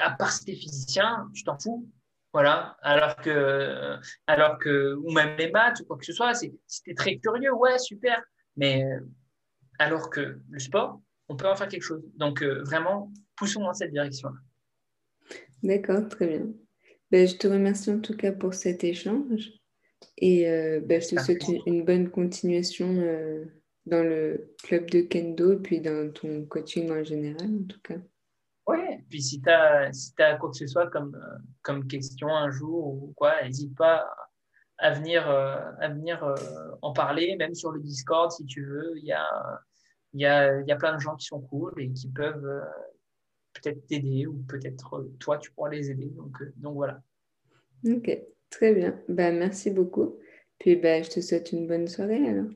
à 0.00 0.10
part 0.10 0.32
si 0.32 0.44
tu 0.44 0.52
es 0.52 0.54
physicien, 0.54 1.28
tu 1.34 1.44
t'en 1.44 1.58
fous. 1.58 1.88
Voilà. 2.32 2.76
Alors 2.82 3.16
que, 3.16 3.96
alors 4.26 4.58
que, 4.58 4.94
ou 4.94 5.12
même 5.12 5.36
les 5.36 5.50
maths 5.50 5.80
ou 5.80 5.84
quoi 5.84 5.98
que 5.98 6.04
ce 6.04 6.12
soit, 6.12 6.34
si 6.34 6.50
tu 6.84 6.90
es 6.90 6.94
très 6.94 7.18
curieux, 7.18 7.52
ouais, 7.52 7.78
super. 7.78 8.22
Mais 8.56 8.84
alors 9.78 10.10
que 10.10 10.38
le 10.48 10.58
sport, 10.58 11.00
on 11.28 11.36
peut 11.36 11.46
en 11.46 11.56
faire 11.56 11.68
quelque 11.68 11.82
chose. 11.82 12.02
Donc, 12.16 12.42
euh, 12.42 12.62
vraiment, 12.64 13.12
poussons 13.36 13.62
dans 13.62 13.74
cette 13.74 13.92
direction-là. 13.92 14.36
D'accord, 15.62 16.08
très 16.08 16.26
bien. 16.26 16.46
Ben, 17.10 17.26
je 17.26 17.36
te 17.36 17.46
remercie 17.46 17.90
en 17.90 18.00
tout 18.00 18.16
cas 18.16 18.32
pour 18.32 18.54
cet 18.54 18.84
échange 18.84 19.50
et 20.16 20.48
euh, 20.48 20.80
ben, 20.80 21.00
je 21.00 21.14
te 21.14 21.20
souhaite 21.20 21.42
une, 21.66 21.84
bonne 21.84 22.10
continuation 22.10 22.88
euh, 22.88 23.44
dans 23.86 24.02
le 24.02 24.54
club 24.62 24.90
de 24.90 25.02
kendo 25.02 25.52
et 25.52 25.56
puis 25.56 25.80
dans 25.80 26.10
ton 26.12 26.44
coaching 26.46 26.90
en 26.90 27.04
général 27.04 27.50
en 27.62 27.64
tout 27.64 27.80
cas. 27.82 27.98
Puis 29.12 29.22
si 29.22 29.40
tu 29.40 29.50
as, 29.50 29.92
si 29.92 30.12
as 30.18 30.36
quoi 30.36 30.50
que 30.50 30.56
ce 30.56 30.66
soit 30.66 30.88
comme, 30.88 31.14
euh, 31.14 31.38
comme 31.60 31.86
question 31.86 32.34
un 32.34 32.50
jour 32.50 32.86
ou 32.86 33.12
quoi, 33.14 33.42
n'hésite 33.44 33.76
pas 33.76 34.10
à 34.78 34.90
venir, 34.90 35.28
à 35.28 35.88
venir 35.88 36.34
en 36.80 36.92
parler, 36.92 37.36
même 37.36 37.54
sur 37.54 37.70
le 37.70 37.80
Discord 37.80 38.32
si 38.32 38.44
tu 38.46 38.64
veux. 38.64 38.94
Il 38.96 39.04
y 39.04 39.12
a, 39.12 39.60
il 40.12 40.20
y, 40.22 40.26
a, 40.26 40.60
il 40.60 40.66
y 40.66 40.72
a 40.72 40.76
plein 40.76 40.96
de 40.96 41.00
gens 41.00 41.14
qui 41.14 41.26
sont 41.26 41.40
cool 41.40 41.72
et 41.78 41.92
qui 41.92 42.08
peuvent 42.08 42.64
peut-être 43.52 43.86
t'aider 43.86 44.26
ou 44.26 44.42
peut-être 44.48 44.94
euh, 44.94 45.12
toi, 45.18 45.38
tu 45.38 45.50
pourras 45.52 45.70
les 45.70 45.90
aider. 45.90 46.10
Donc, 46.10 46.40
euh, 46.40 46.52
donc 46.56 46.74
voilà. 46.74 47.00
Ok, 47.84 48.10
très 48.50 48.74
bien. 48.74 49.00
Bah, 49.08 49.32
merci 49.32 49.70
beaucoup. 49.70 50.18
Puis 50.58 50.76
bah, 50.76 51.02
je 51.02 51.10
te 51.10 51.20
souhaite 51.20 51.52
une 51.52 51.66
bonne 51.66 51.88
soirée 51.88 52.28
alors. 52.28 52.50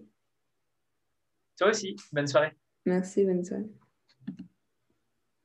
Toi 1.58 1.70
aussi, 1.70 1.96
bonne 2.12 2.26
soirée. 2.26 2.52
Merci, 2.84 3.24
bonne 3.24 3.44
soirée. 3.44 3.66